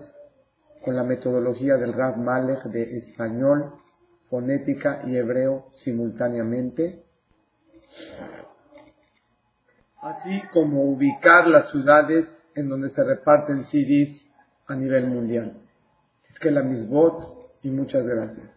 con 0.84 0.96
la 0.96 1.04
metodología 1.04 1.78
del 1.78 1.94
Rav 1.94 2.18
Malech 2.18 2.64
de 2.64 2.98
español, 2.98 3.74
fonética 4.30 5.04
y 5.08 5.16
hebreo 5.16 5.68
simultáneamente, 5.76 7.04
así 10.02 10.42
como 10.52 10.84
ubicar 10.84 11.48
las 11.48 11.70
ciudades 11.72 12.28
en 12.56 12.68
donde 12.68 12.90
se 12.90 13.04
reparten 13.04 13.64
CDs 13.66 14.26
a 14.68 14.76
nivel 14.76 15.08
mundial. 15.08 15.54
Es 16.30 16.38
que 16.40 16.52
la 16.52 16.64
misbot 16.64 17.43
y 17.64 17.72
muchas 17.72 18.06
gracias. 18.06 18.53